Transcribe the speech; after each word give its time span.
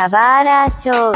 Kawara 0.00 0.66
Show. 0.70 1.12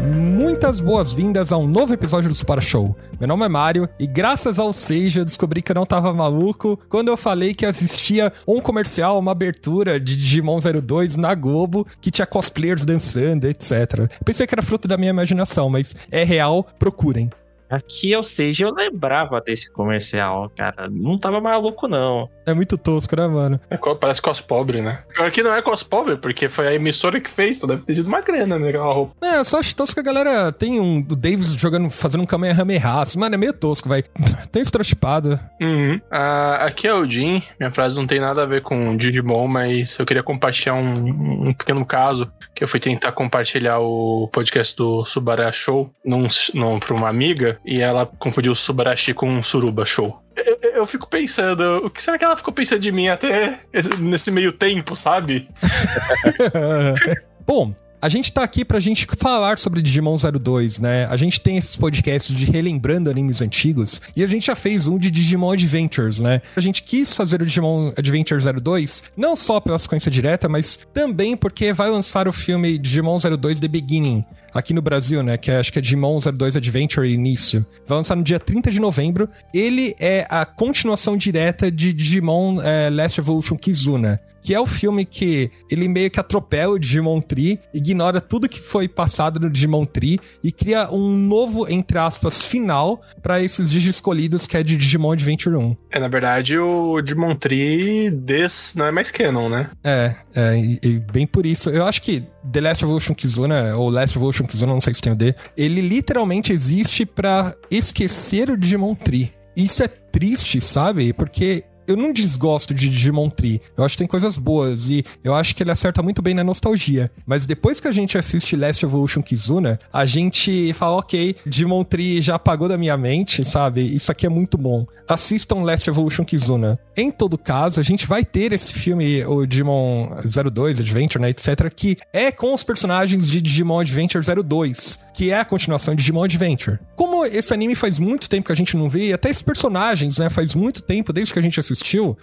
Muitas 0.00 0.78
boas-vindas 0.78 1.50
a 1.50 1.56
um 1.56 1.66
novo 1.66 1.92
episódio 1.92 2.28
do 2.28 2.36
Super 2.36 2.62
Show. 2.62 2.96
Meu 3.18 3.26
nome 3.26 3.44
é 3.44 3.48
Mário 3.48 3.88
e 3.98 4.06
graças 4.06 4.60
ao 4.60 4.72
Seja 4.72 5.24
descobri 5.24 5.60
que 5.60 5.72
eu 5.72 5.74
não 5.74 5.84
tava 5.84 6.14
maluco 6.14 6.78
quando 6.88 7.08
eu 7.08 7.16
falei 7.16 7.52
que 7.52 7.66
assistia 7.66 8.32
um 8.46 8.60
comercial, 8.60 9.18
uma 9.18 9.32
abertura 9.32 9.98
de 9.98 10.14
Digimon 10.14 10.58
02 10.60 11.16
na 11.16 11.34
Globo 11.34 11.84
que 12.00 12.12
tinha 12.12 12.26
cosplayers 12.26 12.84
dançando, 12.84 13.48
etc. 13.48 14.08
Pensei 14.24 14.46
que 14.46 14.54
era 14.54 14.62
fruto 14.62 14.86
da 14.86 14.96
minha 14.96 15.10
imaginação, 15.10 15.68
mas 15.68 15.96
é 16.12 16.22
real, 16.22 16.64
procurem. 16.78 17.28
Aqui, 17.72 18.14
ou 18.14 18.22
seja, 18.22 18.66
eu 18.66 18.74
lembrava 18.74 19.40
desse 19.40 19.72
comercial, 19.72 20.52
cara. 20.54 20.90
Não 20.90 21.16
tava 21.16 21.40
maluco, 21.40 21.88
não. 21.88 22.28
É 22.44 22.52
muito 22.52 22.76
tosco, 22.76 23.16
né, 23.16 23.26
mano? 23.26 23.58
É, 23.70 23.78
parece 23.94 24.20
cos 24.20 24.42
pobre, 24.42 24.82
né? 24.82 25.02
Pior 25.14 25.30
que 25.30 25.42
não 25.42 25.54
é 25.54 25.62
cos 25.62 25.82
pobre, 25.82 26.18
porque 26.18 26.50
foi 26.50 26.68
a 26.68 26.74
emissora 26.74 27.18
que 27.18 27.30
fez, 27.30 27.56
então 27.56 27.68
deve 27.68 27.82
ter 27.82 27.94
sido 27.94 28.08
uma 28.08 28.20
grana 28.20 28.58
naquela 28.58 28.92
roupa. 28.92 29.14
É, 29.22 29.38
eu 29.38 29.44
só 29.44 29.58
acho 29.58 29.74
tosco 29.74 29.94
que 29.94 30.00
a 30.00 30.12
galera 30.12 30.52
tem 30.52 30.78
um. 30.78 30.98
O 30.98 31.16
Davis 31.16 31.54
jogando, 31.54 31.88
fazendo 31.88 32.22
um 32.22 32.26
Kamehameha. 32.26 33.00
Assim, 33.00 33.18
mano, 33.18 33.34
é 33.34 33.38
meio 33.38 33.54
tosco, 33.54 33.88
vai. 33.88 34.02
Tem 34.52 34.60
estereotipado. 34.60 35.40
Uhum. 35.60 35.98
Ah, 36.10 36.66
aqui 36.66 36.86
é 36.86 36.92
o 36.92 37.08
Jim. 37.08 37.42
Minha 37.58 37.72
frase 37.72 37.96
não 37.96 38.06
tem 38.06 38.20
nada 38.20 38.42
a 38.42 38.46
ver 38.46 38.60
com 38.60 38.96
Digimon, 38.96 39.48
mas 39.48 39.98
eu 39.98 40.04
queria 40.04 40.22
compartilhar 40.22 40.74
um, 40.74 41.48
um 41.48 41.54
pequeno 41.54 41.86
caso 41.86 42.30
que 42.54 42.62
eu 42.62 42.68
fui 42.68 42.80
tentar 42.80 43.12
compartilhar 43.12 43.78
o 43.78 44.28
podcast 44.32 44.76
do 44.76 45.04
Subará 45.04 45.50
Show 45.52 45.90
num, 46.04 46.26
num, 46.54 46.78
pra 46.78 46.94
uma 46.94 47.08
amiga 47.08 47.58
e 47.64 47.80
ela 47.80 48.06
confundiu 48.18 48.52
o 48.52 48.56
Subarashi 48.56 49.14
com 49.14 49.28
um 49.30 49.42
Suruba 49.42 49.84
Show. 49.84 50.20
Eu, 50.34 50.58
eu- 50.62 50.70
eu 50.76 50.86
fico 50.86 51.06
pensando, 51.08 51.82
o 51.84 51.90
que 51.90 52.02
será 52.02 52.18
que 52.18 52.24
ela 52.24 52.36
ficou 52.36 52.52
pensando 52.52 52.80
de 52.80 52.90
mim 52.90 53.08
até 53.08 53.60
esse- 53.72 53.96
nesse 53.96 54.30
meio 54.30 54.52
tempo, 54.52 54.96
sabe? 54.96 55.48
Bom, 57.46 57.74
a 58.02 58.08
gente 58.08 58.32
tá 58.32 58.42
aqui 58.42 58.64
pra 58.64 58.80
gente 58.80 59.06
falar 59.16 59.60
sobre 59.60 59.80
Digimon 59.80 60.16
02, 60.16 60.80
né? 60.80 61.06
A 61.08 61.16
gente 61.16 61.40
tem 61.40 61.56
esses 61.56 61.76
podcasts 61.76 62.34
de 62.34 62.44
relembrando 62.44 63.08
animes 63.08 63.40
antigos 63.40 64.00
e 64.16 64.24
a 64.24 64.26
gente 64.26 64.46
já 64.46 64.56
fez 64.56 64.88
um 64.88 64.98
de 64.98 65.08
Digimon 65.08 65.52
Adventures, 65.52 66.18
né? 66.18 66.42
A 66.56 66.60
gente 66.60 66.82
quis 66.82 67.14
fazer 67.14 67.40
o 67.40 67.46
Digimon 67.46 67.92
Adventure 67.96 68.42
02 68.60 69.04
não 69.16 69.36
só 69.36 69.60
pela 69.60 69.78
sequência 69.78 70.10
direta, 70.10 70.48
mas 70.48 70.80
também 70.92 71.36
porque 71.36 71.72
vai 71.72 71.88
lançar 71.90 72.26
o 72.26 72.32
filme 72.32 72.76
Digimon 72.76 73.18
02 73.18 73.60
The 73.60 73.68
Beginning 73.68 74.24
aqui 74.52 74.74
no 74.74 74.82
Brasil, 74.82 75.22
né? 75.22 75.36
Que 75.36 75.52
é, 75.52 75.60
acho 75.60 75.72
que 75.72 75.78
é 75.78 75.82
Digimon 75.82 76.18
02 76.18 76.56
Adventure 76.56 77.08
Início. 77.08 77.64
Vai 77.86 77.98
lançar 77.98 78.16
no 78.16 78.24
dia 78.24 78.40
30 78.40 78.68
de 78.72 78.80
novembro. 78.80 79.28
Ele 79.54 79.94
é 80.00 80.26
a 80.28 80.44
continuação 80.44 81.16
direta 81.16 81.70
de 81.70 81.94
Digimon 81.94 82.60
eh, 82.60 82.90
Last 82.90 83.20
Evolution 83.20 83.54
Kizuna 83.54 84.20
que 84.42 84.54
é 84.54 84.60
o 84.60 84.66
filme 84.66 85.04
que 85.04 85.50
ele 85.70 85.88
meio 85.88 86.10
que 86.10 86.20
atropela 86.20 86.74
o 86.74 86.78
Digimon 86.78 87.20
Tree, 87.20 87.60
ignora 87.72 88.20
tudo 88.20 88.48
que 88.48 88.60
foi 88.60 88.88
passado 88.88 89.38
no 89.40 89.48
Digimon 89.48 89.84
Tree 89.84 90.18
e 90.42 90.50
cria 90.50 90.90
um 90.90 91.16
novo, 91.16 91.68
entre 91.68 91.98
aspas, 91.98 92.42
final 92.42 93.00
pra 93.22 93.40
esses 93.40 93.70
Digi 93.70 93.90
escolhidos 93.90 94.46
que 94.46 94.56
é 94.56 94.62
de 94.62 94.76
Digimon 94.76 95.12
Adventure 95.12 95.56
1. 95.56 95.76
É, 95.90 96.00
na 96.00 96.08
verdade, 96.08 96.58
o 96.58 97.00
Digimon 97.00 97.36
Tree 97.36 98.10
des 98.10 98.74
não 98.76 98.86
é 98.86 98.90
mais 98.90 99.10
canon, 99.10 99.48
né? 99.48 99.70
É, 99.84 100.14
é 100.34 100.58
e, 100.58 100.78
e 100.82 101.00
bem 101.12 101.26
por 101.26 101.46
isso. 101.46 101.70
Eu 101.70 101.86
acho 101.86 102.02
que 102.02 102.24
The 102.50 102.60
Last 102.60 102.84
Evolution 102.84 103.14
Kizuna, 103.14 103.76
ou 103.76 103.88
Last 103.88 104.16
Evolution 104.16 104.44
Kizuna, 104.44 104.72
não 104.72 104.80
sei 104.80 104.94
se 104.94 105.00
tem 105.00 105.12
o 105.12 105.16
D, 105.16 105.34
ele 105.56 105.80
literalmente 105.80 106.52
existe 106.52 107.06
pra 107.06 107.54
esquecer 107.70 108.50
o 108.50 108.56
Digimon 108.56 108.94
Tree. 108.94 109.32
Isso 109.56 109.82
é 109.82 109.88
triste, 109.88 110.60
sabe? 110.60 111.12
Porque 111.12 111.64
eu 111.86 111.96
não 111.96 112.12
desgosto 112.12 112.74
de 112.74 112.88
Digimon 112.88 113.30
Tree. 113.30 113.60
Eu 113.76 113.84
acho 113.84 113.94
que 113.94 113.98
tem 113.98 114.06
coisas 114.06 114.36
boas 114.36 114.88
e 114.88 115.04
eu 115.22 115.34
acho 115.34 115.54
que 115.54 115.62
ele 115.62 115.70
acerta 115.70 116.02
muito 116.02 116.22
bem 116.22 116.34
na 116.34 116.44
nostalgia. 116.44 117.10
Mas 117.26 117.46
depois 117.46 117.80
que 117.80 117.88
a 117.88 117.92
gente 117.92 118.16
assiste 118.16 118.56
Last 118.56 118.84
Evolution 118.84 119.22
Kizuna, 119.22 119.78
a 119.92 120.06
gente 120.06 120.72
fala, 120.74 120.96
ok, 120.96 121.36
Digimon 121.46 121.84
Tree 121.84 122.20
já 122.20 122.36
apagou 122.36 122.68
da 122.68 122.78
minha 122.78 122.96
mente, 122.96 123.44
sabe? 123.44 123.82
Isso 123.82 124.10
aqui 124.10 124.26
é 124.26 124.28
muito 124.28 124.56
bom. 124.56 124.86
Assistam 125.08 125.56
Last 125.56 125.88
Evolution 125.88 126.24
Kizuna. 126.24 126.78
Em 126.96 127.10
todo 127.10 127.36
caso, 127.36 127.80
a 127.80 127.82
gente 127.82 128.06
vai 128.06 128.24
ter 128.24 128.52
esse 128.52 128.72
filme, 128.72 129.24
o 129.24 129.46
Digimon 129.46 130.16
02 130.24 130.80
Adventure, 130.80 131.20
né, 131.20 131.30
etc., 131.30 131.72
que 131.74 131.96
é 132.12 132.30
com 132.30 132.52
os 132.54 132.62
personagens 132.62 133.30
de 133.30 133.40
Digimon 133.40 133.80
Adventure 133.80 134.24
02, 134.24 134.98
que 135.14 135.30
é 135.30 135.40
a 135.40 135.44
continuação 135.44 135.94
de 135.94 136.02
Digimon 136.02 136.24
Adventure. 136.24 136.78
Como 136.96 137.24
esse 137.24 137.52
anime 137.52 137.74
faz 137.74 137.98
muito 137.98 138.28
tempo 138.28 138.46
que 138.46 138.52
a 138.52 138.56
gente 138.56 138.76
não 138.76 138.88
vê, 138.88 139.08
e 139.08 139.12
até 139.12 139.30
esses 139.30 139.42
personagens, 139.42 140.18
né, 140.18 140.30
faz 140.30 140.54
muito 140.54 140.82
tempo, 140.82 141.12
desde 141.12 141.32
que 141.32 141.38
a 141.38 141.42
gente 141.42 141.58
assistiu, 141.58 141.71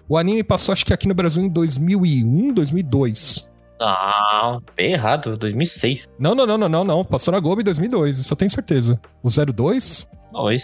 o 0.07 0.17
anime 0.17 0.43
passou, 0.43 0.73
acho 0.73 0.85
que 0.85 0.93
aqui 0.93 1.07
no 1.07 1.13
Brasil 1.13 1.43
em 1.43 1.49
2001, 1.49 2.53
2002. 2.53 3.49
Não, 3.79 4.61
bem 4.75 4.91
errado, 4.93 5.37
2006. 5.37 6.07
Não, 6.19 6.35
não, 6.35 6.45
não, 6.45 6.57
não, 6.57 6.67
não, 6.69 6.83
não. 6.83 7.05
Passou 7.05 7.31
na 7.31 7.39
Globo 7.39 7.61
em 7.61 7.63
2002, 7.63 8.17
isso 8.19 8.33
eu 8.33 8.37
tenho 8.37 8.51
certeza. 8.51 8.99
O 9.23 9.29
02? 9.29 10.07
Dois. 10.31 10.61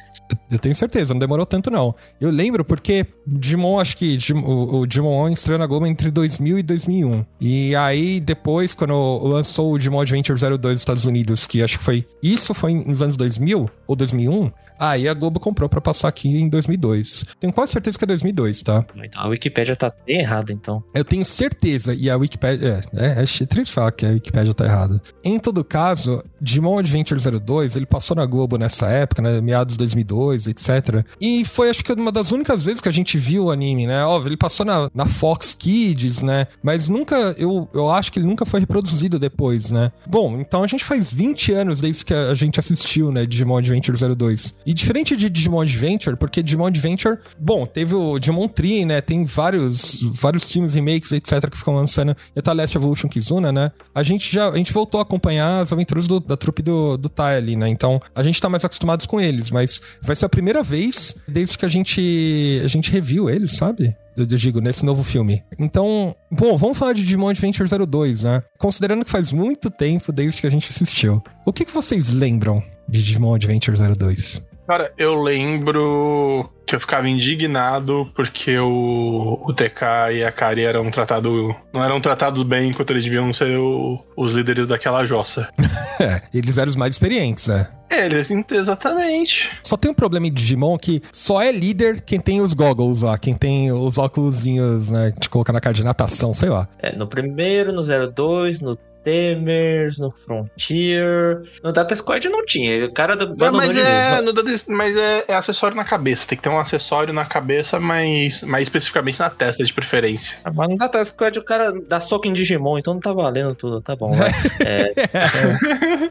Eu 0.51 0.59
tenho 0.59 0.75
certeza, 0.75 1.12
não 1.13 1.19
demorou 1.19 1.44
tanto 1.45 1.72
não. 1.72 1.95
Eu 2.22 2.29
lembro 2.29 2.63
porque 2.63 3.03
Digimon, 3.25 3.79
acho 3.79 3.97
que 3.97 4.16
Digimon- 4.16 4.45
o, 4.45 4.81
o 4.81 4.85
Digimon 4.85 5.24
On 5.24 5.29
estreou 5.29 5.57
na 5.57 5.66
Globo 5.66 5.88
entre 5.88 6.12
2000 6.12 6.59
e 6.59 6.63
2001. 6.63 7.25
E 7.41 7.75
aí 7.75 8.19
depois, 8.19 8.75
quando 8.75 8.94
lançou 9.24 9.72
o 9.74 9.78
Digimon 9.78 10.01
Adventure 10.01 10.38
02 10.40 10.74
nos 10.74 10.81
Estados 10.81 11.06
Unidos, 11.06 11.47
que 11.47 11.63
acho 11.63 11.79
que 11.79 11.84
foi... 11.84 12.07
Isso 12.22 12.53
foi 12.53 12.75
nos 12.75 13.01
anos 13.01 13.18
2000 13.18 13.68
ou 13.88 13.95
2001? 13.95 14.51
Aí 14.80 15.08
a 15.08 15.13
Globo 15.13 15.40
comprou 15.40 15.69
pra 15.69 15.81
passar 15.81 16.08
aqui 16.08 16.30
em 16.30 16.50
2002. 16.50 17.25
Tenho 17.40 17.53
quase 17.53 17.72
certeza 17.72 17.97
que 17.97 18.03
é 18.03 18.08
2002, 18.08 18.62
tá? 18.62 18.86
Então 19.03 19.22
a 19.22 19.28
Wikipédia 19.28 19.75
tá 19.75 19.91
bem 20.06 20.19
errada, 20.19 20.52
então. 20.52 20.84
Eu 20.94 21.03
tenho 21.03 21.24
certeza, 21.24 21.94
e 21.94 22.09
a 22.09 22.18
Wikipedia. 22.18 22.81
É, 22.94 23.06
é, 23.06 23.24
é 23.24 23.46
triste 23.46 23.74
falar 23.74 23.91
que 23.91 24.06
a 24.06 24.09
Wikipedia 24.09 24.53
tá 24.53 24.66
errada. 24.66 25.02
Em 25.24 25.40
todo 25.40 25.63
caso, 25.63 26.24
Digimon 26.41 26.80
Adventure 26.80 27.19
02, 27.19 27.75
ele 27.75 27.86
passou 27.86 28.16
na 28.16 28.25
Globo 28.25 28.58
nessa 28.58 28.88
época, 28.88 29.22
né? 29.22 29.41
Meados 29.41 29.74
de 29.74 29.78
2002, 29.80 30.47
etc. 30.47 31.06
E 31.19 31.46
foi, 31.46 31.69
acho 31.69 31.84
que, 31.84 31.94
uma 31.94 32.12
das 32.12 32.31
únicas 32.31 32.63
vezes 32.63 32.81
que 32.81 32.90
a 32.90 32.92
gente 32.92 33.18
viu 33.18 33.46
o 33.46 33.52
anime, 33.52 33.88
né? 33.88 34.03
Óbvio, 34.06 34.30
ele 34.30 34.38
passou 34.38 34.66
na, 34.66 34.90
na 34.94 35.06
Fox 35.06 35.53
Kids, 35.53 36.22
né? 36.22 36.47
Mas 36.62 36.90
nunca. 36.90 37.16
Eu, 37.38 37.68
eu 37.74 37.90
acho 37.90 38.12
que 38.12 38.19
ele 38.19 38.28
nunca 38.28 38.46
foi 38.46 38.59
reproduzido 38.59 39.18
depois, 39.19 39.72
né? 39.72 39.92
Bom, 40.07 40.40
então 40.40 40.63
a 40.63 40.68
gente 40.68 40.84
faz 40.84 41.12
20 41.12 41.52
anos 41.53 41.81
desde 41.81 42.03
que 42.03 42.13
a 42.13 42.34
gente 42.34 42.59
assistiu, 42.59 43.12
né? 43.12 43.25
Digimon 43.25 43.57
Adventure 43.57 43.97
02. 44.16 44.57
E 44.65 44.73
diferente 44.73 45.15
de 45.15 45.29
Digimon 45.29 45.61
Adventure, 45.61 46.15
porque 46.17 46.41
Digimon 46.41 46.65
Adventure, 46.67 47.17
bom, 47.39 47.65
teve 47.65 47.93
o 47.93 48.17
Digimon 48.17 48.47
Tree, 48.47 48.83
né? 48.85 48.99
Tem 49.01 49.23
vários, 49.23 49.99
vários 50.13 50.51
filmes, 50.51 50.73
remakes, 50.73 51.11
etc., 51.11 51.49
que 51.49 51.57
ficam 51.57 51.75
lançando. 51.75 52.15
E 52.35 52.41
tá 52.41 52.51
Last 52.53 52.75
Evolution 52.75 53.07
Kizuna, 53.07 53.51
né? 53.51 53.71
A 53.93 54.01
gente 54.03 54.31
já 54.33 54.49
a 54.49 54.57
gente 54.57 54.73
voltou 54.73 54.99
a 54.99 55.03
acompanhar 55.03 55.61
as 55.61 55.71
aventuras 55.71 56.07
do- 56.07 56.19
da 56.19 56.35
trupe 56.35 56.61
do, 56.61 56.97
do 56.97 57.09
Tai 57.09 57.35
ali, 57.37 57.55
né? 57.55 57.69
Então 57.69 58.01
a 58.15 58.23
gente 58.23 58.41
tá 58.41 58.49
mais 58.49 58.65
acostumados 58.65 59.05
com 59.05 59.21
eles, 59.21 59.51
mas 59.51 59.81
vai 60.01 60.15
ser 60.15 60.25
a 60.25 60.29
primeira 60.29 60.63
vez 60.63 61.15
desde 61.27 61.57
que 61.57 61.65
a 61.65 61.69
gente, 61.69 62.61
a 62.63 62.67
gente 62.67 62.91
reviu 62.91 63.29
eles, 63.29 63.53
sabe? 63.53 63.95
Eu 64.17 64.25
eu 64.25 64.37
digo, 64.37 64.61
nesse 64.61 64.85
novo 64.85 65.03
filme. 65.03 65.43
Então, 65.59 66.15
bom, 66.31 66.57
vamos 66.57 66.77
falar 66.77 66.93
de 66.93 67.03
Digimon 67.03 67.27
Adventure 67.29 67.67
02, 67.85 68.23
né? 68.23 68.41
Considerando 68.57 69.03
que 69.03 69.11
faz 69.11 69.31
muito 69.31 69.69
tempo 69.69 70.11
desde 70.13 70.39
que 70.41 70.47
a 70.47 70.49
gente 70.49 70.71
assistiu. 70.71 71.21
O 71.45 71.51
que, 71.51 71.65
que 71.65 71.71
vocês 71.73 72.11
lembram 72.11 72.63
de 72.87 73.03
Digimon 73.03 73.35
Adventure 73.35 73.77
02? 73.77 74.41
Cara, 74.67 74.91
eu 74.97 75.13
lembro 75.21 76.49
que 76.65 76.75
eu 76.75 76.79
ficava 76.79 77.07
indignado 77.07 78.09
porque 78.15 78.57
o, 78.57 79.39
o 79.45 79.53
TK 79.53 80.13
e 80.15 80.23
a 80.23 80.31
Kari 80.31 80.63
eram 80.63 80.89
tratados. 80.89 81.53
não 81.71 81.83
eram 81.83 82.01
tratados 82.01 82.41
bem 82.41 82.69
enquanto 82.69 82.89
eles 82.89 83.03
deviam 83.03 83.31
ser 83.31 83.57
o- 83.59 83.99
os 84.17 84.33
líderes 84.33 84.65
daquela 84.65 85.05
jossa. 85.05 85.47
É, 85.97 86.21
eles 86.33 86.57
eram 86.57 86.67
os 86.67 86.75
mais 86.75 86.93
experientes, 86.95 87.47
né? 87.47 87.69
É, 87.89 88.05
eles, 88.07 88.29
exatamente. 88.51 89.49
Só 89.63 89.77
tem 89.77 89.89
um 89.89 89.93
problema 89.93 90.27
em 90.27 90.31
Digimon 90.33 90.77
que 90.77 91.01
só 91.09 91.41
é 91.41 91.53
líder 91.53 92.01
quem 92.01 92.19
tem 92.19 92.41
os 92.41 92.53
goggles 92.53 93.01
lá, 93.01 93.18
quem 93.18 93.33
tem 93.33 93.71
os 93.71 93.97
óculosinhos, 93.97 94.91
né, 94.91 95.13
de 95.18 95.29
colocar 95.29 95.53
na 95.53 95.61
cara 95.61 95.73
de 95.73 95.85
natação, 95.85 96.33
sei 96.33 96.50
lá. 96.50 96.68
É, 96.79 96.94
no 96.94 97.07
primeiro, 97.07 97.71
no 97.71 97.81
02, 97.81 98.59
no 98.59 98.77
Temers, 99.06 100.00
no 100.00 100.10
Frontier. 100.12 101.42
No 101.63 101.72
Data 101.72 101.94
Squad 101.96 102.28
não 102.28 102.44
tinha. 102.46 102.86
O 102.86 102.92
cara 102.94 103.16
do 103.16 103.36
mas 103.56 103.78
é, 103.78 104.22
Dada- 104.22 104.44
mas 104.68 104.98
é, 104.98 105.25
é 105.28 105.36
acessório 105.36 105.78
na 105.78 105.86
cabeça. 105.86 106.28
Tem 106.28 106.36
que 106.38 106.44
ter 106.44 106.50
um 106.50 106.60
acessório 106.60 107.13
na 107.13 107.24
cabeça, 107.25 107.80
mas 107.80 108.42
mais 108.42 108.63
especificamente 108.63 109.19
na 109.19 109.30
testa, 109.30 109.63
de 109.63 109.72
preferência. 109.74 110.38
Ah, 110.44 110.52
Mas 110.52 110.69
no 110.69 110.78
Data 110.78 111.04
Squad 111.06 111.38
o 111.38 111.44
cara 111.46 111.72
dá 111.88 112.00
soco 112.00 112.28
em 112.28 112.34
Digimon, 112.34 112.80
então 112.80 112.94
não 112.96 113.02
tá 113.02 113.13
valendo 113.13 113.54
tudo. 113.56 113.80
Tá 113.81 113.96
bom, 113.96 114.12
vai. 114.12 114.31
É, 114.66 114.94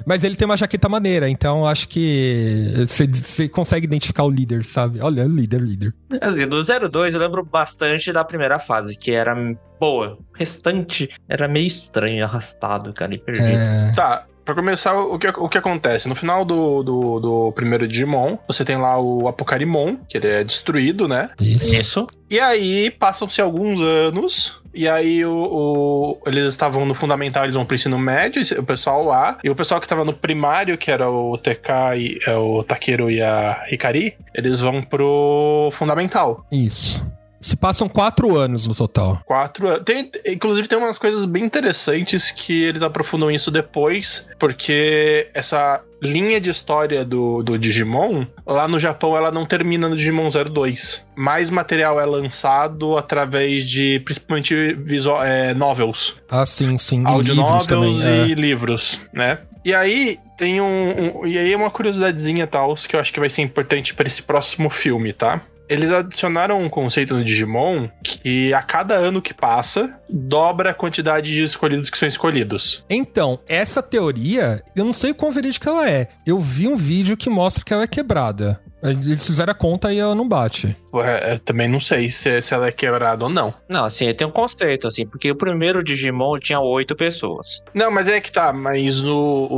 Mas 0.06 0.22
ele 0.22 0.36
tem 0.36 0.46
uma 0.46 0.56
jaqueta 0.56 0.88
maneira, 0.88 1.28
então 1.28 1.66
acho 1.66 1.88
que 1.88 2.72
você- 2.86 3.06
você 3.06 3.48
consegue 3.48 3.86
identificar 3.86 4.22
o 4.22 4.30
líder, 4.30 4.64
sabe? 4.64 5.00
Olha, 5.00 5.24
líder, 5.24 5.60
líder. 5.60 5.92
assim, 6.20 6.46
do 6.46 6.62
02 6.62 7.14
eu 7.14 7.20
lembro 7.20 7.42
bastante 7.44 8.12
da 8.12 8.24
primeira 8.24 8.58
fase, 8.60 8.96
que 8.96 9.10
era 9.10 9.34
boa. 9.84 10.18
O 10.34 10.38
restante 10.38 11.08
era 11.28 11.46
meio 11.48 11.66
estranho, 11.66 12.24
arrastado, 12.24 12.92
cara, 12.92 13.14
e 13.14 13.18
perdido. 13.18 13.46
É. 13.48 13.92
Tá, 13.94 14.24
Pra 14.44 14.54
começar, 14.54 14.92
o 14.94 15.18
que, 15.18 15.26
o 15.26 15.48
que 15.48 15.56
acontece? 15.56 16.06
No 16.06 16.14
final 16.14 16.44
do, 16.44 16.82
do, 16.82 17.18
do 17.18 17.52
primeiro 17.52 17.88
Digimon, 17.88 18.36
você 18.46 18.62
tem 18.62 18.76
lá 18.76 19.00
o 19.00 19.26
Apocarimon, 19.26 19.96
que 20.06 20.18
ele 20.18 20.28
é 20.28 20.44
destruído, 20.44 21.08
né? 21.08 21.30
Isso. 21.40 21.74
Isso. 21.74 22.06
E 22.28 22.38
aí, 22.38 22.90
passam-se 22.90 23.40
alguns 23.40 23.80
anos, 23.80 24.60
e 24.74 24.86
aí 24.86 25.24
o, 25.24 25.32
o- 25.32 26.18
eles 26.26 26.44
estavam 26.48 26.84
no 26.84 26.94
fundamental, 26.94 27.44
eles 27.44 27.54
vão 27.54 27.64
pro 27.64 27.74
ensino 27.74 27.98
médio, 27.98 28.42
o 28.58 28.64
pessoal 28.64 29.02
lá, 29.02 29.38
e 29.42 29.48
o 29.48 29.54
pessoal 29.56 29.80
que 29.80 29.88
tava 29.88 30.04
no 30.04 30.12
primário, 30.12 30.76
que 30.76 30.90
era 30.90 31.08
o 31.10 31.38
TK, 31.38 31.96
e, 31.96 32.18
é, 32.26 32.36
o 32.36 32.62
Takeru 32.62 33.10
e 33.10 33.22
a 33.22 33.64
Hikari, 33.70 34.14
eles 34.34 34.60
vão 34.60 34.82
pro 34.82 35.70
fundamental. 35.72 36.44
Isso. 36.52 37.02
Se 37.44 37.56
passam 37.56 37.90
quatro 37.90 38.38
anos 38.38 38.66
no 38.66 38.74
total. 38.74 39.20
Quatro 39.26 39.68
anos. 39.68 39.82
Tem, 39.82 40.10
inclusive, 40.26 40.66
tem 40.66 40.78
umas 40.78 40.96
coisas 40.96 41.26
bem 41.26 41.44
interessantes 41.44 42.30
que 42.30 42.62
eles 42.62 42.80
aprofundam 42.82 43.30
isso 43.30 43.50
depois, 43.50 44.26
porque 44.38 45.28
essa 45.34 45.82
linha 46.00 46.40
de 46.40 46.48
história 46.48 47.04
do, 47.04 47.42
do 47.42 47.58
Digimon, 47.58 48.24
lá 48.46 48.66
no 48.66 48.80
Japão, 48.80 49.14
ela 49.14 49.30
não 49.30 49.44
termina 49.44 49.90
no 49.90 49.94
Digimon 49.94 50.30
02. 50.30 51.04
Mais 51.14 51.50
material 51.50 52.00
é 52.00 52.06
lançado 52.06 52.96
através 52.96 53.62
de, 53.68 54.00
principalmente, 54.00 54.72
visual, 54.72 55.22
é, 55.22 55.52
novels. 55.52 56.14
Ah, 56.30 56.46
sim, 56.46 56.78
sim. 56.78 57.02
E 57.02 57.06
Audio 57.06 57.34
novels 57.34 57.66
também. 57.66 57.94
e 57.98 58.32
é. 58.32 58.34
livros, 58.34 58.98
né? 59.12 59.40
E 59.62 59.74
aí 59.74 60.18
tem 60.38 60.62
um, 60.62 61.20
um- 61.20 61.26
E 61.26 61.38
aí 61.38 61.54
uma 61.54 61.70
curiosidadezinha 61.70 62.46
tal, 62.46 62.74
que 62.74 62.96
eu 62.96 63.00
acho 63.00 63.12
que 63.12 63.20
vai 63.20 63.28
ser 63.28 63.42
importante 63.42 63.92
para 63.92 64.06
esse 64.06 64.22
próximo 64.22 64.70
filme, 64.70 65.12
tá? 65.12 65.42
Eles 65.68 65.90
adicionaram 65.90 66.60
um 66.60 66.68
conceito 66.68 67.14
no 67.14 67.24
Digimon 67.24 67.88
que 68.02 68.52
a 68.52 68.62
cada 68.62 68.94
ano 68.94 69.22
que 69.22 69.32
passa, 69.32 69.98
dobra 70.08 70.70
a 70.70 70.74
quantidade 70.74 71.32
de 71.32 71.42
escolhidos 71.42 71.90
que 71.90 71.98
são 71.98 72.08
escolhidos. 72.08 72.84
Então, 72.88 73.38
essa 73.48 73.82
teoria, 73.82 74.62
eu 74.76 74.84
não 74.84 74.92
sei 74.92 75.12
o 75.12 75.14
quão 75.14 75.32
verídica 75.32 75.70
ela 75.70 75.88
é. 75.88 76.08
Eu 76.26 76.38
vi 76.38 76.68
um 76.68 76.76
vídeo 76.76 77.16
que 77.16 77.30
mostra 77.30 77.64
que 77.64 77.72
ela 77.72 77.84
é 77.84 77.88
quebrada. 77.88 78.60
Eles 78.84 79.26
fizeram 79.26 79.50
a 79.50 79.54
conta 79.54 79.92
e 79.92 79.98
ela 79.98 80.14
não 80.14 80.28
bate. 80.28 80.76
É, 80.96 81.32
eu 81.34 81.38
também 81.40 81.68
não 81.68 81.80
sei 81.80 82.08
se, 82.10 82.40
se 82.40 82.54
ela 82.54 82.68
é 82.68 82.72
quebrada 82.72 83.24
ou 83.24 83.30
não. 83.30 83.52
Não, 83.68 83.84
assim, 83.84 84.12
tem 84.14 84.26
um 84.26 84.30
conceito, 84.30 84.86
assim, 84.86 85.06
porque 85.06 85.30
o 85.30 85.34
primeiro 85.36 85.82
Digimon 85.82 86.38
tinha 86.38 86.60
oito 86.60 86.94
pessoas. 86.94 87.60
Não, 87.74 87.90
mas 87.90 88.08
é 88.08 88.20
que 88.20 88.30
tá, 88.30 88.52
mas 88.52 89.00
no, 89.00 89.48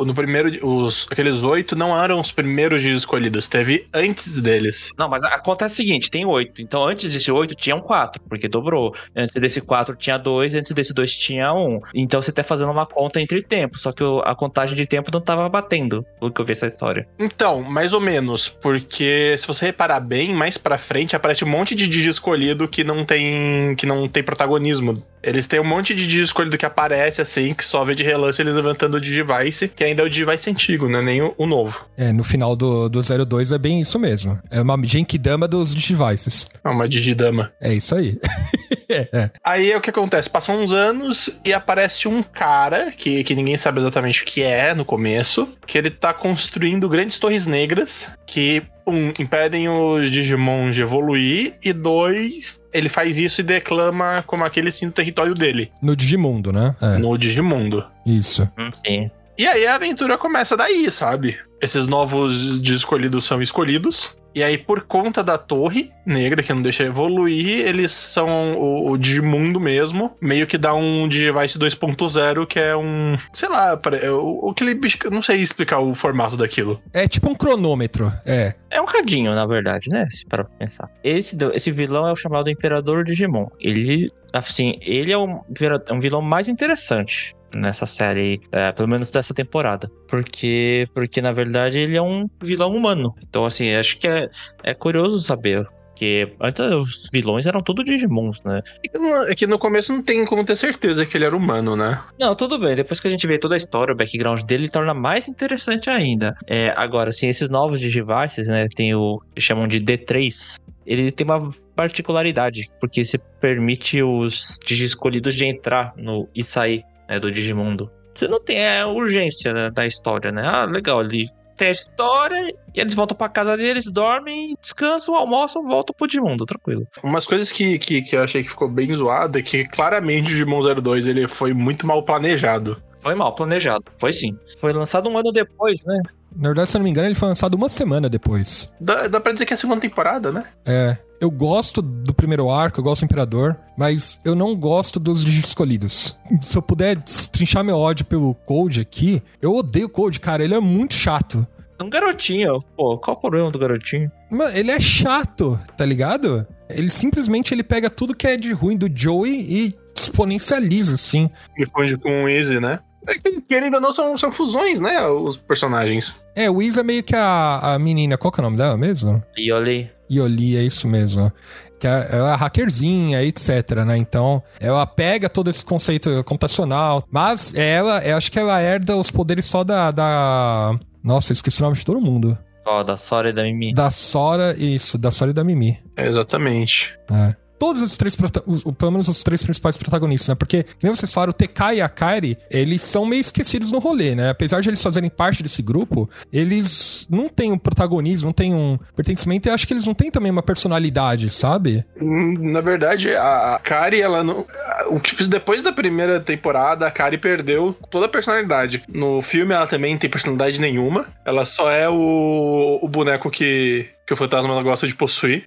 o- 0.00 0.04
no 0.04 0.14
primeiro. 0.14 0.50
Os, 0.66 1.06
aqueles 1.10 1.42
oito 1.42 1.76
não 1.76 1.96
eram 2.02 2.18
os 2.18 2.32
primeiros 2.32 2.80
de 2.82 2.90
escolhidos, 2.92 3.46
teve 3.48 3.86
antes 3.94 4.40
deles. 4.40 4.90
Não, 4.98 5.08
mas 5.08 5.22
acontece 5.24 5.74
o 5.74 5.76
seguinte, 5.76 6.10
tem 6.10 6.24
oito. 6.26 6.60
Então, 6.60 6.84
antes 6.84 7.12
desse 7.12 7.30
oito, 7.30 7.54
tinham 7.54 7.80
quatro, 7.80 8.20
porque 8.28 8.48
dobrou. 8.48 8.94
Antes 9.16 9.34
desse 9.40 9.60
quatro, 9.60 9.94
tinha 9.94 10.18
dois. 10.18 10.54
Antes 10.54 10.72
desse 10.72 10.92
dois, 10.92 11.14
tinha 11.14 11.52
um. 11.52 11.80
Então, 11.94 12.20
você 12.20 12.32
tá 12.32 12.42
fazendo 12.42 12.70
uma 12.72 12.86
conta 12.86 13.20
entre 13.20 13.42
tempos. 13.42 13.82
Só 13.82 13.92
que 13.92 14.02
o- 14.02 14.20
a 14.24 14.34
contagem 14.34 14.74
de 14.76 14.86
tempo 14.86 15.10
não 15.12 15.20
tava 15.20 15.48
batendo, 15.48 16.04
pelo 16.18 16.32
que 16.32 16.40
eu 16.40 16.44
vi 16.44 16.52
essa 16.52 16.66
história. 16.66 17.06
Então, 17.18 17.62
mais 17.62 17.92
ou 17.92 18.00
menos, 18.00 18.48
porque 18.70 19.34
se 19.36 19.48
você 19.48 19.66
reparar 19.66 19.98
bem, 19.98 20.32
mais 20.32 20.56
pra 20.56 20.78
frente 20.78 21.16
aparece 21.16 21.44
um 21.44 21.48
monte 21.48 21.74
de 21.74 21.88
Digi 21.88 22.08
escolhido 22.08 22.68
que 22.68 22.84
não 22.84 23.04
tem 23.04 23.74
que 23.74 23.84
não 23.84 24.08
tem 24.08 24.22
protagonismo. 24.22 24.94
Eles 25.20 25.48
têm 25.48 25.58
um 25.58 25.64
monte 25.64 25.92
de 25.92 26.06
Digi 26.06 26.22
escolhido 26.22 26.56
que 26.56 26.64
aparece 26.64 27.20
assim, 27.20 27.52
que 27.52 27.64
só 27.64 27.84
vê 27.84 27.96
de 27.96 28.04
relance 28.04 28.40
eles 28.40 28.54
levantando 28.54 28.96
o 28.96 29.00
Digivice, 29.00 29.66
que 29.66 29.82
ainda 29.82 30.02
é 30.02 30.06
o 30.06 30.08
Digivice 30.08 30.48
antigo, 30.48 30.88
né? 30.88 31.02
Nem 31.02 31.20
o, 31.20 31.34
o 31.36 31.46
novo. 31.46 31.84
É, 31.96 32.12
no 32.12 32.22
final 32.22 32.54
do, 32.54 32.88
do 32.88 33.00
02 33.02 33.50
é 33.50 33.58
bem 33.58 33.80
isso 33.80 33.98
mesmo. 33.98 34.38
É 34.48 34.62
uma 34.62 34.78
Genkidama 34.84 35.48
dos 35.48 35.74
devices. 35.74 36.48
É 36.62 36.68
uma 36.68 36.88
Digidama. 36.88 37.52
É 37.60 37.74
isso 37.74 37.92
aí. 37.96 38.20
é. 38.88 39.30
Aí 39.44 39.74
o 39.74 39.80
que 39.80 39.90
acontece? 39.90 40.28
Passam 40.28 40.62
uns 40.62 40.72
anos 40.72 41.40
e 41.44 41.52
aparece 41.52 42.08
um 42.08 42.22
cara, 42.22 42.90
que, 42.90 43.24
que 43.24 43.34
ninguém 43.34 43.56
sabe 43.56 43.80
exatamente 43.80 44.22
o 44.22 44.26
que 44.26 44.42
é 44.42 44.74
no 44.74 44.84
começo, 44.84 45.48
que 45.66 45.78
ele 45.78 45.90
tá 45.90 46.12
construindo 46.12 46.88
grandes 46.88 47.18
torres 47.18 47.46
negras 47.46 48.12
que, 48.26 48.62
um, 48.86 49.12
impedem 49.18 49.68
os 49.68 50.10
Digimon 50.10 50.70
de 50.70 50.82
evoluir, 50.82 51.54
e 51.62 51.72
dois, 51.72 52.60
ele 52.72 52.88
faz 52.88 53.18
isso 53.18 53.40
e 53.40 53.44
declama 53.44 54.24
como 54.26 54.44
aquele 54.44 54.70
sim 54.70 54.86
o 54.86 54.92
território 54.92 55.34
dele, 55.34 55.70
No 55.82 55.96
Digimundo, 55.96 56.52
né? 56.52 56.74
É, 56.80 56.98
no 56.98 57.16
Digimundo. 57.16 57.84
isso. 58.04 58.48
Sim. 58.84 59.10
E 59.38 59.46
aí 59.46 59.66
a 59.66 59.76
aventura 59.76 60.18
começa 60.18 60.54
daí, 60.54 60.90
sabe? 60.92 61.38
Esses 61.62 61.86
novos 61.86 62.60
de 62.60 62.74
escolhidos 62.74 63.24
são 63.24 63.40
escolhidos. 63.40 64.14
E 64.34 64.42
aí, 64.42 64.56
por 64.56 64.82
conta 64.82 65.22
da 65.22 65.36
torre 65.36 65.90
negra, 66.06 66.42
que 66.42 66.52
não 66.52 66.62
deixa 66.62 66.84
evoluir, 66.84 67.66
eles 67.66 67.92
são 67.92 68.54
o, 68.54 68.90
o 68.90 68.98
Digimundo 68.98 69.58
mesmo. 69.58 70.12
Meio 70.20 70.46
que 70.46 70.56
dá 70.56 70.74
um 70.74 71.08
Digivice 71.08 71.58
2.0, 71.58 72.46
que 72.46 72.58
é 72.58 72.76
um. 72.76 73.18
Sei 73.32 73.48
lá, 73.48 73.78
é 74.00 74.10
o, 74.10 74.50
aquele 74.50 74.74
bicho. 74.74 74.98
que 74.98 75.06
eu 75.06 75.10
Não 75.10 75.22
sei 75.22 75.40
explicar 75.40 75.80
o 75.80 75.94
formato 75.94 76.36
daquilo. 76.36 76.80
É 76.92 77.08
tipo 77.08 77.28
um 77.28 77.34
cronômetro. 77.34 78.12
É. 78.24 78.54
É 78.70 78.80
um 78.80 78.86
cadinho, 78.86 79.34
na 79.34 79.46
verdade, 79.46 79.88
né? 79.90 80.06
Se 80.10 80.24
para 80.26 80.44
pensar. 80.44 80.88
Esse, 81.02 81.36
esse 81.54 81.72
vilão 81.72 82.06
é 82.06 82.12
o 82.12 82.16
chamado 82.16 82.48
Imperador 82.48 83.04
Digimon. 83.04 83.48
Ele, 83.58 84.08
assim, 84.32 84.78
ele 84.80 85.10
é 85.10 85.18
um, 85.18 85.40
é 85.86 85.92
um 85.92 86.00
vilão 86.00 86.22
mais 86.22 86.48
interessante 86.48 87.34
nessa 87.54 87.86
série, 87.86 88.40
é, 88.52 88.72
pelo 88.72 88.88
menos 88.88 89.10
dessa 89.10 89.34
temporada. 89.34 89.90
Porque, 90.08 90.88
porque, 90.94 91.20
na 91.20 91.32
verdade, 91.32 91.78
ele 91.78 91.96
é 91.96 92.02
um 92.02 92.26
vilão 92.42 92.74
humano. 92.74 93.14
Então, 93.22 93.44
assim, 93.44 93.72
acho 93.74 93.98
que 93.98 94.06
é, 94.08 94.28
é 94.62 94.74
curioso 94.74 95.20
saber. 95.20 95.66
Porque 96.00 96.32
antes 96.40 96.64
os 96.64 97.10
vilões 97.12 97.44
eram 97.44 97.60
tudo 97.60 97.84
Digimons, 97.84 98.42
né? 98.42 98.62
É 98.82 98.88
que 98.88 98.98
no- 98.98 99.22
É 99.30 99.34
que 99.34 99.46
no 99.46 99.58
começo 99.58 99.92
não 99.92 100.02
tem 100.02 100.24
como 100.24 100.42
ter 100.42 100.56
certeza 100.56 101.04
que 101.04 101.14
ele 101.14 101.26
era 101.26 101.36
humano, 101.36 101.76
né? 101.76 102.00
Não, 102.18 102.34
tudo 102.34 102.58
bem. 102.58 102.74
Depois 102.74 102.98
que 102.98 103.06
a 103.06 103.10
gente 103.10 103.26
vê 103.26 103.38
toda 103.38 103.54
a 103.54 103.58
história, 103.58 103.92
o 103.92 103.96
background 103.96 104.40
dele, 104.44 104.70
torna 104.70 104.94
mais 104.94 105.28
interessante 105.28 105.90
ainda. 105.90 106.34
É, 106.46 106.72
agora, 106.74 107.10
assim, 107.10 107.26
esses 107.26 107.50
novos 107.50 107.78
Digivices, 107.78 108.48
né? 108.48 108.66
Tem 108.74 108.94
o 108.94 109.20
que 109.34 109.42
chamam 109.42 109.68
de 109.68 109.78
D3. 109.78 110.54
Ele 110.86 111.12
tem 111.12 111.26
uma 111.26 111.52
particularidade, 111.76 112.68
porque 112.80 113.04
se 113.04 113.18
permite 113.40 114.02
os 114.02 114.58
Digi 114.64 114.84
escolhidos 114.84 115.34
de 115.34 115.44
entrar 115.44 115.92
no 115.96 116.26
e 116.34 116.42
sair 116.42 116.82
né, 117.10 117.18
do 117.18 117.30
Digimundo. 117.30 117.90
Você 118.14 118.28
não 118.28 118.40
tem 118.40 118.66
a 118.66 118.86
urgência 118.86 119.52
né, 119.52 119.70
da 119.70 119.84
história, 119.84 120.30
né? 120.30 120.42
Ah, 120.44 120.64
legal, 120.64 121.00
ele 121.02 121.28
tem 121.56 121.68
a 121.68 121.72
história 121.72 122.36
e 122.74 122.80
eles 122.80 122.94
voltam 122.94 123.16
pra 123.16 123.28
casa 123.28 123.56
deles, 123.56 123.84
dormem, 123.86 124.56
descansam, 124.60 125.14
almoçam, 125.14 125.64
voltam 125.64 125.94
pro 125.96 126.06
Digimundo, 126.06 126.46
tranquilo. 126.46 126.86
Umas 127.02 127.26
coisas 127.26 127.50
que, 127.50 127.78
que, 127.78 128.00
que 128.02 128.16
eu 128.16 128.22
achei 128.22 128.42
que 128.42 128.48
ficou 128.48 128.68
bem 128.68 128.92
zoado 128.94 129.38
é 129.38 129.42
que 129.42 129.64
claramente 129.66 130.26
o 130.26 130.28
Digimon 130.28 130.60
02 130.60 131.06
ele 131.06 131.26
foi 131.26 131.52
muito 131.52 131.86
mal 131.86 132.04
planejado. 132.04 132.80
Foi 133.00 133.14
mal 133.14 133.34
planejado, 133.34 133.84
foi 133.98 134.12
sim. 134.12 134.36
Foi 134.58 134.72
lançado 134.72 135.08
um 135.08 135.18
ano 135.18 135.32
depois, 135.32 135.82
né? 135.84 135.98
Na 136.36 136.48
verdade, 136.48 136.68
se 136.68 136.76
eu 136.76 136.78
não 136.78 136.84
me 136.84 136.90
engano, 136.90 137.08
ele 137.08 137.14
foi 137.14 137.28
lançado 137.28 137.54
uma 137.54 137.68
semana 137.68 138.08
depois. 138.08 138.72
Dá, 138.80 139.08
dá 139.08 139.20
pra 139.20 139.32
dizer 139.32 139.46
que 139.46 139.52
é 139.52 139.56
a 139.56 139.58
segunda 139.58 139.80
temporada, 139.80 140.30
né? 140.30 140.44
É. 140.64 140.96
Eu 141.20 141.30
gosto 141.30 141.82
do 141.82 142.14
primeiro 142.14 142.50
arco, 142.50 142.80
eu 142.80 142.84
gosto 142.84 143.02
do 143.02 143.04
Imperador, 143.04 143.54
mas 143.76 144.18
eu 144.24 144.34
não 144.34 144.56
gosto 144.56 144.98
dos 144.98 145.22
escolhidos. 145.22 146.18
Se 146.40 146.56
eu 146.56 146.62
puder 146.62 146.96
trinchar 147.30 147.62
meu 147.62 147.76
ódio 147.76 148.06
pelo 148.06 148.34
Code 148.34 148.80
aqui, 148.80 149.22
eu 149.42 149.54
odeio 149.54 149.84
o 149.84 149.90
Code, 149.90 150.18
cara. 150.18 150.42
Ele 150.42 150.54
é 150.54 150.60
muito 150.60 150.94
chato. 150.94 151.46
Um 151.78 151.90
garotinho, 151.90 152.62
pô, 152.74 152.96
qual 152.96 153.18
o 153.18 153.20
problema 153.20 153.50
do 153.50 153.58
garotinho? 153.58 154.10
Mano, 154.30 154.56
ele 154.56 154.70
é 154.70 154.80
chato, 154.80 155.60
tá 155.76 155.84
ligado? 155.84 156.46
Ele 156.70 156.88
simplesmente 156.88 157.52
ele 157.52 157.62
pega 157.62 157.90
tudo 157.90 158.16
que 158.16 158.26
é 158.26 158.38
de 158.38 158.52
ruim 158.52 158.76
do 158.76 158.88
Joey 158.92 159.40
e 159.40 159.74
exponencializa, 159.94 160.94
assim. 160.94 161.28
Me 161.56 161.66
funde 161.66 161.98
com 161.98 162.24
o 162.24 162.28
Easy, 162.30 162.58
né? 162.60 162.80
É 163.06 163.18
que, 163.18 163.40
Querendo 163.42 163.74
ou 163.74 163.80
não, 163.80 163.92
são, 163.92 164.16
são 164.16 164.32
fusões, 164.32 164.78
né? 164.78 165.06
Os 165.06 165.36
personagens. 165.36 166.18
É, 166.34 166.50
o 166.50 166.62
Isa 166.62 166.80
é 166.80 166.84
meio 166.84 167.02
que 167.02 167.14
a, 167.14 167.74
a 167.74 167.78
menina, 167.78 168.16
qual 168.16 168.32
que 168.32 168.40
é 168.40 168.42
o 168.42 168.44
nome 168.44 168.56
dela 168.56 168.76
mesmo? 168.76 169.22
E 169.36 169.50
olha 169.52 169.90
Yoli, 170.10 170.56
é 170.56 170.62
isso 170.62 170.88
mesmo. 170.88 171.32
Que 171.78 171.86
é, 171.86 172.08
ela 172.12 172.32
é 172.32 172.36
hackerzinha, 172.36 173.22
etc, 173.22 173.84
né? 173.86 173.96
Então, 173.96 174.42
ela 174.58 174.86
pega 174.86 175.28
todo 175.28 175.48
esse 175.48 175.64
conceito 175.64 176.22
computacional, 176.24 177.02
mas 177.10 177.54
ela, 177.54 178.04
eu 178.04 178.16
acho 178.16 178.30
que 178.30 178.38
ela 178.38 178.60
herda 178.60 178.96
os 178.96 179.10
poderes 179.10 179.46
só 179.46 179.64
da... 179.64 179.90
da... 179.90 180.78
Nossa, 181.02 181.32
eu 181.32 181.34
esqueci 181.34 181.60
o 181.60 181.64
nome 181.64 181.76
de 181.76 181.84
todo 181.84 182.00
mundo. 182.00 182.36
Ó, 182.66 182.82
da 182.82 182.96
Sora 182.96 183.30
e 183.30 183.32
da 183.32 183.42
Mimi. 183.42 183.72
Da 183.72 183.90
Sora, 183.90 184.54
isso, 184.58 184.98
da 184.98 185.10
Sora 185.10 185.30
e 185.30 185.34
da 185.34 185.42
Mimi. 185.42 185.78
É, 185.96 186.06
exatamente. 186.08 186.98
É. 187.10 187.34
Todos 187.60 187.80
os 187.82 187.96
três, 187.96 188.16
os- 188.46 188.62
pelo 188.76 188.90
menos 188.90 189.06
os 189.06 189.22
três 189.22 189.42
principais 189.42 189.76
protagonistas, 189.76 190.28
né? 190.30 190.34
Porque, 190.34 190.64
como 190.80 190.96
vocês 190.96 191.12
falaram, 191.12 191.30
o 191.30 191.34
TK 191.34 191.74
e 191.76 191.80
a 191.82 191.88
Kairi, 191.88 192.38
eles 192.50 192.80
são 192.82 193.04
meio 193.06 193.20
esquecidos 193.20 193.70
no 193.70 193.78
rolê, 193.78 194.14
né? 194.16 194.30
Apesar 194.30 194.60
de 194.62 194.70
eles 194.70 194.82
fazerem 194.82 195.10
parte 195.10 195.42
desse 195.42 195.60
grupo, 195.62 196.08
eles 196.32 197.06
não 197.10 197.28
têm 197.28 197.52
um 197.52 197.58
protagonismo, 197.58 198.26
não 198.26 198.32
têm 198.32 198.54
um 198.54 198.78
pertencimento 198.96 199.48
e 199.48 199.50
acho 199.52 199.66
que 199.66 199.74
eles 199.74 199.86
não 199.86 199.92
têm 199.94 200.10
também 200.10 200.32
uma 200.32 200.42
personalidade, 200.42 201.28
sabe? 201.30 201.84
Hum, 202.00 202.34
Na 202.50 202.60
verdade, 202.62 203.14
a 203.14 203.60
Kari, 203.62 204.00
ela 204.00 204.24
não. 204.24 204.46
O 204.88 204.98
que 204.98 205.22
depois 205.28 205.62
da 205.62 205.72
primeira 205.72 206.18
temporada, 206.18 206.86
a 206.86 206.90
Kari 206.90 207.18
perdeu 207.18 207.74
toda 207.90 208.06
a 208.06 208.08
personalidade. 208.08 208.82
No 208.88 209.20
filme, 209.20 209.52
ela 209.54 209.66
também 209.66 209.92
não 209.92 209.98
tem 209.98 210.08
personalidade 210.08 210.58
nenhuma. 210.60 211.06
Ela 211.26 211.44
só 211.44 211.70
é 211.70 211.88
o, 211.88 212.78
o 212.80 212.88
boneco 212.88 213.30
que, 213.30 213.86
que 214.10 214.14
o 214.14 214.16
fantasma 214.16 214.60
gosta 214.60 214.88
de 214.88 214.94
possuir. 214.96 215.44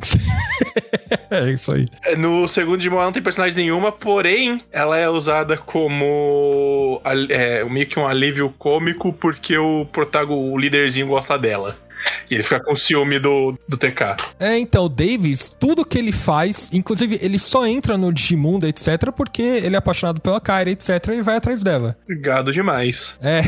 é 1.29 1.51
isso 1.51 1.75
aí. 1.75 1.85
É, 2.05 2.15
No 2.15 2.47
segundo 2.47 2.77
Digimon 2.77 2.95
ela 2.95 3.05
não 3.05 3.11
tem 3.11 3.21
personagem 3.21 3.57
nenhuma, 3.57 3.91
porém, 3.91 4.61
ela 4.71 4.97
é 4.97 5.09
usada 5.09 5.57
como 5.57 7.01
é, 7.29 7.61
meio 7.65 7.85
que 7.85 7.99
um 7.99 8.07
alívio 8.07 8.53
cômico 8.57 9.11
porque 9.11 9.57
o 9.57 9.85
protago, 9.91 10.33
o 10.33 10.57
líderzinho 10.57 11.07
gosta 11.07 11.37
dela. 11.37 11.77
E 12.29 12.35
ele 12.35 12.43
fica 12.43 12.59
com 12.59 12.75
ciúme 12.75 13.19
do, 13.19 13.57
do 13.67 13.77
TK. 13.77 14.15
É, 14.39 14.57
então, 14.57 14.85
o 14.85 14.89
Davis, 14.89 15.55
tudo 15.59 15.85
que 15.85 15.97
ele 15.97 16.11
faz, 16.11 16.69
inclusive 16.73 17.19
ele 17.21 17.37
só 17.37 17.65
entra 17.65 17.97
no 17.97 18.11
Digimundo, 18.11 18.65
etc, 18.65 19.11
porque 19.15 19.41
ele 19.41 19.75
é 19.75 19.77
apaixonado 19.77 20.19
pela 20.19 20.41
Kyra, 20.41 20.71
etc, 20.71 20.89
e 21.09 21.21
vai 21.21 21.35
atrás 21.35 21.61
dela. 21.61 21.95
Gado 22.09 22.51
demais. 22.51 23.19
É, 23.21 23.41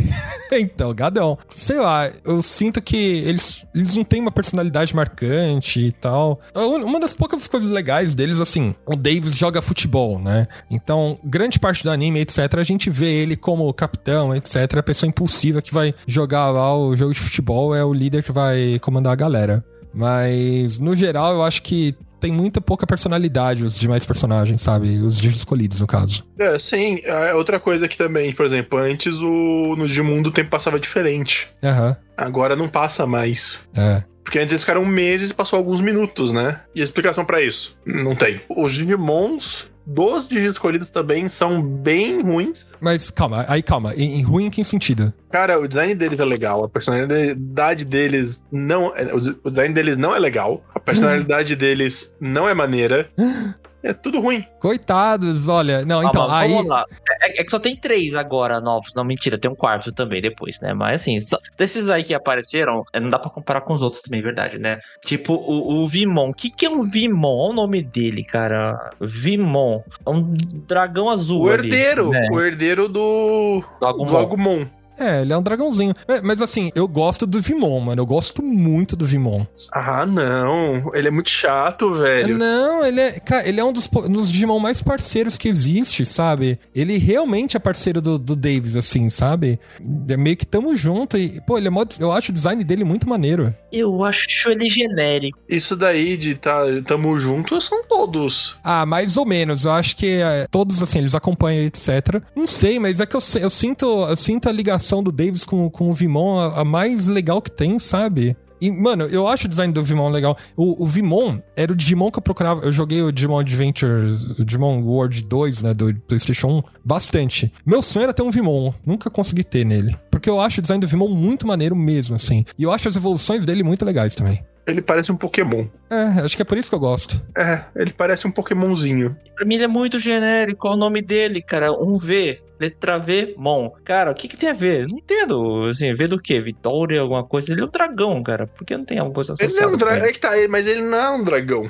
então, 0.59 0.93
gadão. 0.93 1.37
Sei 1.49 1.77
lá, 1.77 2.11
eu 2.23 2.41
sinto 2.41 2.81
que 2.81 2.95
eles, 2.95 3.65
eles 3.73 3.95
não 3.95 4.03
têm 4.03 4.21
uma 4.21 4.31
personalidade 4.31 4.95
marcante 4.95 5.79
e 5.79 5.91
tal. 5.91 6.39
Uma 6.53 6.99
das 6.99 7.15
poucas 7.15 7.47
coisas 7.47 7.69
legais 7.69 8.13
deles, 8.13 8.39
assim, 8.39 8.75
o 8.85 8.95
Davis 8.95 9.35
joga 9.35 9.61
futebol, 9.61 10.19
né? 10.19 10.47
Então, 10.69 11.17
grande 11.23 11.59
parte 11.59 11.83
do 11.83 11.89
anime, 11.89 12.19
etc, 12.19 12.55
a 12.57 12.63
gente 12.63 12.89
vê 12.89 13.11
ele 13.11 13.35
como 13.35 13.73
capitão, 13.73 14.35
etc, 14.35 14.77
a 14.77 14.83
pessoa 14.83 15.09
impulsiva 15.09 15.61
que 15.61 15.73
vai 15.73 15.93
jogar 16.05 16.51
lá 16.51 16.77
o 16.77 16.95
jogo 16.95 17.13
de 17.13 17.19
futebol 17.19 17.75
é 17.75 17.83
o 17.83 17.93
líder 17.93 18.21
que 18.21 18.31
vai 18.31 18.44
comandar 18.81 19.13
a 19.13 19.15
galera. 19.15 19.63
Mas, 19.93 20.77
no 20.77 20.95
geral, 20.95 21.33
eu 21.33 21.43
acho 21.43 21.61
que 21.63 21.95
tem 22.19 22.31
muita 22.31 22.59
pouca 22.59 22.85
personalidade 22.87 23.63
os 23.63 23.77
demais 23.77 24.05
personagens, 24.05 24.59
sabe? 24.61 24.97
Os 24.99 25.23
escolhidos, 25.23 25.79
no 25.79 25.87
caso. 25.87 26.25
É, 26.39 26.57
sim. 26.59 26.99
É 27.03 27.33
outra 27.33 27.59
coisa 27.59 27.87
que 27.87 27.97
também, 27.97 28.33
por 28.33 28.45
exemplo, 28.45 28.79
antes 28.79 29.17
o 29.21 29.75
no 29.77 29.87
Digimundo 29.87 30.29
o 30.29 30.31
tempo 30.31 30.49
passava 30.49 30.79
diferente. 30.79 31.47
Aham, 31.63 31.95
Agora 32.17 32.55
não 32.55 32.67
passa 32.67 33.05
mais. 33.05 33.67
é. 33.75 34.03
Porque 34.23 34.39
antes 34.39 34.53
eles 34.53 34.63
ficaram 34.63 34.83
meses 34.83 35.29
e 35.29 35.33
passou 35.35 35.55
alguns 35.57 35.81
minutos, 35.81 36.31
né? 36.31 36.61
E 36.73 36.81
a 36.81 36.83
explicação 36.83 37.23
pra 37.23 37.43
isso? 37.43 37.77
Não 37.85 38.15
tem. 38.15 38.41
Os 38.49 38.73
Digimons 38.73 39.67
dos 39.85 40.27
Digi 40.27 40.47
escolhidos 40.47 40.89
também 40.89 41.29
são 41.29 41.61
bem 41.61 42.21
ruins. 42.21 42.65
Mas 42.81 43.09
calma, 43.09 43.45
aí 43.47 43.61
calma. 43.61 43.93
Em, 43.95 44.19
em 44.19 44.21
ruim 44.21 44.45
em 44.45 44.49
que 44.49 44.63
sentido? 44.63 45.13
Cara, 45.31 45.59
o 45.59 45.67
design 45.67 45.93
deles 45.95 46.19
é 46.19 46.25
legal, 46.25 46.63
a 46.63 46.69
personalidade 46.69 47.85
deles 47.85 48.41
não. 48.51 48.95
é- 48.95 49.13
o 49.13 49.49
design 49.49 49.73
deles 49.73 49.97
não 49.97 50.15
é 50.15 50.19
legal, 50.19 50.63
a 50.73 50.79
personalidade 50.81 51.55
deles 51.55 52.15
não 52.19 52.47
é 52.47 52.53
maneira. 52.53 53.09
É 53.85 53.93
tudo 53.93 54.19
ruim. 54.19 54.43
Coitados, 54.59 55.47
olha. 55.47 55.85
Não, 55.85 56.01
então, 56.01 56.27
Calma, 56.27 56.39
aí. 56.39 56.51
Vamos 56.51 56.65
lá. 56.67 56.85
É, 57.21 57.39
é 57.39 57.43
que 57.43 57.51
só 57.51 57.59
tem 57.59 57.75
três 57.75 58.15
agora 58.15 58.59
novos. 58.59 58.95
Não, 58.95 59.03
mentira, 59.03 59.37
tem 59.37 59.49
um 59.49 59.55
quarto 59.55 59.91
também 59.91 60.19
depois, 60.23 60.59
né? 60.59 60.73
Mas 60.73 61.01
assim, 61.01 61.19
só- 61.19 61.37
desses 61.55 61.87
aí 61.87 62.01
que 62.03 62.11
apareceram, 62.13 62.83
é, 62.91 62.99
não 62.99 63.09
dá 63.09 63.19
pra 63.19 63.29
comparar 63.29 63.61
com 63.61 63.73
os 63.75 63.83
outros 63.83 64.01
também, 64.01 64.21
é 64.21 64.23
verdade, 64.23 64.57
né? 64.57 64.79
Tipo, 65.05 65.33
o, 65.35 65.83
o 65.83 65.87
Vimon. 65.87 66.29
O 66.29 66.33
que, 66.33 66.49
que 66.49 66.65
é 66.65 66.69
um 66.69 66.81
Vimon? 66.81 67.37
Olha 67.37 67.51
o 67.51 67.53
nome 67.53 67.83
dele, 67.83 68.23
cara. 68.23 68.89
Vimon. 68.99 69.81
É 70.03 70.09
um 70.09 70.33
dragão 70.67 71.07
azul. 71.07 71.43
O 71.43 71.49
ali, 71.49 71.67
herdeiro, 71.67 72.09
né? 72.09 72.27
o 72.31 72.41
herdeiro 72.41 72.87
do. 72.89 73.63
Do 73.79 73.85
Agumon. 73.85 74.09
Do 74.09 74.17
Agumon. 74.17 74.65
É, 74.97 75.21
ele 75.21 75.33
é 75.33 75.37
um 75.37 75.43
dragãozinho. 75.43 75.93
Mas, 76.07 76.21
mas, 76.21 76.41
assim, 76.41 76.71
eu 76.75 76.87
gosto 76.87 77.25
do 77.25 77.41
Vimon, 77.41 77.79
mano. 77.79 78.01
Eu 78.01 78.05
gosto 78.05 78.41
muito 78.41 78.95
do 78.95 79.05
Vimon. 79.05 79.45
Ah, 79.73 80.05
não. 80.05 80.91
Ele 80.93 81.07
é 81.07 81.11
muito 81.11 81.29
chato, 81.29 81.93
velho. 81.95 82.37
Não, 82.37 82.85
ele 82.85 83.01
é. 83.01 83.19
Cara, 83.19 83.47
ele 83.47 83.59
é 83.59 83.63
um 83.63 83.73
dos, 83.73 83.87
dos 83.87 84.31
Digimon 84.31 84.59
mais 84.59 84.81
parceiros 84.81 85.37
que 85.37 85.47
existe, 85.47 86.05
sabe? 86.05 86.59
Ele 86.73 86.97
realmente 86.97 87.57
é 87.57 87.59
parceiro 87.59 88.01
do, 88.01 88.17
do 88.17 88.35
Davis, 88.35 88.75
assim, 88.75 89.09
sabe? 89.09 89.59
É 90.07 90.17
meio 90.17 90.37
que 90.37 90.45
tamo 90.45 90.75
junto. 90.75 91.17
E, 91.17 91.41
pô, 91.41 91.57
ele 91.57 91.67
é 91.67 91.71
mó, 91.71 91.83
Eu 91.99 92.11
acho 92.11 92.31
o 92.31 92.33
design 92.33 92.63
dele 92.63 92.83
muito 92.83 93.07
maneiro. 93.07 93.53
Eu 93.71 94.03
acho 94.03 94.49
ele 94.49 94.69
genérico. 94.69 95.37
Isso 95.49 95.75
daí 95.75 96.17
de 96.17 96.35
tá, 96.35 96.61
tamo 96.85 97.19
juntos 97.19 97.65
são 97.65 97.83
todos. 97.83 98.57
Ah, 98.63 98.85
mais 98.85 99.17
ou 99.17 99.25
menos. 99.25 99.65
Eu 99.65 99.71
acho 99.71 99.95
que 99.95 100.21
é, 100.21 100.47
todos, 100.49 100.81
assim, 100.81 100.99
eles 100.99 101.15
acompanham, 101.15 101.65
etc. 101.65 102.21
Não 102.35 102.47
sei, 102.47 102.79
mas 102.79 102.99
é 102.99 103.05
que 103.05 103.15
eu, 103.15 103.21
eu 103.41 103.49
sinto, 103.49 103.85
eu 104.07 104.15
sinto 104.15 104.47
a 104.47 104.51
ligação 104.51 104.84
do 105.03 105.11
Davis 105.11 105.43
com, 105.43 105.69
com 105.69 105.89
o 105.89 105.93
Vimon 105.93 106.39
a, 106.39 106.61
a 106.61 106.65
mais 106.65 107.07
legal 107.07 107.41
que 107.41 107.51
tem, 107.51 107.79
sabe? 107.79 108.35
E, 108.59 108.71
mano, 108.71 109.05
eu 109.05 109.27
acho 109.27 109.45
o 109.45 109.49
design 109.49 109.71
do 109.73 109.83
Vimon 109.83 110.09
legal. 110.09 110.37
O, 110.55 110.83
o 110.83 110.87
Vimon 110.87 111.39
era 111.55 111.71
o 111.71 111.75
Digimon 111.75 112.09
que 112.09 112.19
eu 112.19 112.23
procurava. 112.23 112.61
Eu 112.65 112.71
joguei 112.71 113.01
o 113.01 113.11
Digimon 113.11 113.39
Adventure, 113.39 114.13
o 114.39 114.45
Digimon 114.45 114.81
World 114.81 115.23
2, 115.23 115.61
né, 115.61 115.73
do 115.73 115.93
PlayStation 116.07 116.47
1, 116.59 116.63
bastante. 116.83 117.51
Meu 117.65 117.81
sonho 117.81 118.05
era 118.05 118.13
ter 118.13 118.21
um 118.21 118.31
Vimon. 118.31 118.73
Nunca 118.85 119.09
consegui 119.09 119.43
ter 119.43 119.65
nele. 119.65 119.95
Porque 120.09 120.29
eu 120.29 120.39
acho 120.39 120.59
o 120.59 120.61
design 120.61 120.79
do 120.79 120.87
Vimon 120.87 121.09
muito 121.09 121.45
maneiro 121.45 121.75
mesmo, 121.75 122.15
assim. 122.15 122.45
E 122.57 122.63
eu 122.63 122.71
acho 122.71 122.87
as 122.87 122.95
evoluções 122.95 123.45
dele 123.45 123.61
muito 123.61 123.85
legais 123.85 124.15
também. 124.15 124.43
Ele 124.65 124.81
parece 124.81 125.11
um 125.11 125.15
Pokémon. 125.15 125.67
É, 125.89 126.21
acho 126.21 126.35
que 126.35 126.41
é 126.41 126.45
por 126.45 126.57
isso 126.57 126.69
que 126.69 126.75
eu 126.75 126.79
gosto. 126.79 127.21
É, 127.37 127.65
ele 127.75 127.93
parece 127.93 128.25
um 128.25 128.31
Pokémonzinho. 128.31 129.15
Pra 129.35 129.45
mim 129.45 129.55
ele 129.55 129.65
é 129.65 129.67
muito 129.67 129.99
genérico. 129.99 130.61
Qual 130.61 130.73
o 130.73 130.77
nome 130.77 131.01
dele, 131.01 131.41
cara? 131.41 131.71
Um 131.71 131.97
V. 131.97 132.41
Letra 132.59 132.97
V, 132.97 133.35
Mon. 133.37 133.69
Cara, 133.83 134.11
o 134.11 134.13
que 134.15 134.27
que 134.27 134.37
tem 134.37 134.49
a 134.49 134.53
ver? 134.53 134.87
Não 134.87 134.97
entendo. 134.97 135.65
Assim, 135.69 135.93
V 135.93 136.07
do 136.07 136.19
quê? 136.19 136.39
Vitória, 136.41 137.01
alguma 137.01 137.23
coisa? 137.25 137.51
Ele 137.51 137.61
é 137.61 137.65
um 137.65 137.69
dragão, 137.69 138.21
cara. 138.23 138.47
Por 138.47 138.65
que 138.65 138.77
não 138.77 138.85
tem 138.85 138.97
alguma 138.99 139.13
coisa 139.15 139.33
Ele 139.39 139.45
associada 139.47 139.71
é 139.71 139.75
um 139.75 139.77
dragão. 139.77 139.97
ele? 139.99 140.09
É 140.09 140.13
que 140.13 140.19
tá, 140.19 140.31
mas 140.49 140.67
ele 140.67 140.81
não 140.81 140.97
é 140.97 141.09
um 141.11 141.23
dragão. 141.23 141.63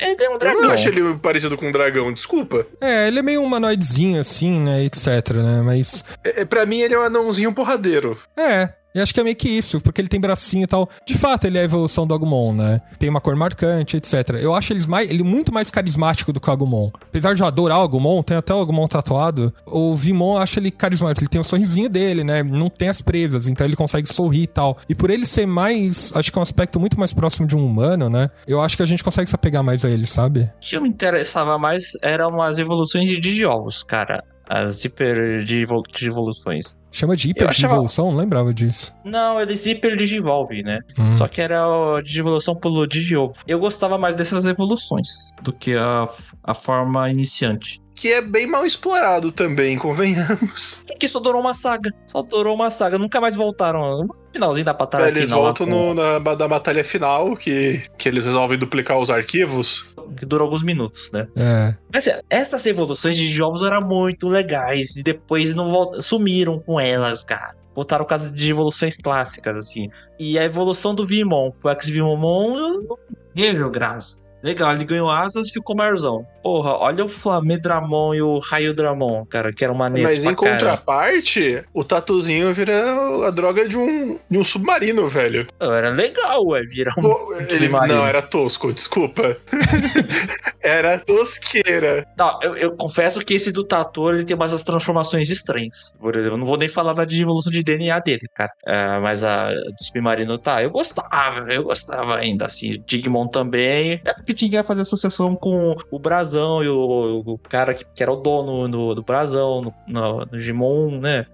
Ele 0.00 0.24
é 0.24 0.28
um 0.28 0.32
Eu 0.32 0.38
dragão. 0.38 0.62
não 0.62 0.70
acho 0.70 0.88
ele 0.88 1.14
parecido 1.18 1.56
com 1.56 1.68
um 1.68 1.72
dragão, 1.72 2.12
desculpa. 2.12 2.66
É, 2.80 3.08
ele 3.08 3.18
é 3.18 3.22
meio 3.22 3.42
humanoidezinho, 3.42 4.20
assim, 4.20 4.60
né, 4.60 4.84
etc, 4.84 5.06
né? 5.36 5.62
Mas. 5.64 6.04
É, 6.24 6.42
é, 6.42 6.44
pra 6.44 6.66
mim, 6.66 6.80
ele 6.80 6.94
é 6.94 6.98
um 6.98 7.02
anãozinho 7.02 7.52
porradeiro. 7.54 8.18
É, 8.36 8.70
eu 8.96 9.02
acho 9.02 9.14
que 9.14 9.20
é 9.20 9.22
meio 9.24 9.36
que 9.36 9.48
isso, 9.48 9.80
porque 9.80 10.00
ele 10.00 10.08
tem 10.08 10.20
bracinho 10.20 10.64
e 10.64 10.66
tal. 10.66 10.88
De 11.06 11.14
fato, 11.16 11.46
ele 11.46 11.58
é 11.58 11.60
a 11.60 11.64
evolução 11.64 12.06
do 12.06 12.14
Agumon, 12.14 12.52
né? 12.54 12.80
Tem 12.98 13.08
uma 13.08 13.20
cor 13.20 13.36
marcante, 13.36 13.96
etc. 13.96 14.30
Eu 14.40 14.54
acho 14.54 14.72
eles 14.72 14.86
mais, 14.86 15.08
ele 15.10 15.22
muito 15.22 15.52
mais 15.52 15.70
carismático 15.70 16.32
do 16.32 16.40
que 16.40 16.48
o 16.48 16.52
Agumon. 16.52 16.90
Apesar 17.02 17.34
de 17.34 17.42
eu 17.42 17.46
adorar 17.46 17.78
o 17.78 17.82
Agumon, 17.82 18.22
tem 18.22 18.36
até 18.36 18.54
o 18.54 18.60
Agumon 18.60 18.86
tatuado, 18.88 19.52
o 19.66 19.94
Vimon 19.94 20.36
eu 20.36 20.38
acho 20.38 20.58
ele 20.58 20.70
carismático. 20.70 21.22
Ele 21.24 21.28
tem 21.30 21.40
o 21.40 21.44
sorrisinho 21.44 21.88
dele, 21.88 22.24
né? 22.24 22.42
Não 22.42 22.68
tem 22.68 22.88
as 22.88 23.00
presas, 23.02 23.46
então 23.46 23.66
ele 23.66 23.76
consegue 23.76 24.08
sorrir 24.12 24.42
e 24.42 24.46
tal. 24.46 24.78
E 24.88 24.94
por 24.94 25.10
ele 25.10 25.26
ser 25.26 25.46
mais, 25.46 26.12
acho 26.16 26.32
que 26.32 26.38
é 26.38 26.40
um 26.40 26.42
aspecto 26.42 26.80
muito 26.80 26.98
mais 26.98 27.12
próximo 27.12 27.46
de 27.46 27.56
um 27.56 27.64
humano, 27.64 28.08
né? 28.08 28.30
Eu 28.46 28.60
acho 28.60 28.76
que 28.76 28.82
a 28.82 28.86
gente 28.86 29.04
consegue 29.04 29.28
se 29.28 29.34
apegar 29.34 29.62
mais 29.62 29.84
a 29.84 29.90
ele, 29.90 30.06
sabe? 30.06 30.40
O 30.40 30.50
que 30.60 30.76
eu 30.76 30.82
me 30.82 30.88
interessava 30.88 31.58
mais 31.58 31.92
eram 32.02 32.40
as 32.40 32.58
evoluções 32.58 33.08
de 33.08 33.18
Digiovos, 33.20 33.82
cara. 33.82 34.24
As 34.48 34.84
hiper 34.84 35.42
digivo- 35.44 35.82
digivoluções. 35.92 36.76
Chama 36.96 37.14
de 37.14 37.28
hiper 37.28 37.42
Eu 37.42 37.48
achava- 37.50 37.76
não 37.98 38.16
lembrava 38.16 38.54
disso. 38.54 38.90
Não, 39.04 39.38
eles 39.38 39.66
hiper 39.66 39.98
digivolve, 39.98 40.62
né? 40.62 40.80
Hum. 40.98 41.14
Só 41.18 41.28
que 41.28 41.42
era 41.42 41.60
a 41.62 42.00
digivolução 42.00 42.56
pelo 42.56 42.86
digiovo. 42.86 43.34
Eu 43.46 43.58
gostava 43.58 43.98
mais 43.98 44.14
dessas 44.14 44.46
evoluções 44.46 45.28
do 45.42 45.52
que 45.52 45.76
a, 45.76 46.06
a 46.42 46.54
forma 46.54 47.10
iniciante. 47.10 47.82
Que 47.96 48.12
é 48.12 48.20
bem 48.20 48.46
mal 48.46 48.66
explorado 48.66 49.32
também, 49.32 49.78
convenhamos. 49.78 50.84
Porque 50.86 51.08
só 51.08 51.18
durou 51.18 51.40
uma 51.40 51.54
saga. 51.54 51.90
Só 52.06 52.20
durou 52.22 52.54
uma 52.54 52.70
saga. 52.70 52.98
Nunca 52.98 53.20
mais 53.20 53.34
voltaram. 53.34 54.02
No 54.04 54.14
finalzinho 54.32 54.66
da 54.66 54.74
batalha 54.74 55.08
Eles 55.08 55.24
final. 55.24 55.38
lá 55.40 55.44
voltam 55.46 55.66
com- 55.66 55.72
no, 55.72 55.94
na 55.94 56.18
da 56.34 56.46
batalha 56.46 56.84
final, 56.84 57.34
que, 57.34 57.82
que 57.96 58.06
eles 58.06 58.26
resolvem 58.26 58.58
duplicar 58.58 58.98
os 58.98 59.10
arquivos. 59.10 59.88
Que 60.16 60.26
durou 60.26 60.44
alguns 60.44 60.62
minutos, 60.62 61.10
né? 61.10 61.26
É. 61.34 61.74
Mas 61.92 62.06
assim, 62.06 62.20
essas 62.28 62.66
evoluções 62.66 63.16
de 63.16 63.30
jogos 63.30 63.62
eram 63.62 63.80
muito 63.80 64.28
legais. 64.28 64.94
E 64.96 65.02
depois 65.02 65.54
não 65.54 65.70
vol- 65.70 66.02
sumiram 66.02 66.60
com 66.60 66.78
elas, 66.78 67.24
cara. 67.24 67.56
Voltaram 67.74 68.06
as 68.10 68.32
de 68.32 68.50
evoluções 68.50 68.96
clássicas, 68.98 69.56
assim. 69.56 69.88
E 70.18 70.38
a 70.38 70.44
evolução 70.44 70.94
do 70.94 71.04
Vimon, 71.06 71.50
o 71.62 71.68
X-Vimon, 71.70 72.56
eu 72.58 72.82
não 72.82 72.98
vejo 73.34 73.70
graça. 73.70 74.18
Legal, 74.46 74.72
ele 74.72 74.84
ganhou 74.84 75.10
asas 75.10 75.48
e 75.48 75.52
ficou 75.52 75.74
maiorzão. 75.74 76.24
Porra, 76.40 76.76
olha 76.76 77.04
o 77.04 77.08
Flamedramon 77.08 78.14
e 78.14 78.22
o 78.22 78.38
Raio 78.38 78.72
Dramon, 78.72 79.26
cara, 79.26 79.52
que 79.52 79.64
eram 79.64 79.74
maneiros 79.74 80.14
Mas 80.14 80.22
pra 80.22 80.32
em 80.32 80.36
caralho. 80.36 80.60
contraparte, 80.60 81.64
o 81.74 81.82
tatuzinho 81.82 82.54
vira 82.54 83.26
a 83.26 83.30
droga 83.32 83.68
de 83.68 83.76
um, 83.76 84.16
de 84.30 84.38
um 84.38 84.44
submarino, 84.44 85.08
velho. 85.08 85.48
Era 85.58 85.90
legal, 85.90 86.46
ué, 86.46 86.62
virar 86.62 86.94
um... 86.96 87.02
Pô, 87.02 87.34
ele, 87.48 87.68
não, 87.68 88.06
era 88.06 88.22
tosco, 88.22 88.72
desculpa. 88.72 89.36
era 90.62 91.00
tosqueira. 91.00 92.06
Não, 92.16 92.38
eu, 92.40 92.56
eu 92.56 92.76
confesso 92.76 93.18
que 93.22 93.34
esse 93.34 93.50
do 93.50 93.64
Tatu, 93.64 94.10
ele 94.10 94.24
tem 94.24 94.36
umas 94.36 94.52
as 94.52 94.62
transformações 94.62 95.28
estranhas. 95.28 95.92
Por 95.98 96.14
exemplo, 96.14 96.36
eu 96.36 96.38
não 96.38 96.46
vou 96.46 96.56
nem 96.56 96.68
falar 96.68 96.92
da 96.92 97.02
evolução 97.02 97.50
de 97.50 97.64
DNA 97.64 97.98
dele, 97.98 98.28
cara. 98.32 98.52
É, 98.64 99.00
mas 99.00 99.24
a 99.24 99.50
do 99.50 99.84
Submarino 99.84 100.38
tá, 100.38 100.62
eu 100.62 100.70
gostava, 100.70 101.52
eu 101.52 101.64
gostava 101.64 102.18
ainda, 102.18 102.46
assim. 102.46 102.74
O 102.74 102.78
Digimon 102.78 103.26
também. 103.26 104.00
É 104.04 104.12
porque 104.12 104.35
tinha 104.36 104.50
que 104.50 104.62
fazer 104.62 104.82
associação 104.82 105.34
com 105.34 105.74
o 105.90 105.98
Brasão 105.98 106.62
e 106.62 106.68
o, 106.68 107.22
o 107.26 107.38
cara 107.38 107.74
que, 107.74 107.84
que 107.84 108.02
era 108.02 108.12
o 108.12 108.16
dono 108.16 108.68
do, 108.68 108.94
do 108.94 109.02
Brasão, 109.02 109.62
no, 109.62 109.74
no, 109.88 110.18
no 110.18 110.26
Digimon, 110.26 111.00
né? 111.00 111.26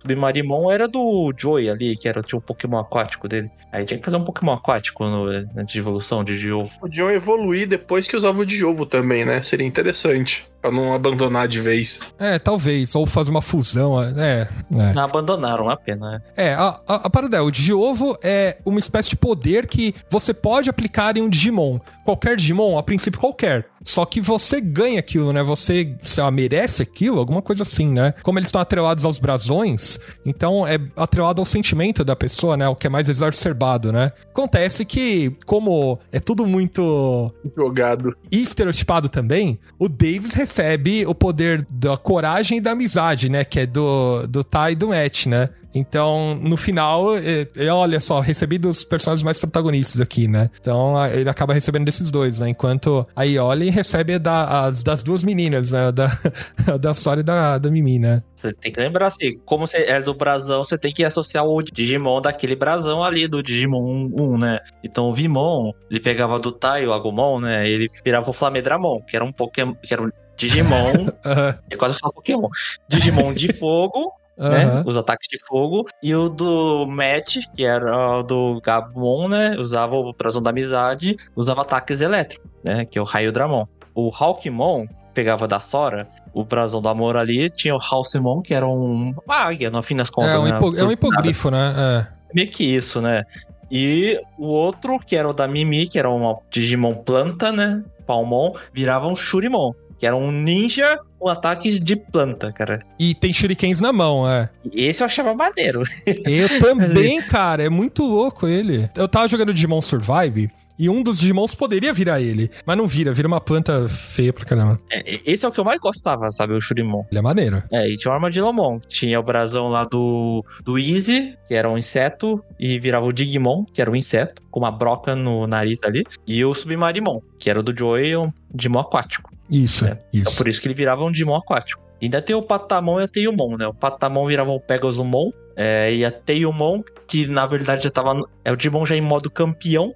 Submarimon 0.00 0.70
era 0.70 0.88
do 0.88 1.32
Joey 1.36 1.68
ali, 1.68 1.96
que 1.96 2.08
era, 2.08 2.22
tinha 2.22 2.38
um 2.38 2.42
Pokémon 2.42 2.78
aquático 2.78 3.28
dele. 3.28 3.50
Aí 3.72 3.84
tinha 3.84 3.98
que 3.98 4.04
fazer 4.04 4.16
um 4.16 4.24
Pokémon 4.24 4.52
aquático 4.52 5.04
no, 5.04 5.26
na 5.54 5.62
de 5.62 5.78
evolução 5.78 6.24
de 6.24 6.36
Giovo. 6.36 6.72
Podiam 6.80 7.10
evoluir 7.10 7.68
depois 7.68 8.08
que 8.08 8.16
usava 8.16 8.40
o 8.40 8.46
de 8.46 8.64
ovo 8.64 8.84
também, 8.84 9.24
né? 9.24 9.42
Seria 9.42 9.66
interessante. 9.66 10.48
Pra 10.60 10.70
não 10.70 10.92
abandonar 10.92 11.48
de 11.48 11.60
vez. 11.60 12.00
É, 12.18 12.38
talvez. 12.38 12.94
Ou 12.94 13.06
fazer 13.06 13.30
uma 13.30 13.40
fusão. 13.40 14.02
É, 14.02 14.48
é. 14.74 14.92
Não 14.92 15.04
abandonaram, 15.04 15.64
uma 15.64 15.76
pena, 15.76 16.10
né? 16.10 16.22
É, 16.36 16.52
a, 16.52 16.80
a, 16.86 16.94
a 16.96 17.10
parada 17.10 17.38
é, 17.38 17.40
o 17.40 17.50
Digiovo 17.50 18.18
é 18.22 18.58
uma 18.66 18.78
espécie 18.78 19.08
de 19.08 19.16
poder 19.16 19.66
que 19.66 19.94
você 20.10 20.34
pode 20.34 20.68
aplicar 20.68 21.16
em 21.16 21.22
um 21.22 21.30
Digimon. 21.30 21.78
Qualquer 22.04 22.36
Digimon, 22.36 22.76
a 22.76 22.82
princípio 22.82 23.18
qualquer. 23.18 23.69
Só 23.82 24.04
que 24.04 24.20
você 24.20 24.60
ganha 24.60 24.98
aquilo, 24.98 25.32
né? 25.32 25.42
Você, 25.42 25.96
sei 26.02 26.22
lá, 26.22 26.30
merece 26.30 26.82
aquilo, 26.82 27.18
alguma 27.18 27.40
coisa 27.40 27.62
assim, 27.62 27.88
né? 27.88 28.12
Como 28.22 28.38
eles 28.38 28.48
estão 28.48 28.60
atrelados 28.60 29.04
aos 29.04 29.18
brasões, 29.18 29.98
então 30.24 30.66
é 30.66 30.78
atrelado 30.96 31.40
ao 31.40 31.46
sentimento 31.46 32.04
da 32.04 32.14
pessoa, 32.14 32.56
né? 32.56 32.68
O 32.68 32.76
que 32.76 32.86
é 32.86 32.90
mais 32.90 33.08
exacerbado, 33.08 33.92
né? 33.92 34.12
Acontece 34.30 34.84
que, 34.84 35.34
como 35.46 35.98
é 36.12 36.20
tudo 36.20 36.46
muito 36.46 37.32
jogado 37.56 38.14
e 38.30 38.42
estereotipado 38.42 39.08
também, 39.08 39.58
o 39.78 39.88
Davis 39.88 40.34
recebe 40.34 41.06
o 41.06 41.14
poder 41.14 41.66
da 41.70 41.96
coragem 41.96 42.58
e 42.58 42.60
da 42.60 42.72
amizade, 42.72 43.28
né? 43.28 43.44
Que 43.44 43.60
é 43.60 43.66
do, 43.66 44.26
do 44.26 44.44
Ty 44.44 44.72
e 44.72 44.74
do 44.74 44.88
Matt, 44.88 45.26
né? 45.26 45.48
Então, 45.74 46.34
no 46.34 46.56
final, 46.56 47.16
é, 47.16 47.46
é, 47.56 47.72
olha 47.72 48.00
só, 48.00 48.20
recebi 48.20 48.58
dos 48.58 48.84
personagens 48.84 49.22
mais 49.22 49.38
protagonistas 49.38 50.00
aqui, 50.00 50.26
né? 50.26 50.50
Então, 50.60 50.94
ele 51.06 51.28
acaba 51.28 51.54
recebendo 51.54 51.84
desses 51.84 52.10
dois, 52.10 52.40
né? 52.40 52.48
Enquanto 52.48 53.06
a 53.14 53.22
Ioli 53.22 53.70
recebe 53.70 54.18
da, 54.18 54.66
as, 54.66 54.82
das 54.82 55.02
duas 55.02 55.22
meninas, 55.22 55.70
né? 55.70 55.92
Da, 55.92 56.08
da 56.78 56.90
história 56.90 57.22
da, 57.22 57.58
da 57.58 57.70
Mimi, 57.70 57.98
né? 57.98 58.22
Você 58.34 58.52
tem 58.52 58.72
que 58.72 58.80
lembrar 58.80 59.08
assim, 59.08 59.38
como 59.44 59.66
você 59.66 59.78
é 59.78 60.00
do 60.00 60.14
brasão, 60.14 60.64
você 60.64 60.78
tem 60.78 60.92
que 60.92 61.04
associar 61.04 61.44
o 61.44 61.62
Digimon 61.62 62.20
daquele 62.20 62.56
brasão 62.56 63.04
ali 63.04 63.28
do 63.28 63.42
Digimon 63.42 64.10
1, 64.12 64.38
né? 64.38 64.60
Então, 64.82 65.10
o 65.10 65.14
Vimon, 65.14 65.72
ele 65.90 66.00
pegava 66.00 66.38
do 66.38 66.50
Tai, 66.50 66.86
o 66.86 66.92
Agumon, 66.92 67.40
né? 67.40 67.68
Ele 67.68 67.88
virava 68.04 68.30
o 68.30 68.32
Flamedramon, 68.32 69.00
que 69.02 69.14
era 69.14 69.24
um 69.24 69.32
Pokémon, 69.32 69.74
que 69.74 69.92
era 69.92 70.02
um 70.02 70.10
Digimon, 70.36 71.06
é 71.70 71.76
quase 71.76 71.98
falo 71.98 72.14
Pokémon, 72.14 72.48
Digimon 72.88 73.34
de 73.34 73.52
fogo 73.52 74.19
né? 74.48 74.82
Os 74.86 74.96
ataques 74.96 75.28
de 75.28 75.38
fogo. 75.46 75.86
E 76.02 76.14
o 76.14 76.28
do 76.28 76.86
Matt, 76.86 77.38
que 77.54 77.64
era 77.64 78.18
o 78.18 78.22
do 78.22 78.60
Gabon, 78.60 79.28
né? 79.28 79.56
Usava 79.58 79.96
o 79.96 80.12
Brasão 80.12 80.42
da 80.42 80.50
Amizade, 80.50 81.16
usava 81.36 81.62
ataques 81.62 82.00
elétricos, 82.00 82.50
né? 82.64 82.84
Que 82.84 82.98
é 82.98 83.02
o 83.02 83.04
Raio 83.04 83.32
Dramon. 83.32 83.66
O 83.94 84.10
Hawkmon 84.14 84.86
pegava 85.12 85.46
da 85.46 85.60
Sora, 85.60 86.06
o 86.32 86.44
brasão 86.44 86.80
do 86.80 86.88
amor 86.88 87.16
ali, 87.16 87.50
tinha 87.50 87.74
o 87.74 87.80
Halcymon, 87.80 88.40
que 88.40 88.54
era 88.54 88.66
um, 88.66 89.14
uma 89.26 89.36
águia, 89.36 89.70
no 89.70 89.82
fim 89.82 89.96
das 89.96 90.08
contas. 90.08 90.34
É 90.34 90.38
um, 90.38 90.44
né? 90.44 90.50
hipo, 90.50 90.76
é 90.76 90.84
um 90.84 90.92
hipogrifo, 90.92 91.50
né? 91.50 91.74
É. 91.76 92.06
Meio 92.32 92.48
que 92.48 92.64
isso, 92.64 93.00
né? 93.00 93.24
E 93.70 94.20
o 94.38 94.46
outro, 94.46 94.98
que 94.98 95.14
era 95.14 95.28
o 95.28 95.32
da 95.32 95.46
Mimi, 95.46 95.86
que 95.86 95.98
era 95.98 96.08
uma 96.08 96.38
Digimon 96.50 96.94
planta, 96.94 97.52
né? 97.52 97.82
Palmon, 98.06 98.54
virava 98.72 99.06
um 99.06 99.14
Shurimon, 99.14 99.72
que 100.00 100.06
era 100.06 100.16
um 100.16 100.32
ninja 100.32 100.98
com 101.18 101.28
ataques 101.28 101.78
de 101.78 101.94
planta, 101.94 102.50
cara. 102.50 102.82
E 102.98 103.14
tem 103.14 103.34
shurikens 103.34 103.80
na 103.80 103.92
mão, 103.92 104.28
é. 104.28 104.48
Esse 104.72 105.02
eu 105.02 105.04
achava 105.04 105.34
maneiro. 105.34 105.82
Eu 106.24 106.48
também, 106.58 107.20
cara. 107.20 107.62
É 107.62 107.68
muito 107.68 108.02
louco 108.02 108.48
ele. 108.48 108.88
Eu 108.96 109.06
tava 109.06 109.28
jogando 109.28 109.52
Digimon 109.52 109.82
Survive 109.82 110.50
e 110.78 110.88
um 110.88 111.02
dos 111.02 111.20
Digimons 111.20 111.54
poderia 111.54 111.92
virar 111.92 112.22
ele, 112.22 112.50
mas 112.64 112.74
não 112.74 112.86
vira, 112.86 113.12
vira 113.12 113.28
uma 113.28 113.38
planta 113.38 113.86
feia 113.86 114.32
pra 114.32 114.46
caramba. 114.46 114.78
É, 114.90 115.20
esse 115.30 115.44
é 115.44 115.48
o 115.48 115.52
que 115.52 115.60
eu 115.60 115.64
mais 115.64 115.78
gostava, 115.78 116.30
sabe? 116.30 116.54
O 116.54 116.60
Shurimon. 116.60 117.04
Ele 117.10 117.18
é 117.18 117.22
maneiro. 117.22 117.62
É, 117.70 117.86
e 117.86 117.96
tinha 117.98 118.10
o 118.10 118.14
Armadillomon. 118.14 118.78
Tinha 118.88 119.20
o 119.20 119.22
brasão 119.22 119.68
lá 119.68 119.84
do, 119.84 120.42
do 120.64 120.78
Easy, 120.78 121.36
que 121.46 121.52
era 121.52 121.68
um 121.68 121.76
inseto, 121.76 122.42
e 122.58 122.78
virava 122.78 123.04
o 123.04 123.12
Digimon, 123.12 123.66
que 123.66 123.82
era 123.82 123.90
um 123.90 123.94
inseto, 123.94 124.40
com 124.50 124.60
uma 124.60 124.70
broca 124.70 125.14
no 125.14 125.46
nariz 125.46 125.78
ali. 125.84 126.02
E 126.26 126.42
o 126.42 126.54
Submarimon, 126.54 127.20
que 127.38 127.50
era 127.50 127.60
o 127.60 127.62
do 127.62 127.78
Joey, 127.78 128.16
um 128.16 128.32
Digimon 128.54 128.80
aquático. 128.80 129.29
Isso, 129.50 129.84
né? 129.84 129.98
isso. 130.12 130.22
Então 130.22 130.34
por 130.34 130.48
isso 130.48 130.60
que 130.60 130.68
ele 130.68 130.74
virava 130.74 131.04
um 131.04 131.10
Digimon 131.10 131.36
aquático. 131.36 131.82
Ainda 132.00 132.22
tem 132.22 132.34
o 132.34 132.42
Patamon 132.42 133.00
e 133.00 133.04
a 133.04 133.08
Teilumon, 133.08 133.56
né? 133.58 133.66
O 133.66 133.74
Patamon 133.74 134.26
virava 134.26 134.50
o 134.50 134.60
Pegasumon, 134.60 135.32
é, 135.54 135.92
e 135.92 136.04
a 136.04 136.10
Teilumon, 136.10 136.82
que 137.06 137.26
na 137.26 137.46
verdade 137.46 137.84
já 137.84 137.90
tava. 137.90 138.22
É 138.44 138.50
o 138.50 138.56
Digimon 138.56 138.86
já 138.86 138.96
em 138.96 139.02
modo 139.02 139.30
campeão, 139.30 139.92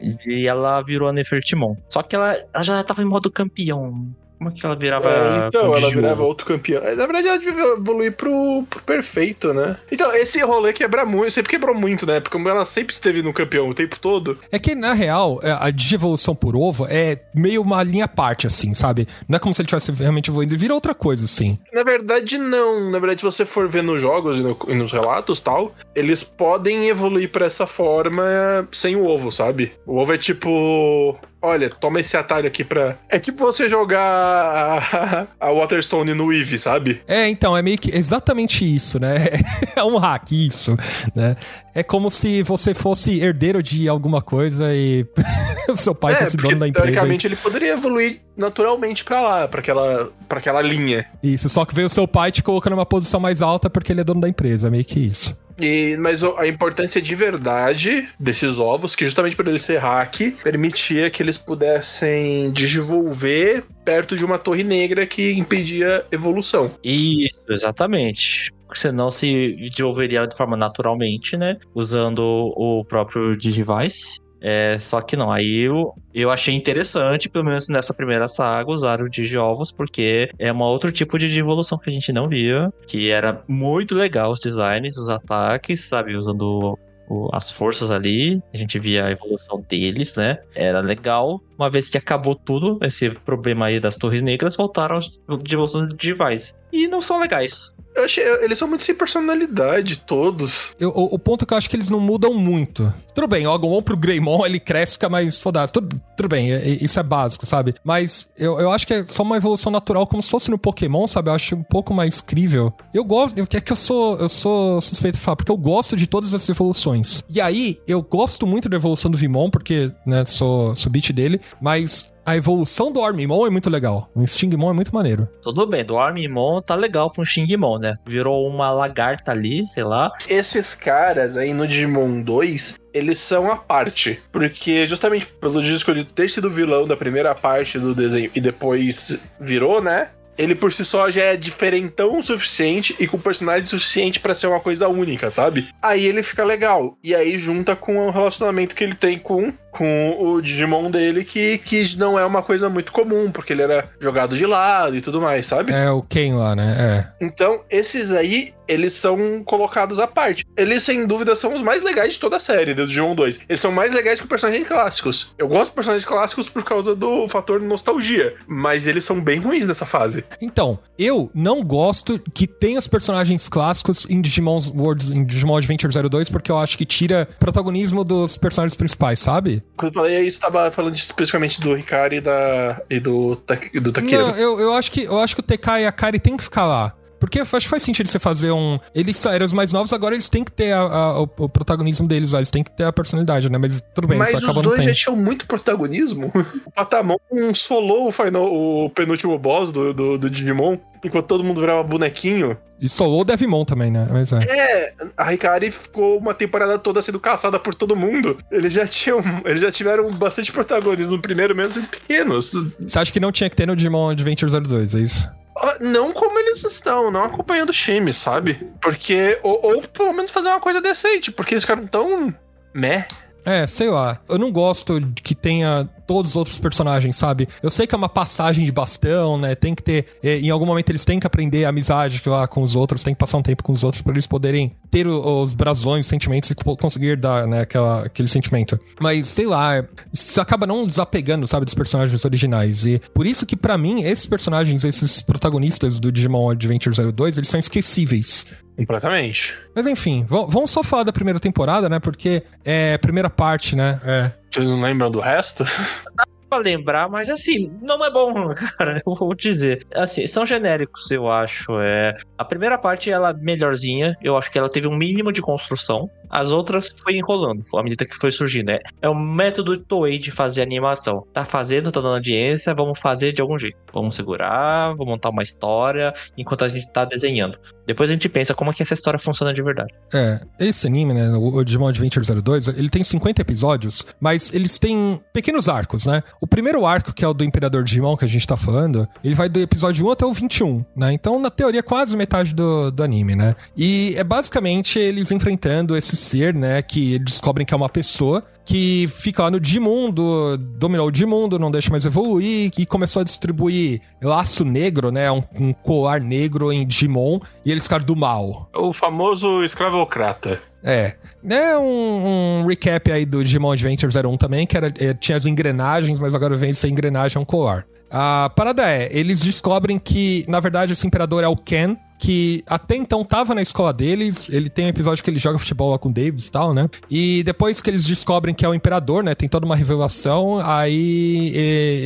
e 0.00 0.46
ela 0.46 0.80
virou 0.82 1.08
a 1.08 1.12
Nefertimon. 1.12 1.76
Só 1.88 2.02
que 2.02 2.16
ela, 2.16 2.36
ela 2.52 2.64
já 2.64 2.82
tava 2.82 3.02
em 3.02 3.06
modo 3.06 3.30
campeão. 3.30 4.08
Como 4.38 4.50
é 4.50 4.52
que 4.52 4.66
ela 4.66 4.76
virava. 4.76 5.08
É, 5.08 5.48
então, 5.48 5.74
ela 5.74 5.90
virava 5.90 6.22
outro 6.22 6.46
campeão. 6.46 6.82
Na 6.82 7.06
verdade, 7.06 7.28
ela 7.28 7.38
devia 7.38 7.74
evoluir 7.74 8.12
pro, 8.12 8.64
pro, 8.68 8.82
perfeito, 8.82 9.54
né? 9.54 9.76
Então, 9.90 10.14
esse 10.14 10.40
rolê 10.42 10.72
quebra 10.72 11.06
muito, 11.06 11.30
sempre 11.30 11.50
quebrou 11.50 11.74
muito, 11.74 12.06
né? 12.06 12.20
Porque 12.20 12.36
ela 12.36 12.64
sempre 12.64 12.92
esteve 12.92 13.22
no 13.22 13.32
campeão 13.32 13.68
o 13.68 13.74
tempo 13.74 13.98
todo. 13.98 14.38
É 14.52 14.58
que, 14.58 14.74
na 14.74 14.92
real, 14.92 15.40
é, 15.42 15.56
a 15.58 15.70
digievolução 15.70 16.34
por 16.34 16.54
ovo 16.54 16.86
é 16.88 17.18
meio 17.34 17.62
uma 17.62 17.82
linha 17.82 18.04
à 18.04 18.08
parte, 18.08 18.46
assim, 18.46 18.74
sabe? 18.74 19.08
Não 19.28 19.36
é 19.36 19.38
como 19.38 19.54
se 19.54 19.62
ele 19.62 19.68
tivesse 19.68 19.90
realmente 19.92 20.28
evoluindo, 20.30 20.52
ele 20.52 20.60
vira 20.60 20.74
outra 20.74 20.94
coisa, 20.94 21.24
assim. 21.24 21.58
Na 21.72 21.82
verdade, 21.82 22.36
não. 22.38 22.90
Na 22.90 22.98
verdade, 22.98 23.20
se 23.20 23.24
você 23.24 23.46
for 23.46 23.68
ver 23.68 23.82
nos 23.82 24.00
jogos 24.00 24.38
e, 24.38 24.42
no, 24.42 24.56
e 24.68 24.74
nos 24.74 24.92
relatos 24.92 25.40
tal, 25.40 25.74
eles 25.94 26.22
podem 26.22 26.88
evoluir 26.88 27.30
para 27.30 27.46
essa 27.46 27.66
forma 27.66 28.68
sem 28.70 28.96
o 28.96 29.06
ovo, 29.06 29.32
sabe? 29.32 29.72
O 29.86 29.96
ovo 29.96 30.12
é 30.12 30.18
tipo 30.18 31.18
olha, 31.40 31.70
toma 31.70 32.00
esse 32.00 32.16
atalho 32.16 32.46
aqui 32.46 32.64
pra. 32.64 32.98
É 33.08 33.18
tipo 33.18 33.44
você 33.44 33.68
jogar 33.68 34.00
a, 34.00 35.26
a 35.40 35.52
Waterstone 35.52 36.14
no 36.14 36.32
Eevee, 36.32 36.58
sabe? 36.58 37.02
É, 37.06 37.28
então, 37.28 37.56
é 37.56 37.62
meio 37.62 37.78
que 37.78 37.94
exatamente 37.94 38.64
isso, 38.64 38.98
né? 38.98 39.16
É 39.76 39.84
um 39.84 39.98
hack, 39.98 40.32
isso, 40.32 40.74
né? 41.14 41.36
É 41.74 41.82
como 41.82 42.10
se 42.10 42.42
você 42.42 42.72
fosse 42.72 43.20
herdeiro 43.20 43.62
de 43.62 43.86
alguma 43.86 44.22
coisa 44.22 44.74
e 44.74 45.06
o 45.68 45.76
seu 45.76 45.94
pai 45.94 46.14
é, 46.14 46.16
fosse 46.16 46.36
dono 46.38 46.58
da 46.58 46.66
empresa. 46.66 46.86
Teoricamente, 46.86 47.26
e... 47.26 47.28
ele 47.28 47.36
poderia 47.36 47.74
evoluir 47.74 48.22
naturalmente 48.34 49.04
para 49.04 49.20
lá, 49.20 49.48
para 49.48 49.60
aquela, 49.60 50.10
pra 50.26 50.38
aquela 50.38 50.62
linha. 50.62 51.06
Isso, 51.22 51.50
só 51.50 51.66
que 51.66 51.74
veio 51.74 51.88
o 51.88 51.90
seu 51.90 52.08
pai 52.08 52.32
te 52.32 52.42
colocando 52.42 52.72
numa 52.72 52.86
posição 52.86 53.20
mais 53.20 53.42
alta 53.42 53.68
porque 53.68 53.92
ele 53.92 54.00
é 54.00 54.04
dono 54.04 54.22
da 54.22 54.28
empresa, 54.30 54.70
meio 54.70 54.84
que 54.84 54.98
isso. 54.98 55.36
E, 55.58 55.96
mas 55.98 56.22
a 56.22 56.46
importância 56.46 57.00
de 57.00 57.14
verdade 57.14 58.08
desses 58.18 58.58
ovos, 58.58 58.94
que 58.94 59.04
justamente 59.04 59.36
por 59.36 59.46
ele 59.46 59.58
ser 59.58 59.78
hack, 59.78 60.32
permitia 60.42 61.10
que 61.10 61.22
eles 61.22 61.38
pudessem 61.38 62.50
desenvolver 62.50 63.64
perto 63.84 64.16
de 64.16 64.24
uma 64.24 64.38
torre 64.38 64.64
negra 64.64 65.06
que 65.06 65.32
impedia 65.32 66.04
evolução. 66.10 66.70
Isso, 66.82 67.40
exatamente 67.48 68.54
senão 68.74 69.10
se 69.10 69.56
desenvolveria 69.70 70.26
de 70.26 70.36
forma 70.36 70.56
naturalmente, 70.56 71.36
né? 71.36 71.56
Usando 71.74 72.20
o 72.20 72.84
próprio 72.84 73.36
Digivice. 73.36 74.18
É, 74.40 74.78
só 74.78 75.00
que 75.00 75.16
não, 75.16 75.30
aí 75.30 75.60
eu, 75.60 75.94
eu 76.14 76.30
achei 76.30 76.54
interessante, 76.54 77.28
pelo 77.28 77.44
menos 77.44 77.68
nessa 77.68 77.94
primeira 77.94 78.28
saga, 78.28 78.70
usar 78.70 79.00
o 79.00 79.08
Digiovos, 79.08 79.72
porque 79.72 80.30
é 80.38 80.52
um 80.52 80.60
outro 80.60 80.92
tipo 80.92 81.18
de 81.18 81.38
evolução 81.38 81.78
que 81.78 81.90
a 81.90 81.92
gente 81.92 82.12
não 82.12 82.28
via, 82.28 82.70
que 82.86 83.10
era 83.10 83.42
muito 83.48 83.94
legal 83.94 84.30
os 84.30 84.40
designs, 84.40 84.96
os 84.96 85.08
ataques, 85.08 85.84
sabe, 85.84 86.14
usando 86.14 86.78
o, 87.08 87.28
as 87.32 87.50
forças 87.50 87.90
ali, 87.90 88.42
a 88.52 88.56
gente 88.56 88.78
via 88.78 89.06
a 89.06 89.10
evolução 89.10 89.64
deles, 89.68 90.16
né? 90.16 90.38
Era 90.54 90.80
legal. 90.80 91.40
Uma 91.58 91.70
vez 91.70 91.88
que 91.88 91.96
acabou 91.96 92.34
tudo, 92.34 92.78
esse 92.82 93.10
problema 93.10 93.66
aí 93.66 93.80
das 93.80 93.96
Torres 93.96 94.22
Negras, 94.22 94.56
voltaram 94.56 94.96
as 94.96 95.10
evoluções 95.50 95.88
de 95.88 95.96
Device. 95.96 96.54
E 96.76 96.86
não 96.86 97.00
são 97.00 97.18
legais. 97.18 97.74
Eu 97.96 98.04
achei, 98.04 98.22
eles 98.42 98.58
são 98.58 98.68
muito 98.68 98.84
sem 98.84 98.94
personalidade, 98.94 100.00
todos. 100.00 100.74
Eu, 100.78 100.90
o, 100.90 101.14
o, 101.14 101.18
ponto 101.18 101.44
é 101.44 101.48
que 101.48 101.54
eu 101.54 101.58
acho 101.58 101.70
que 101.70 101.76
eles 101.76 101.88
não 101.88 101.98
mudam 101.98 102.34
muito. 102.34 102.92
Tudo 103.14 103.26
bem, 103.26 103.46
o 103.46 103.52
Agumon 103.52 103.80
pro 103.80 103.96
Greymon, 103.96 104.44
ele 104.44 104.60
cresce, 104.60 104.92
fica 104.92 105.08
mais 105.08 105.38
fodado. 105.38 105.72
Tudo, 105.72 105.98
tudo 106.14 106.28
bem, 106.28 106.52
é, 106.52 106.68
isso 106.68 107.00
é 107.00 107.02
básico, 107.02 107.46
sabe? 107.46 107.74
Mas 107.82 108.28
eu, 108.36 108.60
eu 108.60 108.70
acho 108.70 108.86
que 108.86 108.92
é 108.92 109.04
só 109.06 109.22
uma 109.22 109.38
evolução 109.38 109.72
natural, 109.72 110.06
como 110.06 110.22
se 110.22 110.30
fosse 110.30 110.50
no 110.50 110.58
Pokémon, 110.58 111.06
sabe? 111.06 111.30
Eu 111.30 111.34
acho 111.34 111.56
um 111.56 111.62
pouco 111.62 111.94
mais 111.94 112.20
crível. 112.20 112.70
Eu 112.92 113.02
gosto, 113.02 113.38
eu, 113.38 113.48
é 113.50 113.60
que 113.62 113.72
eu 113.72 113.76
sou, 113.76 114.18
eu 114.18 114.28
sou 114.28 114.78
suspeito 114.82 115.16
de 115.16 115.24
falar, 115.24 115.36
porque 115.36 115.50
eu 115.50 115.56
gosto 115.56 115.96
de 115.96 116.06
todas 116.06 116.34
essas 116.34 116.50
evoluções. 116.50 117.24
E 117.30 117.40
aí, 117.40 117.80
eu 117.88 118.02
gosto 118.02 118.46
muito 118.46 118.68
da 118.68 118.76
evolução 118.76 119.10
do 119.10 119.16
Vimon, 119.16 119.48
porque, 119.48 119.90
né, 120.04 120.26
sou, 120.26 120.76
sou 120.76 120.92
beat 120.92 121.12
dele, 121.12 121.40
mas 121.62 122.12
a 122.26 122.36
evolução 122.36 122.90
do 122.90 123.04
Armimon 123.04 123.46
é 123.46 123.50
muito 123.50 123.70
legal. 123.70 124.10
O 124.12 124.26
Stingmon 124.26 124.70
é 124.70 124.72
muito 124.72 124.92
maneiro. 124.92 125.28
Tudo 125.40 125.64
bem, 125.64 125.84
do 125.84 125.96
Armimon 125.96 126.60
tá 126.60 126.74
legal 126.74 127.08
pro 127.08 127.24
Stingmon, 127.24 127.78
né? 127.78 127.96
Virou 128.04 128.48
uma 128.48 128.72
lagarta 128.72 129.30
ali, 129.30 129.64
sei 129.68 129.84
lá. 129.84 130.10
Esses 130.28 130.74
caras 130.74 131.36
aí 131.36 131.54
no 131.54 131.68
Digimon 131.68 132.20
2, 132.22 132.80
eles 132.92 133.20
são 133.20 133.48
a 133.48 133.56
parte. 133.56 134.20
Porque 134.32 134.84
justamente 134.88 135.26
pelo 135.40 135.62
disco 135.62 135.94
de 135.94 136.04
ter 136.04 136.28
sido 136.28 136.50
vilão 136.50 136.84
da 136.84 136.96
primeira 136.96 137.32
parte 137.32 137.78
do 137.78 137.94
desenho 137.94 138.28
e 138.34 138.40
depois 138.40 139.16
virou, 139.38 139.80
né? 139.80 140.08
ele 140.38 140.54
por 140.54 140.72
si 140.72 140.84
só 140.84 141.10
já 141.10 141.22
é 141.22 141.36
diferentão 141.36 142.18
o 142.18 142.24
suficiente 142.24 142.94
e 142.98 143.06
com 143.06 143.18
personagem 143.18 143.66
suficiente 143.66 144.20
para 144.20 144.34
ser 144.34 144.46
uma 144.46 144.60
coisa 144.60 144.88
única, 144.88 145.30
sabe? 145.30 145.68
Aí 145.82 146.04
ele 146.04 146.22
fica 146.22 146.44
legal. 146.44 146.96
E 147.02 147.14
aí 147.14 147.38
junta 147.38 147.74
com 147.74 147.96
o 148.06 148.10
relacionamento 148.10 148.74
que 148.74 148.84
ele 148.84 148.94
tem 148.94 149.18
com 149.18 149.52
com 149.76 150.16
o 150.18 150.40
Digimon 150.40 150.90
dele, 150.90 151.22
que, 151.22 151.58
que 151.58 151.96
não 151.98 152.18
é 152.18 152.24
uma 152.24 152.42
coisa 152.42 152.70
muito 152.70 152.92
comum, 152.92 153.30
porque 153.30 153.52
ele 153.52 153.62
era 153.62 153.90
jogado 154.00 154.34
de 154.34 154.46
lado 154.46 154.96
e 154.96 155.02
tudo 155.02 155.20
mais, 155.20 155.46
sabe? 155.46 155.70
É, 155.72 155.90
o 155.90 156.02
Ken 156.02 156.34
lá, 156.34 156.56
né? 156.56 156.76
É. 157.20 157.24
Então, 157.24 157.60
esses 157.68 158.10
aí, 158.10 158.54
eles 158.66 158.94
são 158.94 159.42
colocados 159.44 160.00
à 160.00 160.06
parte. 160.06 160.44
Eles, 160.56 160.82
sem 160.82 161.06
dúvida, 161.06 161.36
são 161.36 161.52
os 161.52 161.62
mais 161.62 161.82
legais 161.82 162.14
de 162.14 162.20
toda 162.20 162.36
a 162.36 162.40
série 162.40 162.72
do 162.72 162.86
Digimon 162.86 163.14
2. 163.14 163.40
Eles 163.48 163.60
são 163.60 163.70
mais 163.70 163.92
legais 163.92 164.20
que 164.20 164.26
personagens 164.26 164.66
clássicos. 164.66 165.34
Eu 165.38 165.46
gosto 165.46 165.70
de 165.70 165.74
personagens 165.74 166.04
clássicos 166.04 166.48
por 166.48 166.64
causa 166.64 166.96
do 166.96 167.28
fator 167.28 167.60
nostalgia, 167.60 168.34
mas 168.46 168.86
eles 168.86 169.04
são 169.04 169.20
bem 169.20 169.38
ruins 169.38 169.66
nessa 169.66 169.84
fase. 169.84 170.24
Então, 170.40 170.78
eu 170.98 171.30
não 171.34 171.62
gosto 171.62 172.18
que 172.32 172.46
tenha 172.46 172.78
os 172.78 172.86
personagens 172.86 173.48
clássicos 173.48 174.06
em 174.08 174.20
Digimon 174.20 174.60
World, 174.74 175.12
em 175.14 175.24
Digimon 175.24 175.56
Adventure 175.56 175.92
02, 176.08 176.30
porque 176.30 176.50
eu 176.50 176.58
acho 176.58 176.78
que 176.78 176.86
tira 176.86 177.28
protagonismo 177.38 178.02
dos 178.02 178.36
personagens 178.38 178.76
principais, 178.76 179.18
sabe? 179.18 179.62
Quando 179.76 179.94
eu 179.94 180.02
falei 180.02 180.20
isso, 180.20 180.40
tava 180.40 180.70
falando 180.70 180.94
especificamente 180.94 181.60
do 181.60 181.76
Hikari 181.76 182.16
e, 182.16 182.20
da, 182.20 182.82
e 182.88 182.98
do, 182.98 183.36
do 183.36 183.92
Takeru. 183.92 184.28
Não, 184.28 184.36
eu, 184.36 184.58
eu, 184.58 184.72
acho 184.72 184.90
que, 184.90 185.04
eu 185.04 185.18
acho 185.20 185.34
que 185.34 185.40
o 185.40 185.44
TK 185.44 185.80
e 185.80 185.86
a 185.86 185.92
Kari 185.92 186.18
tem 186.18 186.36
que 186.36 186.44
ficar 186.44 186.64
lá. 186.64 186.94
Porque 187.18 187.40
acho 187.40 187.50
que 187.50 187.68
faz 187.68 187.82
sentido 187.82 188.08
você 188.08 188.18
fazer 188.18 188.50
um. 188.50 188.78
Eles 188.94 189.24
eram 189.26 189.44
os 189.44 189.52
mais 189.52 189.72
novos, 189.72 189.92
agora 189.92 190.14
eles 190.14 190.28
têm 190.28 190.44
que 190.44 190.52
ter 190.52 190.72
a, 190.72 190.80
a, 190.80 191.20
o, 191.20 191.28
o, 191.38 191.48
protagonismo 191.48 192.06
deles, 192.06 192.34
ó, 192.34 192.38
eles 192.38 192.50
têm 192.50 192.62
que 192.62 192.70
ter 192.70 192.84
a 192.84 192.92
personalidade, 192.92 193.50
né? 193.50 193.58
Mas 193.58 193.82
tudo 193.94 194.06
bem, 194.06 194.18
Mas 194.18 194.28
isso 194.28 194.38
acaba 194.38 194.60
os 194.60 194.62
dois 194.62 194.84
já 194.84 194.94
tinham 194.94 195.16
muito 195.16 195.46
protagonismo. 195.46 196.30
o 196.66 196.70
Patamon 196.70 197.16
solou 197.54 198.08
o, 198.08 198.12
final, 198.12 198.44
o 198.44 198.90
penúltimo 198.90 199.38
boss 199.38 199.72
do, 199.72 199.92
do, 199.92 200.18
do 200.18 200.30
Digimon, 200.30 200.78
enquanto 201.04 201.26
todo 201.26 201.44
mundo 201.44 201.60
virava 201.60 201.82
bonequinho. 201.82 202.56
E 202.80 202.88
solou 202.88 203.22
o 203.22 203.24
Devimon 203.24 203.64
também, 203.64 203.90
né? 203.90 204.06
Mas 204.10 204.32
é. 204.32 204.38
é, 204.38 204.94
a 205.16 205.32
Hikari 205.32 205.70
ficou 205.70 206.18
uma 206.18 206.34
temporada 206.34 206.78
toda 206.78 207.00
sendo 207.00 207.18
caçada 207.18 207.58
por 207.58 207.74
todo 207.74 207.96
mundo. 207.96 208.36
Eles 208.50 208.72
já 208.72 208.86
tinham. 208.86 209.22
Eles 209.46 209.60
já 209.60 209.72
tiveram 209.72 210.12
bastante 210.12 210.52
protagonismo 210.52 211.12
no 211.12 211.22
primeiro, 211.22 211.56
mesmo 211.56 211.86
pequenos. 211.86 212.52
Você 212.78 212.98
acha 212.98 213.10
que 213.10 213.20
não 213.20 213.32
tinha 213.32 213.48
que 213.48 213.56
ter 213.56 213.66
no 213.66 213.74
Digimon 213.74 214.10
Adventure 214.10 214.50
02, 214.60 214.94
é 214.94 214.98
isso? 214.98 215.28
Ah, 215.58 215.78
não 215.80 216.12
como 216.12 216.38
eles 216.38 216.62
estão, 216.64 217.10
não 217.10 217.24
acompanhando 217.24 217.70
o 217.70 217.72
time, 217.72 218.12
sabe? 218.12 218.54
Porque. 218.80 219.38
Ou, 219.42 219.58
ou, 219.62 219.82
pelo 219.82 220.12
menos 220.12 220.30
fazer 220.30 220.48
uma 220.48 220.60
coisa 220.60 220.80
decente, 220.80 221.32
porque 221.32 221.54
eles 221.54 221.64
ficaram 221.64 221.86
tão. 221.86 222.34
meh. 222.74 223.06
É, 223.46 223.64
sei 223.64 223.88
lá. 223.88 224.20
Eu 224.28 224.38
não 224.38 224.50
gosto 224.50 225.00
que 225.22 225.32
tenha 225.32 225.88
todos 226.04 226.32
os 226.32 226.36
outros 226.36 226.58
personagens, 226.58 227.16
sabe? 227.16 227.48
Eu 227.62 227.70
sei 227.70 227.86
que 227.86 227.94
é 227.94 227.98
uma 227.98 228.08
passagem 228.08 228.64
de 228.64 228.72
bastão, 228.72 229.38
né? 229.38 229.54
Tem 229.54 229.72
que 229.72 229.82
ter. 229.82 230.06
É, 230.20 230.38
em 230.38 230.50
algum 230.50 230.66
momento 230.66 230.90
eles 230.90 231.04
têm 231.04 231.20
que 231.20 231.26
aprender 231.26 231.64
a 231.64 231.68
amizade 231.68 232.20
lá 232.26 232.48
com 232.48 232.60
os 232.60 232.74
outros, 232.74 233.04
tem 233.04 233.14
que 233.14 233.18
passar 233.20 233.38
um 233.38 233.42
tempo 233.42 233.62
com 233.62 233.72
os 233.72 233.84
outros 233.84 234.02
para 234.02 234.12
eles 234.12 234.26
poderem 234.26 234.74
ter 234.90 235.06
os 235.06 235.54
brasões, 235.54 236.06
sentimentos 236.06 236.50
e 236.50 236.54
conseguir 236.54 237.16
dar, 237.16 237.46
né, 237.46 237.60
aquela, 237.60 238.06
aquele 238.06 238.28
sentimento. 238.28 238.80
Mas, 239.00 239.28
sei 239.28 239.46
lá, 239.46 239.84
você 240.12 240.40
acaba 240.40 240.66
não 240.66 240.84
desapegando, 240.84 241.46
sabe, 241.46 241.64
dos 241.64 241.74
personagens 241.74 242.24
originais. 242.24 242.84
E 242.84 243.00
por 243.14 243.26
isso 243.26 243.46
que, 243.46 243.54
para 243.54 243.78
mim, 243.78 244.02
esses 244.02 244.26
personagens, 244.26 244.82
esses 244.82 245.22
protagonistas 245.22 246.00
do 246.00 246.10
Digimon 246.10 246.50
Adventure 246.50 246.94
02, 247.12 247.38
eles 247.38 247.48
são 247.48 247.60
esquecíveis. 247.60 248.46
Completamente. 248.76 249.56
Mas 249.74 249.86
enfim, 249.86 250.26
vamos 250.28 250.70
só 250.70 250.82
falar 250.82 251.04
da 251.04 251.12
primeira 251.12 251.40
temporada, 251.40 251.88
né? 251.88 251.98
Porque 251.98 252.42
é 252.64 252.98
primeira 252.98 253.30
parte, 253.30 253.74
né? 253.74 254.00
É. 254.04 254.32
Vocês 254.50 254.66
não 254.66 254.80
lembram 254.80 255.10
do 255.10 255.20
resto? 255.20 255.64
pra 256.48 256.58
lembrar, 256.58 257.08
mas 257.08 257.28
assim, 257.28 257.70
não 257.82 258.04
é 258.04 258.10
bom, 258.10 258.54
cara. 258.78 259.02
Eu 259.04 259.14
vou 259.14 259.34
dizer. 259.34 259.86
Assim, 259.94 260.26
são 260.26 260.46
genéricos, 260.46 261.10
eu 261.10 261.30
acho. 261.30 261.78
É... 261.80 262.14
A 262.38 262.44
primeira 262.44 262.78
parte, 262.78 263.10
ela 263.10 263.30
é 263.30 263.34
melhorzinha. 263.34 264.16
Eu 264.22 264.36
acho 264.36 264.50
que 264.50 264.58
ela 264.58 264.68
teve 264.68 264.86
um 264.86 264.96
mínimo 264.96 265.32
de 265.32 265.42
construção. 265.42 266.10
As 266.30 266.50
outras 266.50 266.94
foi 267.02 267.16
enrolando, 267.16 267.60
à 267.74 267.82
medida 267.82 268.04
que 268.04 268.16
foi 268.16 268.30
surgindo. 268.30 268.70
É, 268.70 268.80
é 269.02 269.08
o 269.08 269.14
método 269.14 269.76
Toei 269.76 270.18
de 270.18 270.30
fazer 270.30 270.62
animação. 270.62 271.26
Tá 271.32 271.44
fazendo, 271.44 271.90
tá 271.92 272.00
dando 272.00 272.14
audiência, 272.14 272.74
vamos 272.74 272.98
fazer 272.98 273.32
de 273.32 273.40
algum 273.40 273.58
jeito. 273.58 273.76
Vamos 273.92 274.16
segurar, 274.16 274.90
vamos 274.90 275.06
montar 275.06 275.30
uma 275.30 275.42
história 275.42 276.12
enquanto 276.36 276.64
a 276.64 276.68
gente 276.68 276.90
tá 276.90 277.04
desenhando. 277.04 277.58
Depois 277.86 278.10
a 278.10 278.12
gente 278.12 278.28
pensa 278.28 278.52
como 278.52 278.70
é 278.70 278.74
que 278.74 278.82
essa 278.82 278.94
história 278.94 279.18
funciona 279.18 279.54
de 279.54 279.62
verdade. 279.62 279.94
É, 280.12 280.40
esse 280.58 280.86
anime, 280.86 281.14
né, 281.14 281.30
o 281.36 281.62
Digimon 281.62 281.88
Adventure 281.88 282.24
02, 282.42 282.68
ele 282.68 282.90
tem 282.90 283.04
50 283.04 283.40
episódios, 283.40 284.04
mas 284.20 284.52
eles 284.52 284.78
têm 284.78 285.20
pequenos 285.32 285.68
arcos, 285.68 286.04
né? 286.04 286.22
O 286.40 286.46
primeiro 286.46 286.84
arco, 286.84 287.12
que 287.12 287.24
é 287.24 287.28
o 287.28 287.32
do 287.32 287.44
Imperador 287.44 287.84
Digimon, 287.84 288.16
que 288.16 288.24
a 288.24 288.28
gente 288.28 288.46
tá 288.46 288.56
falando, 288.56 289.08
ele 289.22 289.34
vai 289.34 289.48
do 289.48 289.60
episódio 289.60 290.04
1 290.06 290.10
até 290.10 290.26
o 290.26 290.32
21, 290.32 290.84
né? 290.96 291.12
Então, 291.12 291.38
na 291.38 291.50
teoria, 291.50 291.82
quase 291.82 292.16
metade 292.16 292.54
do, 292.54 292.90
do 292.90 293.02
anime, 293.02 293.36
né? 293.36 293.54
E 293.76 294.14
é 294.16 294.24
basicamente 294.24 294.98
eles 294.98 295.30
enfrentando 295.30 295.96
esse 295.96 296.16
ser, 296.26 296.54
né, 296.54 296.82
que 296.82 297.14
eles 297.14 297.24
descobrem 297.24 297.66
que 297.66 297.72
é 297.72 297.76
uma 297.76 297.88
pessoa 297.88 298.44
que 298.64 299.06
fica 299.08 299.44
lá 299.44 299.50
no 299.50 299.60
Dimundo, 299.60 300.56
dominou 300.56 301.06
o 301.06 301.10
Dimundo, 301.10 301.58
não 301.58 301.70
deixa 301.70 301.88
mais 301.88 302.04
evoluir, 302.04 302.72
e 302.76 302.84
começou 302.84 303.20
a 303.20 303.24
distribuir 303.24 304.00
laço 304.20 304.64
negro, 304.64 305.12
né? 305.12 305.30
Um, 305.30 305.42
um 305.58 305.72
colar 305.72 306.20
negro 306.20 306.72
em 306.72 306.84
Digimon, 306.84 307.38
e 307.64 307.70
eles 307.70 307.84
ficaram 307.84 308.04
do 308.04 308.16
mal. 308.16 308.68
O 308.74 308.92
famoso 308.92 309.62
escravocrata. 309.62 310.60
É. 310.82 311.14
É 311.48 311.78
um, 311.78 312.62
um, 312.62 312.66
recap 312.66 313.10
aí 313.10 313.24
do 313.24 313.42
Digimon 313.42 313.72
Adventure 313.72 314.12
01 314.12 314.36
também, 314.36 314.66
que 314.66 314.76
era, 314.76 314.92
é, 314.98 315.14
tinha 315.14 315.36
as 315.36 315.46
engrenagens, 315.46 316.18
mas 316.18 316.34
agora 316.34 316.56
vem 316.56 316.72
ser 316.72 316.88
engrenagem 316.88 317.38
é 317.38 317.40
um 317.40 317.44
colar. 317.44 317.86
A 318.10 318.50
parada 318.54 318.88
é, 318.88 319.08
eles 319.16 319.40
descobrem 319.40 319.98
que, 319.98 320.44
na 320.48 320.58
verdade, 320.58 320.92
esse 320.92 321.06
imperador 321.06 321.44
é 321.44 321.48
o 321.48 321.56
Ken, 321.56 321.96
que 322.18 322.62
até 322.66 322.96
então 322.96 323.24
tava 323.24 323.54
na 323.54 323.62
escola 323.62 323.92
deles. 323.92 324.48
Ele 324.48 324.68
tem 324.68 324.86
um 324.86 324.88
episódio 324.88 325.22
que 325.22 325.30
ele 325.30 325.38
joga 325.38 325.58
futebol 325.58 325.90
lá 325.90 325.98
com 325.98 326.08
o 326.08 326.12
Davis 326.12 326.46
e 326.46 326.50
tal, 326.50 326.74
né? 326.74 326.88
E 327.10 327.42
depois 327.44 327.80
que 327.80 327.90
eles 327.90 328.04
descobrem 328.04 328.54
que 328.54 328.64
é 328.64 328.68
o 328.68 328.74
imperador, 328.74 329.22
né? 329.22 329.34
Tem 329.34 329.48
toda 329.48 329.66
uma 329.66 329.76
revelação. 329.76 330.60
Aí 330.62 331.52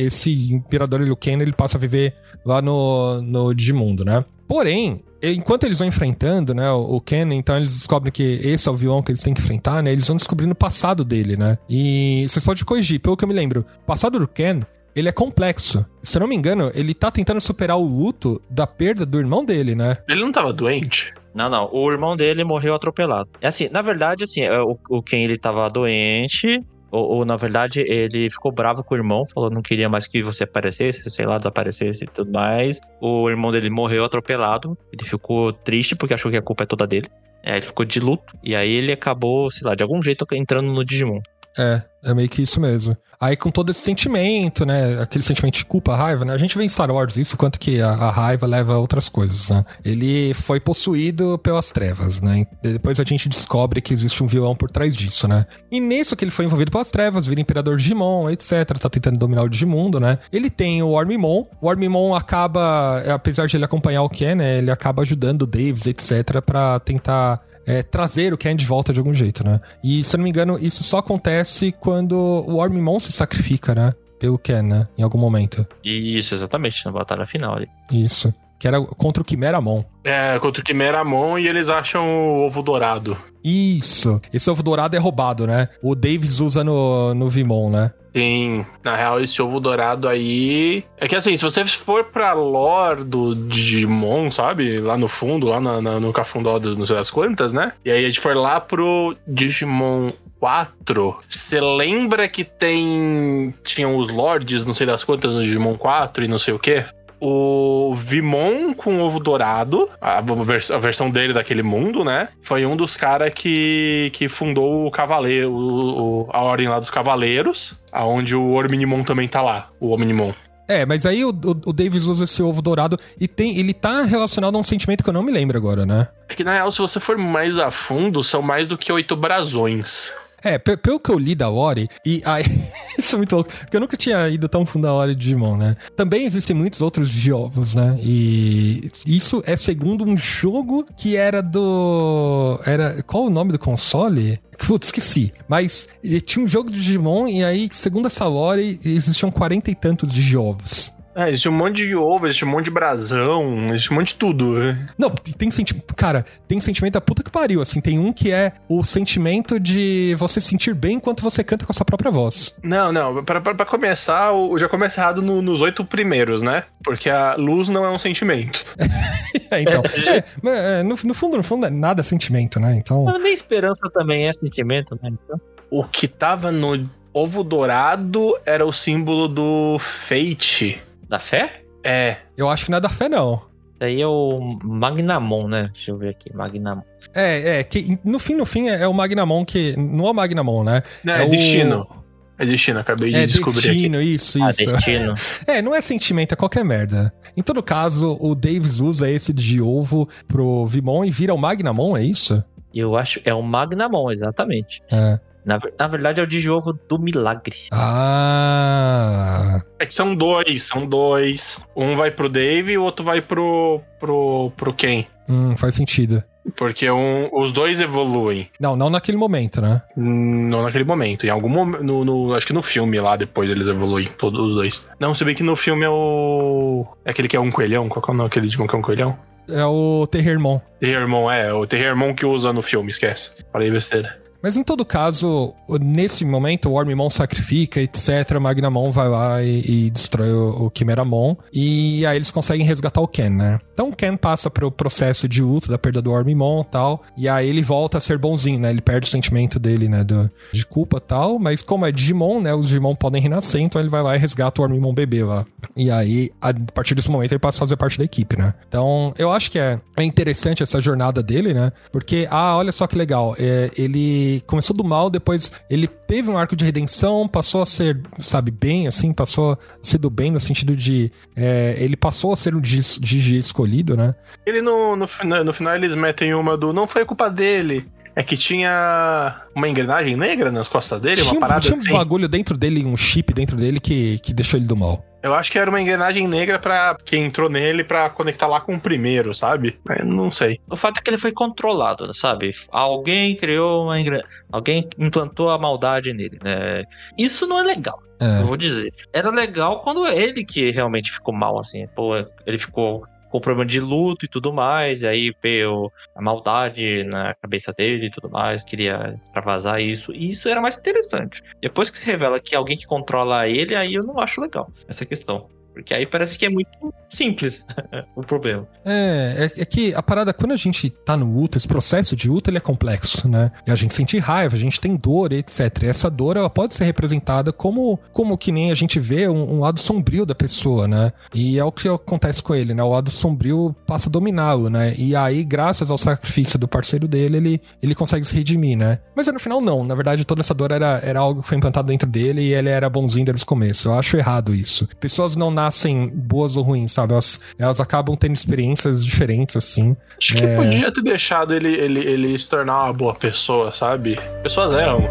esse 0.05 0.51
imperador, 0.51 1.01
ele, 1.01 1.11
o 1.11 1.15
Ken, 1.15 1.39
ele 1.39 1.53
passa 1.53 1.77
a 1.77 1.79
viver 1.79 2.13
lá 2.45 2.61
no, 2.61 3.21
no 3.21 3.53
Digimundo, 3.53 4.03
né? 4.03 4.23
Porém, 4.47 5.01
enquanto 5.21 5.63
eles 5.63 5.77
vão 5.77 5.87
enfrentando, 5.87 6.53
né, 6.53 6.69
o 6.71 6.99
Ken, 6.99 7.33
então 7.33 7.55
eles 7.55 7.73
descobrem 7.73 8.11
que 8.11 8.41
esse 8.43 8.67
é 8.67 8.71
o 8.71 8.75
vilão 8.75 9.01
que 9.01 9.11
eles 9.11 9.21
têm 9.21 9.33
que 9.33 9.41
enfrentar, 9.41 9.81
né? 9.81 9.91
Eles 9.91 10.07
vão 10.07 10.17
descobrindo 10.17 10.51
o 10.51 10.55
passado 10.55 11.05
dele, 11.05 11.37
né? 11.37 11.57
E 11.69 12.25
vocês 12.27 12.43
podem 12.43 12.63
corrigir, 12.65 12.99
pelo 12.99 13.15
que 13.15 13.23
eu 13.23 13.27
me 13.29 13.33
lembro, 13.33 13.65
o 13.83 13.85
passado 13.85 14.19
do 14.19 14.27
Ken 14.27 14.61
ele 14.95 15.09
é 15.09 15.11
complexo. 15.11 15.85
Se 16.03 16.17
eu 16.17 16.21
não 16.21 16.27
me 16.27 16.35
engano, 16.35 16.71
ele 16.73 16.93
tá 16.93 17.11
tentando 17.11 17.41
superar 17.41 17.77
o 17.77 17.83
luto 17.83 18.41
da 18.49 18.67
perda 18.67 19.05
do 19.05 19.19
irmão 19.19 19.43
dele, 19.43 19.75
né? 19.75 19.97
Ele 20.07 20.21
não 20.21 20.31
tava 20.31 20.51
doente? 20.53 21.13
Não, 21.33 21.49
não. 21.49 21.69
O 21.71 21.91
irmão 21.91 22.15
dele 22.15 22.43
morreu 22.43 22.75
atropelado. 22.75 23.29
É 23.39 23.47
assim, 23.47 23.69
na 23.69 23.81
verdade, 23.81 24.23
assim, 24.23 24.41
é, 24.41 24.59
o, 24.61 24.77
o 24.89 25.01
quem 25.01 25.23
ele 25.23 25.37
tava 25.37 25.69
doente, 25.69 26.63
ou, 26.91 27.09
ou, 27.09 27.25
na 27.25 27.37
verdade, 27.37 27.79
ele 27.79 28.29
ficou 28.29 28.51
bravo 28.51 28.83
com 28.83 28.93
o 28.93 28.97
irmão, 28.97 29.25
falou 29.25 29.49
não 29.49 29.61
queria 29.61 29.87
mais 29.87 30.07
que 30.07 30.21
você 30.21 30.43
aparecesse, 30.43 31.09
sei 31.09 31.25
lá, 31.25 31.37
desaparecesse 31.37 32.03
e 32.03 32.07
tudo 32.07 32.31
mais. 32.31 32.81
O 32.99 33.29
irmão 33.29 33.51
dele 33.51 33.69
morreu 33.69 34.03
atropelado. 34.03 34.77
Ele 34.91 35.07
ficou 35.07 35.53
triste 35.53 35.95
porque 35.95 36.13
achou 36.13 36.29
que 36.29 36.37
a 36.37 36.41
culpa 36.41 36.63
é 36.63 36.67
toda 36.67 36.85
dele. 36.85 37.07
É, 37.43 37.53
ele 37.53 37.65
ficou 37.65 37.85
de 37.85 37.99
luto. 37.99 38.37
E 38.43 38.55
aí 38.55 38.71
ele 38.71 38.91
acabou, 38.91 39.49
sei 39.49 39.67
lá, 39.67 39.73
de 39.73 39.83
algum 39.83 40.01
jeito 40.01 40.25
entrando 40.33 40.71
no 40.71 40.83
Digimon. 40.83 41.21
É, 41.57 41.81
é 42.03 42.13
meio 42.13 42.29
que 42.29 42.41
isso 42.41 42.59
mesmo. 42.59 42.95
Aí 43.19 43.37
com 43.37 43.51
todo 43.51 43.69
esse 43.69 43.81
sentimento, 43.81 44.65
né? 44.65 44.99
Aquele 44.99 45.23
sentimento 45.23 45.55
de 45.55 45.65
culpa, 45.65 45.95
raiva, 45.95 46.25
né? 46.25 46.33
A 46.33 46.37
gente 46.39 46.57
vê 46.57 46.63
em 46.63 46.69
Star 46.69 46.89
Wars 46.89 47.15
isso, 47.17 47.37
quanto 47.37 47.59
que 47.59 47.79
a, 47.79 47.89
a 47.89 48.09
raiva 48.09 48.47
leva 48.47 48.73
a 48.73 48.79
outras 48.79 49.07
coisas, 49.07 49.49
né? 49.49 49.63
Ele 49.85 50.33
foi 50.33 50.59
possuído 50.59 51.37
pelas 51.37 51.69
trevas, 51.69 52.19
né? 52.19 52.47
E 52.63 52.69
depois 52.69 52.99
a 52.99 53.03
gente 53.03 53.29
descobre 53.29 53.79
que 53.79 53.93
existe 53.93 54.23
um 54.23 54.25
vilão 54.27 54.55
por 54.55 54.71
trás 54.71 54.95
disso, 54.95 55.27
né? 55.27 55.45
E 55.71 55.79
nisso 55.79 56.15
que 56.15 56.23
ele 56.23 56.31
foi 56.31 56.45
envolvido 56.45 56.71
pelas 56.71 56.89
trevas, 56.89 57.27
vira 57.27 57.39
Imperador 57.39 57.77
Digimon, 57.77 58.27
etc. 58.31 58.65
Tá 58.79 58.89
tentando 58.89 59.19
dominar 59.19 59.43
o 59.43 59.49
Digimundo, 59.49 59.99
né? 59.99 60.17
Ele 60.31 60.49
tem 60.49 60.81
o 60.81 60.89
Ormimon. 60.89 61.45
O 61.61 61.67
Ormimon 61.67 62.15
acaba, 62.15 63.03
apesar 63.13 63.45
de 63.45 63.55
ele 63.55 63.65
acompanhar 63.65 64.01
o 64.01 64.09
Ken, 64.09 64.33
né? 64.33 64.57
Ele 64.57 64.71
acaba 64.71 65.03
ajudando 65.03 65.43
o 65.43 65.47
Davis, 65.47 65.85
etc. 65.85 66.41
para 66.43 66.79
tentar 66.79 67.39
é, 67.65 67.83
trazer 67.83 68.33
o 68.33 68.37
Ken 68.37 68.55
de 68.55 68.65
volta 68.65 68.93
de 68.93 68.99
algum 68.99 69.13
jeito, 69.13 69.43
né? 69.43 69.59
E, 69.83 70.03
se 70.03 70.15
eu 70.15 70.17
não 70.17 70.23
me 70.23 70.29
engano, 70.29 70.57
isso 70.59 70.83
só 70.83 70.97
acontece 70.97 71.71
quando 71.71 72.13
o 72.13 72.57
Ormimon 72.57 72.99
se 72.99 73.11
sacrifica, 73.11 73.73
né? 73.75 73.93
Pelo 74.19 74.37
Ken, 74.37 74.61
né? 74.61 74.87
Em 74.97 75.03
algum 75.03 75.17
momento. 75.17 75.65
Isso, 75.83 76.35
exatamente, 76.35 76.85
na 76.85 76.91
batalha 76.91 77.25
final 77.25 77.55
ali. 77.55 77.67
Isso. 77.91 78.33
Que 78.61 78.67
era 78.67 78.79
contra 78.79 79.23
o 79.23 79.25
Quimeramon. 79.25 79.83
É, 80.03 80.37
contra 80.37 80.61
o 80.61 80.63
Quimeramon 80.63 81.39
e 81.39 81.47
eles 81.47 81.67
acham 81.67 82.07
o 82.07 82.45
ovo 82.45 82.61
dourado. 82.61 83.17
Isso. 83.43 84.21
Esse 84.31 84.51
ovo 84.51 84.61
dourado 84.61 84.95
é 84.95 84.99
roubado, 84.99 85.47
né? 85.47 85.67
O 85.81 85.95
Davis 85.95 86.39
usa 86.39 86.63
no, 86.63 87.11
no 87.15 87.27
Vimon, 87.27 87.71
né? 87.71 87.91
Sim, 88.15 88.63
na 88.83 88.95
real, 88.95 89.19
esse 89.19 89.41
ovo 89.41 89.59
dourado 89.59 90.07
aí. 90.07 90.85
É 90.99 91.07
que 91.07 91.15
assim, 91.15 91.35
se 91.35 91.43
você 91.43 91.65
for 91.65 92.03
pra 92.11 92.33
lore 92.33 93.03
do 93.03 93.33
Digimon, 93.33 94.29
sabe? 94.29 94.79
Lá 94.79 94.95
no 94.95 95.07
fundo, 95.07 95.47
lá 95.47 95.59
na, 95.59 95.81
na, 95.81 95.99
no 95.99 96.13
cafundó 96.13 96.59
do 96.59 96.77
não 96.77 96.85
sei 96.85 96.97
das 96.97 97.09
quantas, 97.09 97.53
né? 97.53 97.71
E 97.83 97.89
aí 97.89 98.05
a 98.05 98.09
gente 98.09 98.19
for 98.19 98.35
lá 98.35 98.61
pro 98.61 99.15
Digimon 99.25 100.11
4, 100.39 101.17
você 101.27 101.61
lembra 101.61 102.27
que 102.27 102.43
tem. 102.43 103.53
Tinham 103.63 103.95
os 103.95 104.09
Lords, 104.09 104.65
não 104.65 104.73
sei 104.73 104.85
das 104.85 105.03
quantas, 105.03 105.33
no 105.33 105.41
Digimon 105.41 105.77
4 105.77 106.25
e 106.25 106.27
não 106.27 106.37
sei 106.37 106.53
o 106.53 106.59
quê? 106.59 106.83
O 107.21 107.93
Vimon 107.95 108.73
com 108.73 108.99
ovo 108.99 109.19
dourado, 109.19 109.87
a, 110.01 110.21
vers 110.21 110.71
a, 110.71 110.79
versão 110.79 111.09
dele 111.11 111.33
daquele 111.33 111.61
mundo, 111.61 112.03
né? 112.03 112.29
Foi 112.41 112.65
um 112.65 112.75
dos 112.75 112.97
caras 112.97 113.31
que, 113.33 114.09
que 114.11 114.27
fundou 114.27 114.87
o 114.87 114.91
Cavaleiro, 114.91 115.51
o, 115.51 116.23
o, 116.23 116.29
a 116.31 116.41
Ordem 116.41 116.67
lá 116.67 116.79
dos 116.79 116.89
Cavaleiros, 116.89 117.79
aonde 117.91 118.35
o 118.35 118.53
Orminimon 118.53 119.03
também 119.03 119.27
tá 119.27 119.41
lá, 119.41 119.69
o 119.79 119.93
Omnimon. 119.93 120.33
É, 120.67 120.85
mas 120.85 121.05
aí 121.05 121.25
o, 121.25 121.29
o, 121.29 121.69
o, 121.69 121.73
Davis 121.73 122.05
usa 122.05 122.23
esse 122.23 122.41
ovo 122.41 122.61
dourado 122.61 122.97
e 123.19 123.27
tem, 123.27 123.57
ele 123.57 123.73
tá 123.73 124.03
relacionado 124.03 124.55
a 124.55 124.57
um 124.57 124.63
sentimento 124.63 125.03
que 125.03 125.09
eu 125.09 125.13
não 125.13 125.21
me 125.21 125.31
lembro 125.31 125.57
agora, 125.57 125.85
né? 125.85 126.07
É 126.29 126.33
que 126.33 126.45
na 126.45 126.53
real, 126.53 126.71
se 126.71 126.79
você 126.79 126.97
for 126.97 127.17
mais 127.17 127.59
a 127.59 127.69
fundo, 127.69 128.23
são 128.23 128.41
mais 128.41 128.69
do 128.69 128.77
que 128.77 128.91
oito 128.91 129.15
brasões. 129.15 130.13
É, 130.43 130.57
pelo 130.57 130.99
que 130.99 131.11
eu 131.11 131.19
li 131.19 131.35
da 131.35 131.49
Ori, 131.49 131.87
e 132.05 132.21
aí. 132.25 132.43
isso 132.97 133.15
é 133.15 133.17
muito 133.17 133.35
louco, 133.35 133.51
porque 133.51 133.75
eu 133.75 133.81
nunca 133.81 133.95
tinha 133.95 134.27
ido 134.29 134.47
tão 134.49 134.65
fundo 134.65 134.83
da 134.83 134.93
Ori 134.93 135.15
de 135.15 135.21
Digimon, 135.21 135.57
né? 135.57 135.75
Também 135.95 136.25
existem 136.25 136.55
muitos 136.55 136.81
outros 136.81 137.09
Digiovos, 137.09 137.75
né? 137.75 137.97
E 138.01 138.91
isso 139.05 139.41
é 139.45 139.55
segundo 139.55 140.03
um 140.03 140.17
jogo 140.17 140.85
que 140.97 141.15
era 141.15 141.41
do. 141.41 142.59
Era. 142.65 143.03
Qual 143.03 143.25
o 143.25 143.29
nome 143.29 143.51
do 143.51 143.59
console? 143.59 144.39
Putz, 144.57 144.87
esqueci. 144.87 145.33
Mas 145.47 145.87
tinha 146.25 146.43
um 146.43 146.47
jogo 146.47 146.71
de 146.71 146.79
Digimon 146.79 147.27
e 147.27 147.43
aí, 147.43 147.69
segundo 147.71 148.07
essa 148.07 148.25
lore, 148.27 148.79
existiam 148.85 149.31
quarenta 149.31 149.71
e 149.71 149.75
tantos 149.75 150.11
Digiovos. 150.11 150.93
É, 151.15 151.29
existe 151.29 151.49
um 151.49 151.51
monte 151.51 151.85
de 151.85 151.95
ovo, 151.95 152.25
existe 152.25 152.45
um 152.45 152.49
monte 152.49 152.65
de 152.65 152.71
brasão, 152.71 153.69
existe 153.69 153.91
um 153.91 153.95
monte 153.95 154.09
de 154.09 154.17
tudo. 154.17 154.55
Não, 154.97 155.09
tem 155.09 155.51
sentimento. 155.51 155.93
Cara, 155.95 156.25
tem 156.47 156.59
sentimento 156.59 156.93
da 156.93 157.01
puta 157.01 157.23
que 157.23 157.29
pariu. 157.29 157.61
Assim, 157.61 157.81
tem 157.81 157.99
um 157.99 158.13
que 158.13 158.31
é 158.31 158.53
o 158.69 158.83
sentimento 158.83 159.59
de 159.59 160.15
você 160.17 160.39
sentir 160.39 160.73
bem 160.73 160.95
enquanto 160.95 161.21
você 161.21 161.43
canta 161.43 161.65
com 161.65 161.71
a 161.71 161.75
sua 161.75 161.85
própria 161.85 162.11
voz. 162.11 162.55
Não, 162.63 162.91
não. 162.91 163.23
Pra, 163.23 163.41
pra, 163.41 163.53
pra 163.53 163.65
começar, 163.65 164.31
o, 164.31 164.57
já 164.57 164.69
começa 164.69 165.01
errado 165.01 165.21
no, 165.21 165.41
nos 165.41 165.61
oito 165.61 165.83
primeiros, 165.83 166.41
né? 166.41 166.63
Porque 166.83 167.09
a 167.09 167.35
luz 167.35 167.67
não 167.69 167.83
é 167.83 167.89
um 167.89 167.99
sentimento. 167.99 168.65
é, 169.51 169.61
então. 169.61 169.83
é, 170.07 170.79
é, 170.79 170.83
no, 170.83 170.95
no, 171.03 171.13
fundo, 171.13 171.37
no 171.37 171.43
fundo, 171.43 171.65
é 171.65 171.69
nada 171.69 172.03
sentimento, 172.03 172.59
né? 172.59 172.75
Então. 172.75 173.03
Não, 173.05 173.19
nem 173.19 173.33
esperança 173.33 173.89
também 173.93 174.27
é 174.27 174.33
sentimento, 174.33 174.97
né? 175.01 175.09
Então... 175.11 175.39
O 175.69 175.85
que 175.85 176.05
tava 176.07 176.51
no 176.51 176.89
ovo 177.13 177.43
dourado 177.43 178.37
era 178.45 178.65
o 178.65 178.73
símbolo 178.73 179.27
do 179.27 179.77
Fate. 179.79 180.81
Da 181.11 181.19
fé? 181.19 181.51
É. 181.83 182.15
Eu 182.37 182.49
acho 182.49 182.63
que 182.63 182.71
não 182.71 182.77
é 182.77 182.81
da 182.81 182.87
fé, 182.87 183.09
não. 183.09 183.41
Daí 183.77 183.99
é 183.99 184.07
o 184.07 184.39
Magnamon, 184.63 185.49
né? 185.49 185.69
Deixa 185.73 185.91
eu 185.91 185.97
ver 185.97 186.11
aqui, 186.11 186.33
Magnamon. 186.33 186.83
É, 187.13 187.59
é, 187.59 187.63
que 187.65 187.99
no 188.05 188.17
fim, 188.17 188.33
no 188.35 188.45
fim, 188.45 188.69
é 188.69 188.87
o 188.87 188.93
Magnamon 188.93 189.43
que. 189.43 189.75
Não 189.75 190.07
é 190.07 190.11
o 190.11 190.13
Magnamon, 190.13 190.63
né? 190.63 190.81
Não, 191.03 191.13
é, 191.13 191.25
é 191.25 191.27
destino. 191.27 191.81
O... 191.81 192.01
É 192.39 192.45
destino, 192.45 192.79
acabei 192.79 193.09
de 193.09 193.17
é 193.17 193.25
descobrir. 193.25 193.61
Destino, 193.61 193.97
aqui. 193.97 194.13
isso, 194.13 194.41
ah, 194.41 194.51
isso. 194.51 194.65
Destino. 194.67 195.13
é, 195.45 195.61
não 195.61 195.75
é 195.75 195.81
sentimento, 195.81 196.31
é 196.31 196.37
qualquer 196.37 196.63
merda. 196.63 197.13
Em 197.35 197.43
todo 197.43 197.61
caso, 197.61 198.17
o 198.21 198.33
Davis 198.33 198.79
usa 198.79 199.09
esse 199.09 199.33
de 199.33 199.61
ovo 199.61 200.07
pro 200.29 200.65
Vimon 200.65 201.03
e 201.03 201.11
vira 201.11 201.33
o 201.33 201.37
Magnamon, 201.37 201.97
é 201.97 202.03
isso? 202.05 202.41
Eu 202.73 202.95
acho, 202.95 203.19
é 203.25 203.33
o 203.33 203.41
Magnamon, 203.41 204.11
exatamente. 204.13 204.81
É. 204.89 205.19
Na, 205.45 205.59
na 205.77 205.87
verdade, 205.87 206.19
é 206.19 206.23
o 206.23 206.27
Digiovo 206.27 206.73
do 206.87 206.99
milagre. 206.99 207.55
Ah. 207.71 209.61
É 209.79 209.85
que 209.85 209.93
são 209.93 210.15
dois, 210.15 210.63
são 210.63 210.85
dois. 210.85 211.65
Um 211.75 211.95
vai 211.95 212.11
pro 212.11 212.29
Dave 212.29 212.73
e 212.73 212.77
o 212.77 212.83
outro 212.83 213.03
vai 213.03 213.21
pro. 213.21 213.81
pro. 213.99 214.51
pro 214.55 214.73
Ken. 214.73 215.05
Hum, 215.27 215.55
faz 215.57 215.75
sentido. 215.75 216.23
Porque 216.55 216.89
um, 216.89 217.29
os 217.31 217.51
dois 217.51 217.79
evoluem. 217.79 218.49
Não, 218.59 218.75
não 218.75 218.89
naquele 218.89 219.17
momento, 219.17 219.61
né? 219.61 219.81
Não 219.95 220.63
naquele 220.63 220.83
momento. 220.83 221.25
Em 221.25 221.29
algum 221.29 221.49
momento. 221.49 221.83
No, 221.83 222.03
no, 222.03 222.33
acho 222.33 222.47
que 222.47 222.53
no 222.53 222.63
filme 222.63 222.99
lá 222.99 223.15
depois 223.15 223.49
eles 223.49 223.67
evoluem, 223.67 224.11
todos 224.17 224.39
os 224.39 224.55
dois. 224.55 224.87
Não, 224.99 225.13
se 225.13 225.23
bem 225.23 225.35
que 225.35 225.43
no 225.43 225.55
filme 225.55 225.85
é 225.85 225.89
o. 225.89 226.85
É 227.05 227.11
aquele 227.11 227.27
que 227.27 227.37
é 227.37 227.39
um 227.39 227.51
coelhão? 227.51 227.87
Qual 227.87 228.03
que 228.03 228.09
é 228.09 228.13
o 228.13 228.17
nome? 228.17 228.27
Aquele 228.27 228.47
Digimon 228.47 228.67
que 228.67 228.75
é 228.75 228.79
um 228.79 228.81
coelhão? 228.81 229.17
É 229.49 229.65
o 229.65 230.07
Terrermon. 230.07 230.59
Terrermon, 230.79 231.29
é. 231.29 231.53
O 231.53 231.65
Terrermon 231.67 232.13
que 232.15 232.25
usa 232.25 232.53
no 232.53 232.61
filme, 232.61 232.89
esquece. 232.89 233.37
Falei 233.51 233.69
besteira. 233.69 234.20
Mas 234.41 234.57
em 234.57 234.63
todo 234.63 234.83
caso, 234.83 235.53
nesse 235.79 236.25
momento, 236.25 236.69
o 236.69 236.73
Ormimon 236.73 237.09
sacrifica, 237.09 237.79
etc. 237.79 238.39
Magnamon 238.39 238.91
vai 238.91 239.07
lá 239.07 239.43
e, 239.43 239.61
e 239.67 239.89
destrói 239.89 240.31
o, 240.31 240.65
o 240.65 240.71
Chimeramon. 240.75 241.35
E 241.53 242.05
aí 242.05 242.17
eles 242.17 242.31
conseguem 242.31 242.65
resgatar 242.65 243.01
o 243.01 243.07
Ken, 243.07 243.29
né? 243.29 243.59
Então 243.73 243.89
o 243.89 243.95
Ken 243.95 244.15
passa 244.15 244.49
pro 244.49 244.71
processo 244.71 245.27
de 245.27 245.41
luto 245.41 245.69
da 245.69 245.77
perda 245.77 246.01
do 246.01 246.11
Ormimon 246.11 246.61
e 246.61 246.65
tal. 246.65 247.03
E 247.17 247.29
aí 247.29 247.47
ele 247.47 247.61
volta 247.61 247.97
a 247.97 248.01
ser 248.01 248.17
bonzinho, 248.17 248.59
né? 248.59 248.69
Ele 248.69 248.81
perde 248.81 249.07
o 249.07 249.09
sentimento 249.09 249.59
dele, 249.59 249.87
né? 249.87 250.03
Do, 250.03 250.29
de 250.51 250.65
culpa 250.65 250.97
e 250.97 251.01
tal. 251.01 251.37
Mas 251.37 251.61
como 251.61 251.85
é 251.85 251.91
Digimon, 251.91 252.41
né? 252.41 252.53
Os 252.53 252.67
Digimon 252.67 252.95
podem 252.95 253.21
renascer, 253.21 253.61
então 253.61 253.81
ele 253.81 253.89
vai 253.89 254.01
lá 254.01 254.15
e 254.15 254.19
resgata 254.19 254.61
o 254.61 254.63
Ormimon 254.63 254.93
bebê 254.93 255.23
lá. 255.23 255.45
E 255.75 255.91
aí, 255.91 256.31
a 256.41 256.53
partir 256.73 256.95
desse 256.95 257.09
momento, 257.09 257.31
ele 257.31 257.39
passa 257.39 257.57
a 257.57 257.59
fazer 257.59 257.77
parte 257.77 257.97
da 257.97 258.03
equipe, 258.03 258.37
né? 258.37 258.53
Então, 258.67 259.13
eu 259.17 259.31
acho 259.31 259.51
que 259.51 259.59
é, 259.59 259.79
é 259.97 260.03
interessante 260.03 260.63
essa 260.63 260.81
jornada 260.81 261.21
dele, 261.21 261.53
né? 261.53 261.71
Porque, 261.91 262.27
ah, 262.29 262.57
olha 262.57 262.71
só 262.71 262.87
que 262.87 262.97
legal. 262.97 263.35
É, 263.37 263.69
ele 263.77 264.30
começou 264.41 264.75
do 264.75 264.83
mal, 264.83 265.09
depois 265.09 265.51
ele 265.69 265.87
teve 265.87 266.29
um 266.29 266.37
arco 266.37 266.55
de 266.55 266.63
redenção, 266.63 267.27
passou 267.27 267.61
a 267.61 267.65
ser, 267.65 268.01
sabe, 268.19 268.51
bem, 268.51 268.87
assim, 268.87 269.11
passou 269.11 269.53
a 269.53 269.57
ser 269.81 269.97
do 269.97 270.09
bem 270.09 270.31
no 270.31 270.39
sentido 270.39 270.75
de. 270.75 271.11
É, 271.35 271.75
ele 271.77 271.97
passou 271.97 272.31
a 272.31 272.35
ser 272.35 272.55
um 272.55 272.63
Gigi 272.63 273.37
escolhido, 273.37 273.97
né? 273.97 274.15
Ele 274.45 274.61
no, 274.61 274.95
no, 274.95 275.07
no 275.43 275.53
final 275.53 275.75
eles 275.75 275.95
metem 275.95 276.33
uma 276.33 276.57
do 276.57 276.71
não 276.71 276.87
foi 276.87 277.05
culpa 277.05 277.29
dele. 277.29 277.85
É 278.15 278.23
que 278.23 278.35
tinha 278.35 279.41
uma 279.55 279.69
engrenagem 279.69 280.15
negra 280.15 280.51
nas 280.51 280.67
costas 280.67 280.99
dele, 280.99 281.21
tinha, 281.21 281.33
uma 281.33 281.39
parada 281.39 281.61
tinha 281.61 281.73
assim. 281.73 281.93
um 281.93 281.97
bagulho 281.97 282.27
dentro 282.27 282.57
dele, 282.57 282.85
um 282.85 282.97
chip 282.97 283.33
dentro 283.33 283.55
dele 283.55 283.79
que, 283.79 284.19
que 284.19 284.33
deixou 284.33 284.59
ele 284.59 284.67
do 284.67 284.75
mal. 284.75 285.05
Eu 285.23 285.35
acho 285.35 285.51
que 285.51 285.59
era 285.59 285.69
uma 285.69 285.79
engrenagem 285.79 286.27
negra 286.27 286.57
para 286.57 286.97
quem 287.05 287.25
entrou 287.25 287.47
nele 287.47 287.83
para 287.83 288.09
conectar 288.09 288.47
lá 288.47 288.59
com 288.59 288.73
o 288.73 288.79
primeiro, 288.79 289.33
sabe? 289.35 289.79
Eu 289.99 290.05
não 290.05 290.31
sei. 290.31 290.59
O 290.67 290.75
fato 290.75 290.97
é 290.97 291.01
que 291.01 291.09
ele 291.09 291.17
foi 291.17 291.31
controlado, 291.31 292.11
sabe? 292.13 292.49
Alguém 292.71 293.35
criou 293.35 293.85
uma 293.85 293.99
engrenagem. 293.99 294.27
Alguém 294.51 294.89
implantou 294.97 295.49
a 295.51 295.59
maldade 295.59 296.11
nele, 296.11 296.39
né? 296.43 296.83
Isso 297.17 297.45
não 297.45 297.59
é 297.59 297.63
legal. 297.63 298.01
É. 298.19 298.41
Eu 298.41 298.45
vou 298.45 298.57
dizer. 298.57 298.93
Era 299.13 299.29
legal 299.29 299.81
quando 299.81 300.07
ele 300.07 300.43
que 300.43 300.71
realmente 300.71 301.11
ficou 301.11 301.33
mal, 301.33 301.59
assim. 301.59 301.87
Pô, 301.95 302.15
ele 302.45 302.57
ficou 302.57 303.03
com 303.31 303.39
problema 303.39 303.65
de 303.65 303.79
luto 303.79 304.25
e 304.25 304.27
tudo 304.27 304.51
mais, 304.53 305.01
e 305.01 305.07
aí 305.07 305.33
veio 305.41 305.91
a 306.15 306.21
maldade 306.21 307.03
na 307.05 307.33
cabeça 307.35 307.71
dele 307.71 308.07
e 308.07 308.11
tudo 308.11 308.29
mais, 308.29 308.63
queria 308.63 309.17
extravasar 309.23 309.81
isso, 309.81 310.11
e 310.11 310.29
isso 310.29 310.49
era 310.49 310.61
mais 310.61 310.77
interessante. 310.77 311.41
Depois 311.61 311.89
que 311.89 311.97
se 311.97 312.05
revela 312.05 312.39
que 312.39 312.55
alguém 312.55 312.77
que 312.77 312.85
controla 312.85 313.47
ele, 313.47 313.73
aí 313.73 313.93
eu 313.93 314.03
não 314.03 314.19
acho 314.19 314.41
legal 314.41 314.69
essa 314.87 315.05
questão. 315.05 315.47
Porque 315.73 315.93
aí 315.93 316.05
parece 316.05 316.37
que 316.37 316.45
é 316.45 316.49
muito 316.49 316.93
simples 317.09 317.65
o 318.15 318.23
problema. 318.23 318.67
É, 318.85 319.51
é, 319.55 319.61
é, 319.61 319.65
que 319.65 319.93
a 319.93 320.01
parada, 320.01 320.33
quando 320.33 320.51
a 320.51 320.57
gente 320.57 320.89
tá 320.89 321.15
no 321.15 321.41
UTA, 321.41 321.57
esse 321.57 321.67
processo 321.67 322.15
de 322.15 322.29
UTA 322.29 322.49
ele 322.49 322.57
é 322.57 322.61
complexo, 322.61 323.27
né? 323.27 323.51
E 323.65 323.71
a 323.71 323.75
gente 323.75 323.93
sente 323.93 324.17
raiva, 324.19 324.55
a 324.55 324.59
gente 324.59 324.79
tem 324.79 324.95
dor, 324.95 325.31
etc. 325.33 325.83
E 325.83 325.87
essa 325.87 326.09
dor, 326.09 326.37
ela 326.37 326.49
pode 326.49 326.73
ser 326.73 326.85
representada 326.85 327.51
como, 327.51 327.99
como 328.11 328.37
que 328.37 328.51
nem 328.51 328.71
a 328.71 328.75
gente 328.75 328.99
vê 328.99 329.27
um, 329.27 329.55
um 329.55 329.59
lado 329.59 329.79
sombrio 329.79 330.25
da 330.25 330.35
pessoa, 330.35 330.87
né? 330.87 331.11
E 331.33 331.57
é 331.57 331.63
o 331.63 331.71
que 331.71 331.87
acontece 331.87 332.41
com 332.41 332.55
ele, 332.55 332.73
né? 332.73 332.83
O 332.83 332.89
lado 332.89 333.11
sombrio 333.11 333.75
passa 333.85 334.09
a 334.09 334.11
dominá-lo, 334.11 334.69
né? 334.69 334.93
E 334.97 335.15
aí, 335.15 335.43
graças 335.43 335.89
ao 335.89 335.97
sacrifício 335.97 336.57
do 336.57 336.67
parceiro 336.67 337.07
dele, 337.07 337.37
ele, 337.37 337.61
ele 337.81 337.95
consegue 337.95 338.25
se 338.25 338.35
redimir, 338.35 338.77
né? 338.77 338.99
Mas 339.15 339.27
no 339.27 339.39
final, 339.39 339.61
não. 339.61 339.83
Na 339.83 339.95
verdade, 339.95 340.25
toda 340.25 340.41
essa 340.41 340.53
dor 340.53 340.71
era, 340.71 340.99
era 341.03 341.19
algo 341.19 341.41
que 341.41 341.47
foi 341.47 341.57
implantado 341.57 341.87
dentro 341.87 342.09
dele 342.09 342.41
e 342.41 342.53
ele 342.53 342.69
era 342.69 342.89
bonzinho 342.89 343.25
desde 343.25 343.43
o 343.43 343.47
começo. 343.47 343.89
Eu 343.89 343.93
acho 343.93 344.17
errado 344.17 344.53
isso. 344.53 344.87
Pessoas 344.99 345.35
não 345.35 345.51
nascem 345.61 346.09
boas 346.09 346.55
ou 346.55 346.63
ruins, 346.63 346.93
sabe? 346.93 347.13
Elas, 347.13 347.39
elas 347.57 347.79
acabam 347.79 348.15
tendo 348.15 348.35
experiências 348.35 349.05
diferentes, 349.05 349.55
assim. 349.55 349.95
Acho 350.17 350.37
é... 350.37 350.41
que 350.41 350.55
podia 350.55 350.93
ter 350.93 351.01
deixado 351.01 351.53
ele, 351.53 351.73
ele, 351.73 351.99
ele 351.99 352.37
se 352.37 352.49
tornar 352.49 352.85
uma 352.85 352.93
boa 352.93 353.13
pessoa, 353.15 353.71
sabe? 353.71 354.19
Pessoas 354.43 354.73
erram. 354.73 355.01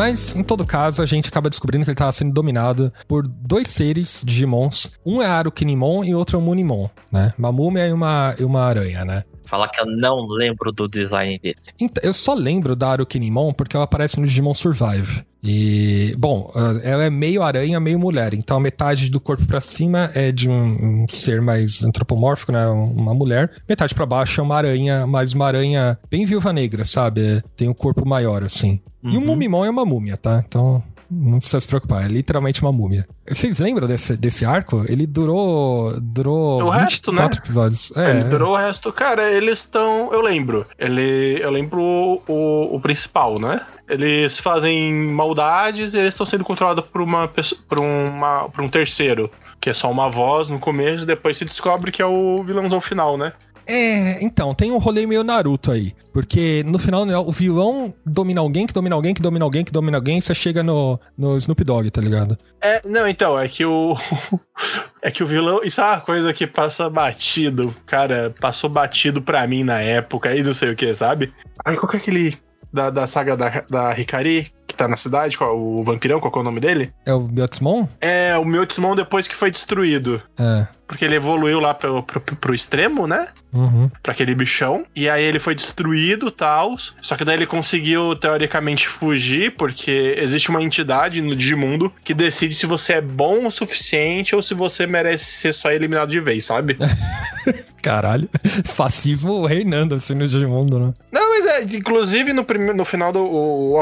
Mas, 0.00 0.34
em 0.34 0.42
todo 0.42 0.64
caso, 0.64 1.02
a 1.02 1.04
gente 1.04 1.28
acaba 1.28 1.50
descobrindo 1.50 1.84
que 1.84 1.90
ele 1.90 1.94
estava 1.94 2.10
sendo 2.10 2.32
dominado 2.32 2.90
por 3.06 3.28
dois 3.28 3.68
seres 3.68 4.22
Digimons. 4.24 4.92
Um 5.04 5.20
é 5.20 5.26
Arukinimon 5.26 6.02
e 6.02 6.14
outro 6.14 6.38
é 6.38 6.40
o 6.40 6.42
Munimon, 6.42 6.88
né? 7.12 7.34
Uma 7.38 7.52
múmia 7.52 7.86
e 7.86 7.92
uma, 7.92 8.34
e 8.40 8.42
uma 8.42 8.62
aranha, 8.62 9.04
né? 9.04 9.24
Falar 9.44 9.68
que 9.68 9.78
eu 9.78 9.84
não 9.84 10.26
lembro 10.26 10.70
do 10.72 10.88
design 10.88 11.38
dele. 11.38 11.56
Então, 11.78 12.02
eu 12.02 12.14
só 12.14 12.32
lembro 12.32 12.74
da 12.74 12.88
Arukinimon 12.88 13.52
porque 13.52 13.76
ela 13.76 13.84
aparece 13.84 14.18
no 14.18 14.26
Digimon 14.26 14.54
Survive. 14.54 15.22
E, 15.44 16.14
bom, 16.18 16.50
ela 16.82 17.04
é 17.04 17.10
meio 17.10 17.42
aranha, 17.42 17.78
meio 17.78 17.98
mulher. 17.98 18.32
Então 18.32 18.56
a 18.56 18.60
metade 18.60 19.10
do 19.10 19.20
corpo 19.20 19.46
para 19.46 19.60
cima 19.60 20.10
é 20.14 20.32
de 20.32 20.48
um, 20.48 21.02
um, 21.02 21.06
ser 21.10 21.42
mais 21.42 21.82
antropomórfico, 21.82 22.52
né? 22.52 22.66
Uma 22.68 23.12
mulher. 23.12 23.50
Metade 23.68 23.94
para 23.94 24.06
baixo 24.06 24.40
é 24.40 24.44
uma 24.44 24.56
aranha, 24.56 25.06
mas 25.06 25.34
uma 25.34 25.46
aranha 25.46 25.98
bem 26.10 26.24
viúva 26.24 26.54
negra, 26.54 26.86
sabe? 26.86 27.42
Tem 27.54 27.68
um 27.68 27.74
corpo 27.74 28.08
maior, 28.08 28.42
assim. 28.42 28.80
Uhum. 29.02 29.10
E 29.12 29.16
o 29.16 29.20
Mumimon 29.20 29.64
é 29.64 29.70
uma 29.70 29.84
múmia, 29.84 30.16
tá? 30.16 30.42
Então 30.46 30.82
não 31.10 31.38
precisa 31.38 31.58
se 31.58 31.66
preocupar, 31.66 32.04
é 32.04 32.08
literalmente 32.08 32.62
uma 32.62 32.70
múmia. 32.70 33.06
Vocês 33.26 33.58
lembram 33.58 33.88
desse, 33.88 34.16
desse 34.16 34.44
arco? 34.44 34.84
Ele 34.88 35.06
durou. 35.06 35.92
Durou. 36.00 36.62
O 36.62 36.68
resto, 36.68 37.10
né? 37.10 37.24
episódios. 37.24 37.92
É. 37.96 38.10
Ele 38.10 38.24
durou 38.24 38.52
o 38.52 38.56
resto. 38.56 38.92
Cara, 38.92 39.28
eles 39.28 39.58
estão. 39.60 40.12
Eu 40.12 40.22
lembro. 40.22 40.64
Ele. 40.78 41.38
Eu 41.42 41.50
lembro 41.50 41.80
o, 41.82 42.22
o, 42.28 42.76
o 42.76 42.80
principal, 42.80 43.40
né? 43.40 43.60
Eles 43.88 44.38
fazem 44.38 44.92
maldades 44.92 45.94
e 45.94 45.98
eles 45.98 46.14
estão 46.14 46.24
sendo 46.24 46.44
controlados 46.44 46.84
por 46.86 47.00
uma 47.00 47.26
por 47.26 47.80
uma 47.80 48.48
por 48.48 48.62
um 48.62 48.68
terceiro, 48.68 49.28
que 49.60 49.68
é 49.68 49.74
só 49.74 49.90
uma 49.90 50.08
voz 50.08 50.48
no 50.48 50.60
começo, 50.60 51.04
depois 51.04 51.36
se 51.36 51.44
descobre 51.44 51.90
que 51.90 52.00
é 52.00 52.06
o 52.06 52.44
vilãozão 52.44 52.80
final, 52.80 53.18
né? 53.18 53.32
É, 53.72 54.18
então, 54.20 54.52
tem 54.52 54.72
um 54.72 54.78
rolê 54.78 55.06
meio 55.06 55.22
Naruto 55.22 55.70
aí. 55.70 55.92
Porque 56.12 56.64
no 56.66 56.76
final 56.76 57.06
né, 57.06 57.16
o 57.16 57.30
vilão 57.30 57.94
domina 58.04 58.40
alguém, 58.40 58.66
que 58.66 58.72
domina 58.72 58.96
alguém, 58.96 59.14
que 59.14 59.22
domina 59.22 59.44
alguém, 59.44 59.64
que 59.64 59.70
domina 59.70 59.96
alguém, 59.96 60.18
e 60.18 60.22
você 60.22 60.34
chega 60.34 60.60
no, 60.60 60.98
no 61.16 61.36
Snoop 61.36 61.62
Dogg, 61.62 61.88
tá 61.88 62.00
ligado? 62.00 62.36
É, 62.60 62.82
não, 62.84 63.06
então, 63.06 63.38
é 63.38 63.46
que 63.46 63.64
o. 63.64 63.96
é 65.00 65.10
que 65.12 65.22
o 65.22 65.26
vilão. 65.26 65.60
Isso 65.62 65.80
é 65.80 65.84
uma 65.84 66.00
coisa 66.00 66.32
que 66.32 66.48
passa 66.48 66.90
batido. 66.90 67.72
Cara, 67.86 68.34
passou 68.40 68.68
batido 68.68 69.22
pra 69.22 69.46
mim 69.46 69.62
na 69.62 69.80
época 69.80 70.34
e 70.34 70.42
não 70.42 70.52
sei 70.52 70.72
o 70.72 70.76
que, 70.76 70.92
sabe? 70.92 71.32
Aí 71.64 71.76
qual 71.76 71.88
que 71.88 71.96
é 71.96 72.00
aquele. 72.00 72.36
Da, 72.72 72.88
da 72.88 73.04
saga 73.04 73.36
da, 73.36 73.64
da 73.68 73.98
Hikari, 73.98 74.52
que 74.70 74.76
tá 74.76 74.88
na 74.88 74.96
cidade, 74.96 75.36
qual, 75.36 75.58
o 75.58 75.82
vampirão, 75.82 76.20
qual 76.20 76.32
que 76.32 76.38
é 76.38 76.40
o 76.40 76.44
nome 76.44 76.60
dele? 76.60 76.92
É 77.04 77.12
o 77.12 77.20
Miotsmon? 77.20 77.86
É, 78.00 78.36
o 78.38 78.44
Miotsmon 78.44 78.94
depois 78.94 79.26
que 79.28 79.34
foi 79.34 79.50
destruído. 79.50 80.22
É. 80.38 80.66
Porque 80.86 81.04
ele 81.04 81.14
evoluiu 81.14 81.60
lá 81.60 81.72
pro, 81.72 82.02
pro, 82.02 82.20
pro 82.20 82.54
extremo, 82.54 83.06
né? 83.06 83.28
Uhum. 83.52 83.88
Pra 84.02 84.12
aquele 84.12 84.34
bichão. 84.34 84.84
E 84.94 85.08
aí 85.08 85.22
ele 85.22 85.38
foi 85.38 85.54
destruído 85.54 86.32
tal. 86.32 86.74
Só 87.00 87.16
que 87.16 87.24
daí 87.24 87.36
ele 87.36 87.46
conseguiu, 87.46 88.16
teoricamente, 88.16 88.88
fugir, 88.88 89.52
porque 89.56 90.16
existe 90.18 90.50
uma 90.50 90.60
entidade 90.62 91.22
no 91.22 91.36
Digimundo 91.36 91.92
que 92.04 92.12
decide 92.12 92.54
se 92.56 92.66
você 92.66 92.94
é 92.94 93.00
bom 93.00 93.46
o 93.46 93.50
suficiente 93.52 94.34
ou 94.34 94.42
se 94.42 94.52
você 94.52 94.84
merece 94.84 95.26
ser 95.26 95.52
só 95.54 95.70
eliminado 95.70 96.10
de 96.10 96.18
vez, 96.20 96.44
sabe? 96.44 96.76
Caralho. 97.82 98.28
Fascismo 98.64 99.46
reinando 99.46 99.94
assim 99.94 100.14
no 100.14 100.26
Digimundo, 100.28 100.78
né? 100.78 100.92
Não, 101.10 101.30
mas 101.30 101.46
é, 101.46 101.62
inclusive 101.76 102.32
no, 102.32 102.44
prime- 102.44 102.72
no 102.74 102.84
final 102.84 103.12
do 103.12 103.20
o, 103.20 103.72
o 103.74 103.80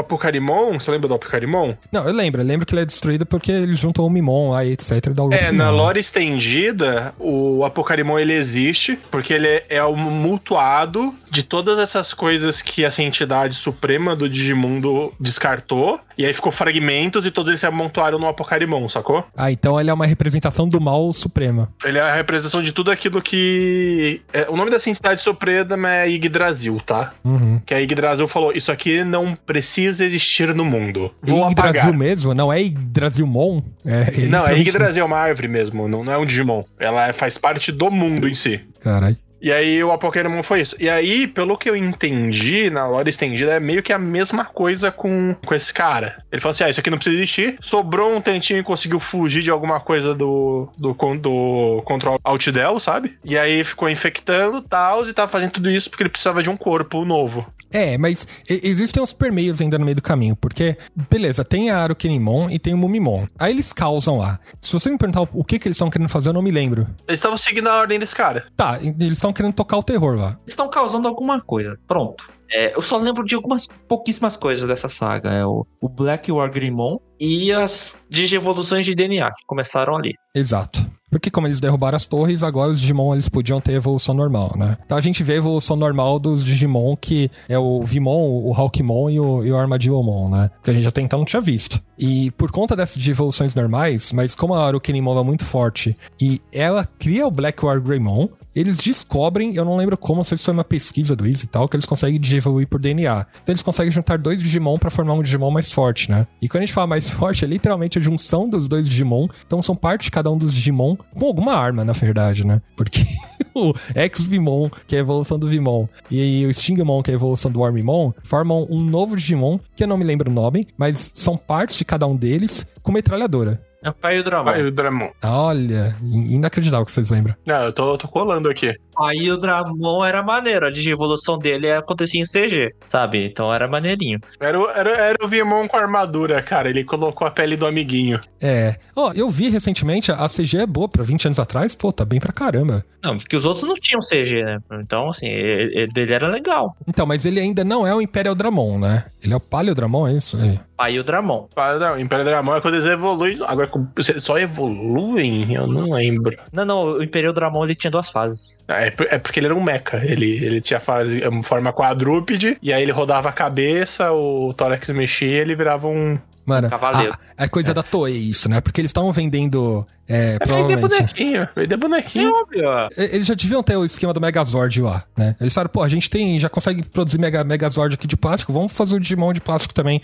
Você 0.79 0.91
lembra 0.91 1.07
do 1.07 1.13
Apocarimon? 1.15 1.73
Não, 1.91 2.05
eu 2.05 2.13
lembro. 2.13 2.41
Eu 2.41 2.45
lembro 2.45 2.65
que 2.65 2.73
ele 2.73 2.81
é 2.81 2.85
destruído 2.85 3.25
porque 3.25 3.51
ele 3.51 3.73
juntou 3.73 4.07
o 4.07 4.09
Mimon 4.09 4.51
lá 4.51 4.65
etc. 4.65 5.07
O 5.17 5.33
É, 5.33 5.51
na 5.51 5.69
lore 5.69 5.99
estendida, 5.99 7.13
o 7.19 7.63
Apocarimon 7.65 8.19
ele 8.19 8.33
existe, 8.33 8.99
porque 9.11 9.33
ele 9.33 9.47
é, 9.47 9.65
é 9.69 9.83
o 9.83 9.95
mutuado 9.95 11.13
de 11.29 11.43
todas 11.43 11.77
essas 11.79 12.13
coisas 12.13 12.61
que 12.61 12.83
essa 12.83 13.03
entidade 13.03 13.55
suprema 13.55 14.15
do 14.15 14.29
Digimundo 14.29 15.13
descartou, 15.19 15.99
e 16.19 16.25
aí 16.25 16.33
ficou 16.33 16.51
fragmentos 16.51 17.25
e 17.25 17.31
todos 17.31 17.49
eles 17.49 17.61
se 17.61 17.65
amontoaram 17.65 18.19
no 18.19 18.27
Apocarimon, 18.27 18.89
sacou? 18.89 19.23
Ah, 19.37 19.49
então 19.49 19.79
ele 19.79 19.89
é 19.89 19.93
uma 19.93 20.05
representação 20.05 20.67
do 20.67 20.81
mal 20.81 21.13
supremo. 21.13 21.65
Ele 21.81 21.97
é 21.97 22.01
a 22.01 22.13
representação 22.13 22.61
de 22.61 22.73
tudo 22.73 22.91
aquilo 22.91 23.21
que. 23.21 24.19
é, 24.33 24.49
o 24.49 24.57
nome 24.57 24.69
dessa 24.69 24.89
entidade 24.89 25.21
suprema 25.21 25.89
é 25.89 26.09
Yggdrasil, 26.09 26.77
tá? 26.85 27.13
Uhum. 27.23 27.61
Que 27.65 27.73
a 27.73 27.77
Yggdrasil 27.77 28.27
falou: 28.27 28.51
Isso 28.51 28.69
aqui 28.69 29.01
não 29.05 29.33
precisa 29.33 30.03
existir 30.03 30.53
no 30.53 30.65
mundo. 30.65 31.09
Vou 31.21 31.49
Yggdrasil 31.49 31.79
apagar. 31.79 31.97
mesmo? 31.97 32.33
Não 32.33 32.51
é 32.51 32.59
Yggdrasilmon? 32.63 33.61
É, 33.85 34.27
Não, 34.27 34.45
é 34.45 34.59
Yggdrasil, 34.59 35.01
é 35.01 35.05
uma 35.05 35.17
árvore 35.17 35.47
mesmo, 35.47 35.87
não, 35.87 36.03
não 36.03 36.11
é 36.11 36.17
um 36.17 36.25
Digimon. 36.25 36.63
Ela 36.77 37.13
faz 37.13 37.37
parte 37.37 37.71
do 37.71 37.89
mundo 37.89 38.27
em 38.27 38.35
si. 38.35 38.59
Caralho. 38.81 39.15
E 39.41 39.51
aí 39.51 39.83
o 39.83 39.97
Pokémon 39.97 40.43
foi 40.43 40.61
isso. 40.61 40.75
E 40.79 40.89
aí, 40.89 41.27
pelo 41.27 41.57
que 41.57 41.69
eu 41.69 41.75
entendi 41.75 42.69
na 42.69 42.87
lore 42.87 43.09
estendida, 43.09 43.53
é 43.53 43.59
meio 43.59 43.83
que 43.83 43.93
a 43.93 43.99
mesma 43.99 44.45
coisa 44.45 44.91
com, 44.91 45.35
com 45.45 45.55
esse 45.55 45.73
cara. 45.73 46.23
Ele 46.31 46.41
falou 46.41 46.51
assim: 46.51 46.63
ah, 46.63 46.69
isso 46.69 46.79
aqui 46.79 46.89
não 46.89 46.97
precisa 46.97 47.15
existir. 47.15 47.57
Sobrou 47.61 48.15
um 48.15 48.21
tantinho 48.21 48.59
e 48.59 48.63
conseguiu 48.63 48.99
fugir 48.99 49.41
de 49.41 49.51
alguma 49.51 49.79
coisa 49.79 50.13
do, 50.13 50.69
do, 50.77 50.93
do 50.93 51.81
Control 51.85 52.19
Alt 52.23 52.49
Del, 52.49 52.79
sabe? 52.79 53.17
E 53.23 53.37
aí 53.37 53.63
ficou 53.63 53.89
infectando 53.89 54.61
tal, 54.61 55.07
e 55.07 55.13
tava 55.13 55.31
fazendo 55.31 55.51
tudo 55.51 55.69
isso 55.69 55.89
porque 55.89 56.03
ele 56.03 56.09
precisava 56.09 56.43
de 56.43 56.49
um 56.49 56.57
corpo 56.57 57.05
novo. 57.05 57.45
É, 57.71 57.97
mas 57.97 58.27
existem 58.47 59.01
uns 59.01 59.13
permeios 59.13 59.61
ainda 59.61 59.77
no 59.77 59.85
meio 59.85 59.95
do 59.95 60.01
caminho, 60.01 60.35
porque, 60.35 60.77
beleza, 61.09 61.45
tem 61.45 61.69
a 61.69 61.77
Arukenimon 61.77 62.49
e 62.49 62.57
tem 62.57 62.73
o 62.73 62.77
Mumimon. 62.77 63.27
Aí 63.37 63.51
eles 63.51 63.71
causam 63.71 64.17
lá. 64.17 64.39
Se 64.59 64.73
você 64.73 64.89
me 64.89 64.97
perguntar 64.97 65.21
o 65.21 65.43
que, 65.43 65.59
que 65.59 65.67
eles 65.67 65.75
estão 65.75 65.89
querendo 65.89 66.09
fazer, 66.09 66.29
eu 66.29 66.33
não 66.33 66.41
me 66.41 66.51
lembro. 66.51 66.87
Eles 67.07 67.19
estavam 67.19 67.37
seguindo 67.37 67.67
a 67.67 67.77
ordem 67.79 67.99
desse 67.99 68.15
cara. 68.15 68.45
Tá, 68.57 68.79
eles 68.81 69.17
estão 69.17 69.28
querendo 69.33 69.53
tocar 69.53 69.77
o 69.77 69.83
terror 69.83 70.15
lá. 70.17 70.37
Estão 70.45 70.69
causando 70.69 71.07
alguma 71.07 71.39
coisa. 71.39 71.77
Pronto. 71.87 72.29
É, 72.51 72.75
eu 72.75 72.81
só 72.81 72.97
lembro 72.97 73.23
de 73.23 73.35
algumas 73.35 73.67
pouquíssimas 73.87 74.35
coisas 74.35 74.67
dessa 74.67 74.89
saga. 74.89 75.31
É 75.31 75.45
o, 75.45 75.65
o 75.79 75.87
Black 75.87 76.31
War 76.31 76.51
Grimon 76.51 76.97
e 77.19 77.51
as 77.51 77.95
digievoluções 78.09 78.85
de 78.85 78.95
DNA 78.95 79.29
que 79.29 79.45
começaram 79.45 79.95
ali. 79.95 80.13
Exato. 80.33 80.78
Porque 81.09 81.31
como 81.31 81.47
eles 81.47 81.59
derrubaram 81.59 81.95
as 81.95 82.05
torres, 82.05 82.43
agora 82.43 82.71
os 82.71 82.79
Digimon 82.79 83.13
eles 83.13 83.29
podiam 83.29 83.59
ter 83.59 83.73
evolução 83.73 84.13
normal, 84.13 84.53
né? 84.55 84.77
Então 84.85 84.97
a 84.97 85.01
gente 85.01 85.23
vê 85.23 85.33
a 85.33 85.37
evolução 85.37 85.75
normal 85.75 86.19
dos 86.19 86.43
Digimon, 86.43 86.95
que 86.95 87.31
é 87.47 87.57
o 87.57 87.83
Vimon, 87.83 88.41
o 88.43 88.53
Hawkmon 88.53 89.09
e 89.09 89.19
o, 89.19 89.43
e 89.43 89.51
o 89.51 89.57
Armadillomon, 89.57 90.29
né? 90.29 90.51
Que 90.63 90.71
a 90.71 90.73
gente 90.73 90.87
até 90.87 91.01
então 91.01 91.19
não 91.19 91.25
tinha 91.25 91.41
visto. 91.41 91.81
E 91.97 92.31
por 92.31 92.51
conta 92.51 92.75
dessas 92.75 93.01
de 93.01 93.11
evoluções 93.11 93.53
normais, 93.55 94.13
mas 94.13 94.35
como 94.35 94.53
a 94.53 94.65
Arukenimon 94.65 95.19
é 95.19 95.23
muito 95.23 95.45
forte 95.45 95.97
e 96.21 96.39
ela 96.51 96.87
cria 96.97 97.27
o 97.27 97.31
Black 97.31 97.65
War 97.65 97.81
Greymon, 97.81 98.29
eles 98.55 98.77
descobrem, 98.77 99.55
eu 99.55 99.63
não 99.63 99.75
lembro 99.75 99.97
como, 99.97 100.23
se 100.23 100.35
foi 100.37 100.53
uma 100.53 100.63
pesquisa 100.63 101.15
do 101.15 101.25
Easy 101.25 101.45
e 101.45 101.47
tal, 101.47 101.67
que 101.67 101.75
eles 101.75 101.85
conseguem 101.85 102.19
evoluir 102.35 102.67
por 102.67 102.79
DNA. 102.79 103.25
Então 103.43 103.53
eles 103.53 103.61
conseguem 103.61 103.91
juntar 103.91 104.17
dois 104.17 104.41
Digimon 104.41 104.77
pra 104.77 104.89
formar 104.89 105.13
um 105.13 105.21
Digimon 105.21 105.51
mais 105.51 105.71
forte, 105.71 106.09
né? 106.09 106.27
E 106.41 106.49
quando 106.49 106.63
a 106.63 106.65
gente 106.65 106.73
fala 106.73 106.87
mais 106.87 107.07
forte, 107.11 107.45
é 107.45 107.47
literalmente 107.47 107.97
a 107.97 108.01
junção 108.01 108.49
dos 108.49 108.67
dois 108.67 108.87
Digimon. 108.87 109.27
Então 109.45 109.61
são 109.61 109.75
parte 109.75 110.03
de 110.03 110.11
cada 110.11 110.31
um 110.31 110.37
dos 110.37 110.53
Digimon 110.53 110.97
com 111.13 111.25
alguma 111.25 111.53
arma, 111.53 111.83
na 111.83 111.93
verdade, 111.93 112.45
né? 112.45 112.61
Porque 112.75 113.05
o 113.53 113.73
Ex-Vimon, 113.95 114.69
que 114.87 114.95
é 114.95 114.99
a 114.99 115.01
evolução 115.01 115.37
do 115.37 115.47
Vimon, 115.47 115.87
e 116.09 116.45
o 116.45 116.49
Stingmon, 116.53 117.01
que 117.01 117.11
é 117.11 117.13
a 117.13 117.15
evolução 117.15 117.51
do 117.51 117.63
Armimon, 117.63 118.11
formam 118.23 118.67
um 118.69 118.81
novo 118.81 119.15
Digimon, 119.15 119.59
que 119.75 119.83
eu 119.83 119.87
não 119.87 119.97
me 119.97 120.03
lembro 120.03 120.29
o 120.29 120.33
nome, 120.33 120.67
mas 120.77 121.11
são 121.13 121.37
partes 121.37 121.77
de 121.77 121.85
cada 121.85 122.07
um 122.07 122.15
deles 122.15 122.67
com 122.81 122.91
metralhadora. 122.91 123.68
É 123.81 123.89
o 123.89 123.93
pai 123.93 124.17
e 124.17 124.19
o 124.19 124.23
Dramon. 124.23 124.49
Aí 124.49 124.61
o 124.65 124.71
Dramon. 124.71 125.09
Olha, 125.23 125.95
in- 126.01 126.35
inacreditável 126.35 126.85
que 126.85 126.91
vocês 126.91 127.09
lembram. 127.09 127.33
Não, 127.45 127.63
eu 127.63 127.71
tô, 127.73 127.97
tô 127.97 128.07
colando 128.09 128.49
aqui. 128.49 128.73
Aí 128.97 129.31
o 129.31 129.37
Dramon 129.37 130.03
era 130.03 130.21
maneiro, 130.21 130.65
a 130.65 130.69
digievolução 130.69 131.37
dele 131.37 131.71
acontecia 131.71 132.21
em 132.21 132.25
CG, 132.25 132.73
sabe? 132.89 133.25
Então 133.25 133.53
era 133.53 133.69
maneirinho. 133.69 134.19
Era, 134.39 134.59
o- 134.59 134.69
era, 134.69 134.89
era 134.91 135.25
o 135.25 135.29
Vimon 135.29 135.65
com 135.69 135.77
armadura, 135.77 136.41
cara. 136.41 136.69
Ele 136.69 136.83
colocou 136.83 137.25
a 137.25 137.31
pele 137.31 137.55
do 137.55 137.65
amiguinho. 137.65 138.19
É. 138.41 138.75
Ó, 138.93 139.13
eu 139.13 139.29
vi 139.29 139.49
recentemente, 139.49 140.11
a 140.11 140.27
CG 140.27 140.57
é 140.57 140.65
boa 140.65 140.89
pra 140.89 141.03
20 141.03 141.27
anos 141.27 141.39
atrás, 141.39 141.73
pô, 141.73 141.93
tá 141.93 142.03
bem 142.03 142.19
pra 142.19 142.33
caramba. 142.33 142.83
Não, 143.01 143.17
porque 143.17 143.37
os 143.37 143.45
outros 143.45 143.65
não 143.65 143.75
tinham 143.75 144.01
CG, 144.01 144.43
né? 144.43 144.57
Então, 144.81 145.09
assim, 145.09 145.27
ele, 145.27 145.73
ele- 145.83 145.87
dele 145.93 146.13
era 146.13 146.27
legal. 146.27 146.75
Então, 146.85 147.05
mas 147.05 147.23
ele 147.23 147.39
ainda 147.39 147.63
não 147.63 147.87
é 147.87 147.95
o 147.95 148.01
Imperial 148.01 148.35
Dramon, 148.35 148.77
né? 148.77 149.05
Ele 149.23 149.33
é 149.33 149.37
o 149.37 149.39
Paleodramon, 149.39 150.05
é 150.07 150.13
isso? 150.13 150.35
É. 150.37 150.59
Pai 150.79 150.93
e 150.93 150.99
o 150.99 151.03
Dramon. 151.03 151.45
Não, 151.77 151.95
o 151.95 151.99
Império 151.99 152.23
Dramon 152.23 152.55
é 152.55 152.61
quando 152.61 152.75
eles 152.75 152.85
evoluem. 152.85 153.37
Agora, 153.45 153.69
só 154.17 154.39
evoluem? 154.39 155.53
Eu 155.53 155.67
não 155.67 155.91
lembro. 155.91 156.37
Não, 156.53 156.63
não, 156.63 156.83
o 156.93 157.03
Imperial 157.03 157.33
Dramon 157.33 157.65
ele 157.65 157.75
tinha 157.75 157.91
duas 157.91 158.09
fases. 158.09 158.57
É, 158.65 158.89
por- 158.89 159.05
é 159.09 159.17
porque 159.19 159.41
ele 159.41 159.47
era 159.47 159.55
um 159.55 159.61
mecha. 159.61 159.97
Ele, 160.01 160.37
ele 160.41 160.61
tinha 160.61 160.79
fase, 160.79 161.21
forma 161.43 161.73
quadrúpede, 161.73 162.57
e 162.63 162.71
aí 162.71 162.81
ele 162.81 162.93
rodava 162.93 163.27
a 163.27 163.33
cabeça, 163.33 164.09
o 164.13 164.53
tórax 164.53 164.87
mexia 164.89 165.41
ele 165.41 165.53
virava 165.53 165.85
um. 165.85 166.17
Mano, 166.49 166.69
Cavaleiro. 166.69 167.13
a, 167.37 167.43
é 167.45 167.47
coisa 167.47 167.73
da 167.73 167.81
Toei 167.83 168.17
isso, 168.17 168.49
né? 168.49 168.59
Porque 168.61 168.81
eles 168.81 168.89
estavam 168.89 169.11
vendendo, 169.11 169.85
é, 170.07 170.37
É 170.41 170.45
vender 170.45 170.77
provavelmente... 170.77 170.81
bonequinho, 170.89 171.47
vender 171.55 171.73
É 171.73 171.77
bonequinho. 171.77 172.31
óbvio. 172.33 172.63
ó. 172.67 172.87
E- 172.97 173.15
Eles 173.15 173.27
já 173.27 173.33
deviam 173.33 173.61
ter 173.63 173.75
o 173.77 173.85
esquema 173.85 174.13
do 174.13 174.19
Megazord 174.19 174.81
lá, 174.81 175.03
né? 175.17 175.35
Eles 175.39 175.53
falaram, 175.53 175.69
pô, 175.71 175.81
a 175.83 175.89
gente 175.89 176.09
tem, 176.09 176.39
já 176.39 176.49
consegue 176.49 176.83
produzir 176.83 177.17
Mega, 177.19 177.43
Megazord 177.43 177.95
aqui 177.95 178.07
de 178.07 178.17
plástico, 178.17 178.51
vamos 178.51 178.73
fazer 178.73 178.95
o 178.95 178.99
Digimon 178.99 179.31
de 179.33 179.41
plástico 179.41 179.73
também. 179.73 180.01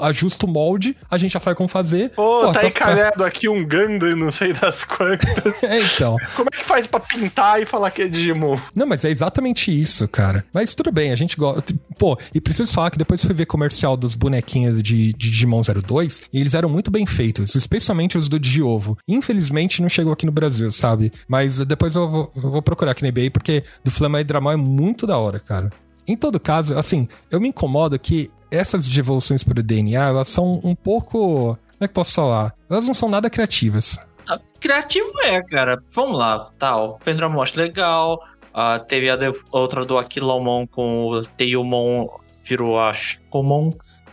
Ajusta 0.00 0.46
o 0.46 0.48
molde, 0.48 0.96
a 1.10 1.18
gente 1.18 1.32
já 1.32 1.40
sabe 1.40 1.56
como 1.56 1.68
fazer. 1.68 2.10
Pô, 2.10 2.42
tá 2.44 2.50
então- 2.50 2.68
encalhado 2.68 3.24
aqui 3.24 3.48
um 3.48 3.62
Gundam, 3.66 4.16
não 4.16 4.30
sei 4.30 4.52
das 4.52 4.84
quantas. 4.84 5.28
É, 5.62 5.78
então. 5.80 6.16
Como 6.36 6.48
é 6.52 6.56
que 6.56 6.64
faz 6.64 6.86
pra 6.86 7.00
pintar 7.00 7.60
e 7.60 7.66
falar 7.66 7.90
que 7.90 8.02
é 8.02 8.08
Digimon? 8.08 8.56
Não, 8.74 8.86
mas 8.86 9.04
é 9.04 9.10
exatamente 9.10 9.70
isso, 9.76 10.06
cara. 10.08 10.44
Mas 10.52 10.74
tudo 10.74 10.90
bem, 10.92 11.10
a 11.12 11.16
gente 11.16 11.36
gosta. 11.36 11.74
Pô, 11.98 12.16
e 12.34 12.40
preciso 12.40 12.72
falar 12.72 12.90
que 12.90 12.98
depois 12.98 13.20
fui 13.22 13.34
ver 13.34 13.46
comercial 13.46 13.96
dos 13.96 14.14
bonequinhos 14.14 14.82
de, 14.82 15.12
de 15.12 15.30
Digimon 15.30 15.60
02 15.62 15.87
e 16.32 16.40
eles 16.40 16.54
eram 16.54 16.68
muito 16.68 16.90
bem 16.90 17.06
feitos, 17.06 17.54
especialmente 17.54 18.18
os 18.18 18.28
do 18.28 18.38
Digiovo. 18.38 18.96
Infelizmente 19.06 19.82
não 19.82 19.88
chegou 19.88 20.12
aqui 20.12 20.26
no 20.26 20.32
Brasil, 20.32 20.70
sabe? 20.70 21.12
Mas 21.26 21.58
depois 21.58 21.94
eu 21.94 22.08
vou, 22.08 22.32
eu 22.36 22.50
vou 22.50 22.62
procurar 22.62 22.92
aqui 22.92 23.02
no 23.02 23.08
eBay 23.08 23.30
porque 23.30 23.64
do 23.84 23.90
Flama 23.90 24.22
Dramon 24.22 24.52
é 24.52 24.56
muito 24.56 25.06
da 25.06 25.18
hora, 25.18 25.40
cara. 25.40 25.72
Em 26.06 26.16
todo 26.16 26.40
caso, 26.40 26.78
assim, 26.78 27.06
eu 27.30 27.40
me 27.40 27.48
incomodo 27.48 27.98
que 27.98 28.30
essas 28.50 28.88
devoluções 28.88 29.44
por 29.44 29.62
DNA, 29.62 30.08
elas 30.08 30.28
são 30.28 30.60
um 30.64 30.74
pouco. 30.74 31.56
Como 31.56 31.84
é 31.84 31.88
que 31.88 31.94
posso 31.94 32.14
falar? 32.14 32.54
Elas 32.68 32.86
não 32.86 32.94
são 32.94 33.08
nada 33.08 33.28
criativas. 33.28 33.98
Ah, 34.28 34.38
Criativo 34.60 35.12
é, 35.22 35.42
cara. 35.42 35.82
Vamos 35.92 36.18
lá, 36.18 36.50
tal. 36.58 36.98
Pendramon 37.04 37.42
acho 37.42 37.58
legal. 37.58 38.18
Ah, 38.52 38.78
teve 38.78 39.08
a 39.10 39.16
outra 39.50 39.84
do 39.84 39.98
Aquilomon 39.98 40.66
com 40.66 41.08
o 41.10 41.22
Teilmon 41.22 42.08
virou 42.42 42.80
a. 42.80 42.92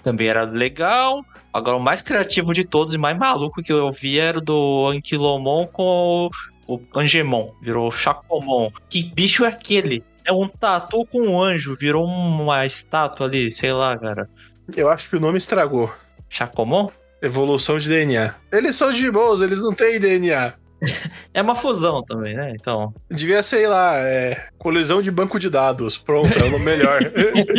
Também 0.04 0.28
era 0.28 0.44
legal. 0.44 1.24
Agora, 1.56 1.78
o 1.78 1.80
mais 1.80 2.02
criativo 2.02 2.54
de 2.54 2.66
todos 2.66 2.94
e 2.94 2.98
mais 2.98 3.18
maluco 3.18 3.64
que 3.64 3.72
eu 3.72 3.90
vi 3.90 4.20
era 4.20 4.40
o 4.40 4.42
do 4.42 4.90
Anquilomon 4.90 5.66
com 5.68 6.30
o, 6.68 6.76
o 6.76 7.00
Angemon. 7.00 7.54
Virou 7.62 7.90
Chacomon. 7.90 8.70
Que 8.90 9.04
bicho 9.04 9.46
é 9.46 9.48
aquele? 9.48 10.04
É 10.26 10.34
um 10.34 10.50
tatu 10.50 11.06
com 11.06 11.22
um 11.22 11.42
anjo. 11.42 11.74
Virou 11.74 12.04
uma 12.06 12.66
estátua 12.66 13.28
ali, 13.28 13.50
sei 13.54 13.72
lá, 13.72 13.98
cara. 13.98 14.30
Eu 14.76 14.90
acho 14.90 15.10
que 15.10 15.16
o 15.16 15.20
nome 15.22 15.38
estragou. 15.38 15.90
Chacomon? 16.28 16.92
Evolução 17.22 17.80
de 17.80 17.88
DNA. 17.88 18.36
Eles 18.52 18.76
são 18.76 18.92
Digimons, 18.92 19.40
eles 19.40 19.62
não 19.62 19.74
têm 19.74 19.98
DNA. 19.98 20.56
É 21.34 21.42
uma 21.42 21.56
fusão 21.56 22.02
também, 22.04 22.36
né? 22.36 22.54
Então. 22.56 22.94
Devia, 23.10 23.42
sei 23.42 23.68
lá, 23.68 23.98
é, 23.98 24.48
colisão 24.58 25.02
de 25.02 25.10
banco 25.10 25.40
de 25.40 25.50
dados. 25.50 25.98
Pronto, 25.98 26.32
é 26.38 26.44
o 26.44 26.60
melhor. 26.60 27.00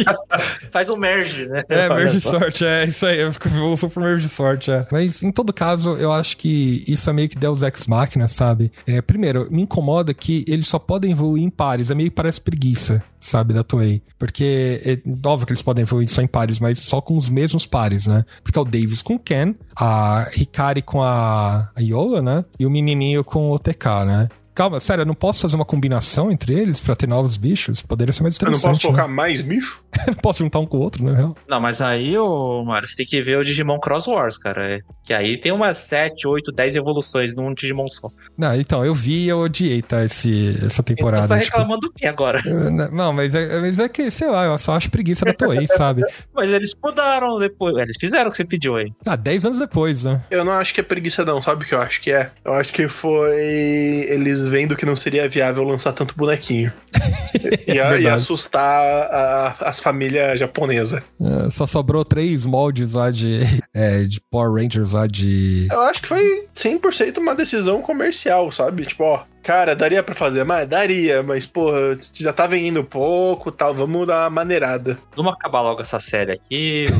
Faz 0.70 0.90
um 0.90 0.96
merge, 0.96 1.46
né? 1.46 1.62
É, 1.68 1.88
merge 1.88 2.20
só. 2.20 2.38
sorte, 2.38 2.64
é 2.64 2.84
isso 2.84 3.06
aí. 3.06 3.20
Eu 3.20 3.32
sou 3.76 3.88
pro 3.88 4.02
merge 4.02 4.28
sorte, 4.28 4.70
é. 4.70 4.86
Mas 4.90 5.22
em 5.22 5.32
todo 5.32 5.52
caso, 5.52 5.96
eu 5.96 6.12
acho 6.12 6.36
que 6.36 6.84
isso 6.88 7.08
é 7.08 7.12
meio 7.12 7.28
que 7.28 7.36
Deus 7.36 7.62
Ex 7.62 7.86
Machina, 7.86 8.28
sabe? 8.28 8.72
É, 8.86 9.00
primeiro, 9.00 9.46
me 9.50 9.62
incomoda 9.62 10.12
que 10.14 10.44
eles 10.48 10.68
só 10.68 10.78
podem 10.78 11.12
evoluir 11.12 11.44
em 11.44 11.50
pares. 11.50 11.90
É 11.90 11.94
meio 11.94 12.10
que 12.10 12.16
parece 12.16 12.40
preguiça, 12.40 13.02
sabe, 13.20 13.54
da 13.54 13.62
Toei. 13.62 14.02
Porque 14.18 14.80
é 14.84 15.28
óbvio 15.28 15.46
que 15.46 15.52
eles 15.52 15.62
podem 15.62 15.82
evoluir 15.82 16.08
só 16.08 16.22
em 16.22 16.26
pares, 16.26 16.58
mas 16.58 16.80
só 16.80 17.00
com 17.00 17.16
os 17.16 17.28
mesmos 17.28 17.66
pares, 17.66 18.06
né? 18.06 18.24
Porque 18.42 18.58
é 18.58 18.62
o 18.62 18.64
Davis 18.64 19.02
com 19.02 19.14
o 19.14 19.18
Ken, 19.18 19.54
a 19.78 20.26
Hikari 20.36 20.82
com 20.82 21.02
a 21.02 21.70
Yola, 21.78 22.22
né? 22.22 22.44
E 22.58 22.66
o 22.66 22.70
menininho 22.70 23.24
com 23.24 23.50
o 23.50 23.58
TK, 23.58 24.04
né? 24.06 24.28
Calma, 24.56 24.80
sério, 24.80 25.02
eu 25.02 25.06
não 25.06 25.14
posso 25.14 25.42
fazer 25.42 25.54
uma 25.54 25.66
combinação 25.66 26.32
entre 26.32 26.54
eles 26.58 26.80
pra 26.80 26.96
ter 26.96 27.06
novos 27.06 27.36
bichos? 27.36 27.82
Poderia 27.82 28.10
ser 28.10 28.22
mais 28.22 28.36
Eu 28.40 28.46
não 28.46 28.52
interessante. 28.52 28.72
posso 28.72 28.86
colocar 28.86 29.06
né? 29.06 29.14
mais 29.14 29.42
bicho? 29.42 29.84
Eu 30.06 30.12
não 30.12 30.20
posso 30.20 30.38
juntar 30.40 30.58
um 30.60 30.66
com 30.66 30.76
o 30.76 30.80
outro, 30.80 31.02
né? 31.04 31.32
Não, 31.48 31.58
mas 31.60 31.80
aí, 31.80 32.16
ô, 32.18 32.62
Mário, 32.64 32.86
você 32.86 32.96
tem 32.96 33.06
que 33.06 33.20
ver 33.22 33.38
o 33.38 33.44
Digimon 33.44 33.78
Cross 33.78 34.06
Wars, 34.06 34.36
cara. 34.38 34.74
É, 34.74 34.80
que 35.04 35.12
aí 35.14 35.38
tem 35.38 35.52
umas 35.52 35.78
7, 35.78 36.26
8, 36.28 36.52
10 36.52 36.76
evoluções 36.76 37.34
num 37.34 37.52
Digimon 37.54 37.86
só. 37.88 38.08
Não, 38.36 38.54
então, 38.54 38.84
eu 38.84 38.94
vi 38.94 39.24
e 39.24 39.28
eu 39.28 39.38
odiei, 39.40 39.80
tá, 39.82 40.04
esse, 40.04 40.50
essa 40.64 40.80
Então 40.82 40.84
temporada. 40.84 41.22
você 41.22 41.28
tá 41.28 41.38
tipo, 41.40 41.56
reclamando 41.56 41.80
do 41.88 41.92
que 41.92 42.06
agora? 42.06 42.40
eu- 42.44 42.90
não, 42.92 43.12
mas 43.12 43.34
é, 43.34 43.60
mas 43.60 43.78
é 43.78 43.88
que, 43.88 44.10
sei 44.10 44.28
lá, 44.28 44.44
eu 44.44 44.58
só 44.58 44.72
acho 44.76 44.90
preguiça 44.90 45.24
da 45.24 45.32
Toei, 45.32 45.66
sabe? 45.76 46.02
Mas 46.34 46.50
eles 46.50 46.74
mudaram 46.82 47.38
depois. 47.38 47.76
Eles 47.76 47.96
fizeram 47.98 48.28
o 48.28 48.30
que 48.30 48.36
você 48.36 48.44
pediu 48.44 48.76
aí. 48.76 48.92
Ah, 49.04 49.16
10 49.16 49.46
anos 49.46 49.58
depois, 49.58 50.04
né? 50.04 50.22
Eu 50.30 50.44
não 50.44 50.52
acho 50.52 50.72
que 50.74 50.80
é 50.80 50.84
preguiça, 50.84 51.24
não. 51.24 51.40
Sabe 51.42 51.64
o 51.64 51.66
que 51.66 51.74
eu 51.74 51.80
acho 51.80 52.00
que 52.02 52.10
é? 52.10 52.30
Eu 52.44 52.52
acho 52.52 52.72
que 52.72 52.86
foi 52.86 54.06
eles 54.08 54.40
vendo 54.50 54.76
que 54.76 54.86
não 54.86 54.96
seria 54.96 55.28
viável 55.28 55.62
lançar 55.64 55.92
tanto 55.92 56.14
bonequinho. 56.16 56.72
e, 57.66 57.78
a- 57.78 57.98
e 57.98 58.08
assustar 58.08 58.84
a- 59.10 59.56
as 59.60 59.80
famílias 59.80 60.38
japonesas. 60.40 61.02
É, 61.20 61.50
só 61.50 61.66
sobrou 61.66 62.04
três 62.04 62.44
moldes 62.44 62.92
lá 62.94 63.10
de, 63.10 63.40
é, 63.74 64.02
de 64.04 64.20
Power 64.30 64.52
Rangers 64.62 64.92
lá 64.92 65.06
de. 65.06 65.68
Eu 65.70 65.80
acho 65.82 66.02
que 66.02 66.08
foi 66.08 66.45
100% 66.56 67.18
uma 67.18 67.34
decisão 67.34 67.82
comercial, 67.82 68.50
sabe? 68.50 68.86
Tipo, 68.86 69.04
ó, 69.04 69.20
cara, 69.42 69.76
daria 69.76 70.02
pra 70.02 70.14
fazer 70.14 70.42
mais? 70.44 70.66
Daria, 70.68 71.22
mas, 71.22 71.44
porra, 71.44 71.96
já 72.14 72.32
tá 72.32 72.46
vendendo 72.46 72.82
pouco 72.82 73.52
tal, 73.52 73.74
vamos 73.74 74.06
dar 74.06 74.22
uma 74.24 74.30
maneirada. 74.30 74.98
Vamos 75.14 75.34
acabar 75.34 75.60
logo 75.60 75.82
essa 75.82 76.00
série 76.00 76.32
aqui. 76.32 76.86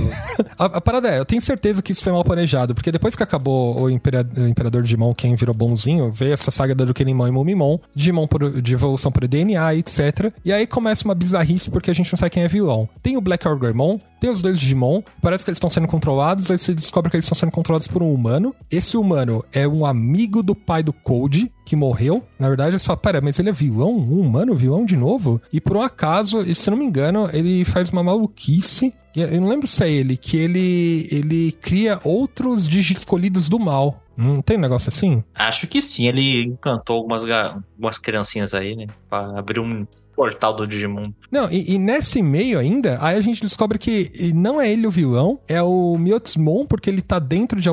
A, 0.59 0.65
a 0.67 0.81
parada 0.81 1.09
é, 1.09 1.19
eu 1.19 1.25
tenho 1.25 1.41
certeza 1.41 1.83
que 1.83 1.93
isso 1.93 2.03
foi 2.03 2.13
mal 2.13 2.25
planejado, 2.25 2.75
porque 2.75 2.91
depois 2.93 3.15
que 3.17 3.23
acabou 3.23 3.79
o, 3.83 3.91
Impera- 3.91 4.27
o 4.37 4.47
Imperador 4.49 4.83
Digimon, 4.83 5.15
quem 5.15 5.35
virou 5.35 5.55
bonzinho, 5.55 6.11
veio 6.11 6.33
essa 6.33 6.51
saga 6.51 6.75
da 6.75 6.85
Dukenimon 6.85 7.29
e 7.29 7.31
Mumimon, 7.31 7.79
Digimon 7.95 8.27
por- 8.27 8.61
de 8.63 8.75
evolução 8.75 9.11
por 9.13 9.27
DNA, 9.27 9.75
etc. 9.75 10.31
E 10.45 10.53
aí 10.53 10.67
começa 10.67 11.05
uma 11.05 11.15
bizarrice 11.15 11.71
porque 11.71 11.91
a 11.91 11.95
gente 11.95 12.11
não 12.13 12.19
sabe 12.19 12.31
quem 12.31 12.43
é 12.45 12.49
vilão. 12.49 12.89
Tem 13.03 13.17
o 13.17 13.21
Black 13.21 13.47
Orgrimmon, 13.47 13.99
tem 14.21 14.31
os 14.31 14.41
dois 14.41 14.59
Digimon, 14.59 15.03
parece 15.21 15.45
que 15.45 15.51
eles 15.51 15.57
estão 15.57 15.71
sendo 15.71 15.87
controlados, 15.87 16.51
aí 16.51 16.59
você 16.59 16.75
descobre 16.75 17.11
que 17.11 17.17
eles 17.17 17.25
estão 17.25 17.39
sendo 17.39 17.53
controlados 17.53 17.89
por 17.89 18.03
um 18.03 18.13
humano. 18.13 18.55
Esse 18.71 18.97
humano 18.97 19.45
é 19.53 19.67
um 19.67 19.85
amigo 19.85 20.43
do 20.43 20.55
pai 20.55 20.83
do 20.83 20.93
Code, 20.93 21.53
que 21.65 21.77
morreu. 21.77 22.25
Na 22.39 22.49
verdade, 22.49 22.79
você 22.79 22.87
fala, 22.87 22.97
pera, 22.97 23.21
mas 23.21 23.39
ele 23.39 23.51
é 23.51 23.53
vilão? 23.53 23.97
Um 23.97 24.21
humano 24.21 24.55
vilão 24.55 24.85
de 24.85 24.97
novo? 24.97 25.41
E 25.53 25.61
por 25.61 25.77
um 25.77 25.83
acaso, 25.83 26.41
e 26.41 26.55
se 26.55 26.71
não 26.71 26.77
me 26.77 26.85
engano, 26.85 27.29
ele 27.33 27.65
faz 27.65 27.89
uma 27.89 28.03
maluquice. 28.03 28.95
Eu 29.15 29.41
não 29.41 29.49
lembro 29.49 29.67
se 29.67 29.83
é 29.83 29.91
ele, 29.91 30.17
que 30.17 30.37
ele, 30.37 31.09
ele 31.11 31.53
cria 31.53 31.99
outros 32.05 32.69
Digi 32.69 32.95
escolhidos 32.95 33.49
do 33.49 33.59
mal. 33.59 34.03
Não 34.17 34.41
tem 34.41 34.57
um 34.57 34.61
negócio 34.61 34.89
assim? 34.89 35.23
Acho 35.35 35.67
que 35.67 35.83
sim, 35.83 36.07
ele 36.07 36.45
encantou 36.45 36.97
algumas, 36.97 37.23
algumas 37.23 37.99
criancinhas 37.99 38.55
aí, 38.55 38.75
né? 38.75 38.87
Pra 39.09 39.39
abrir 39.39 39.61
um 39.61 39.87
portal 40.17 40.55
do 40.55 40.67
Digimon. 40.67 41.11
Não, 41.31 41.49
e, 41.51 41.75
e 41.75 41.79
nesse 41.79 42.23
meio 42.23 42.59
ainda, 42.59 42.99
aí 43.03 43.17
a 43.17 43.21
gente 43.21 43.43
descobre 43.43 43.79
que 43.79 44.11
não 44.35 44.59
é 44.61 44.71
ele 44.71 44.87
o 44.87 44.91
vilão, 44.91 45.39
é 45.47 45.63
o 45.63 45.97
Miotsmon, 45.99 46.65
porque 46.67 46.89
ele 46.89 47.03
tá 47.03 47.19
dentro 47.19 47.61
de, 47.61 47.69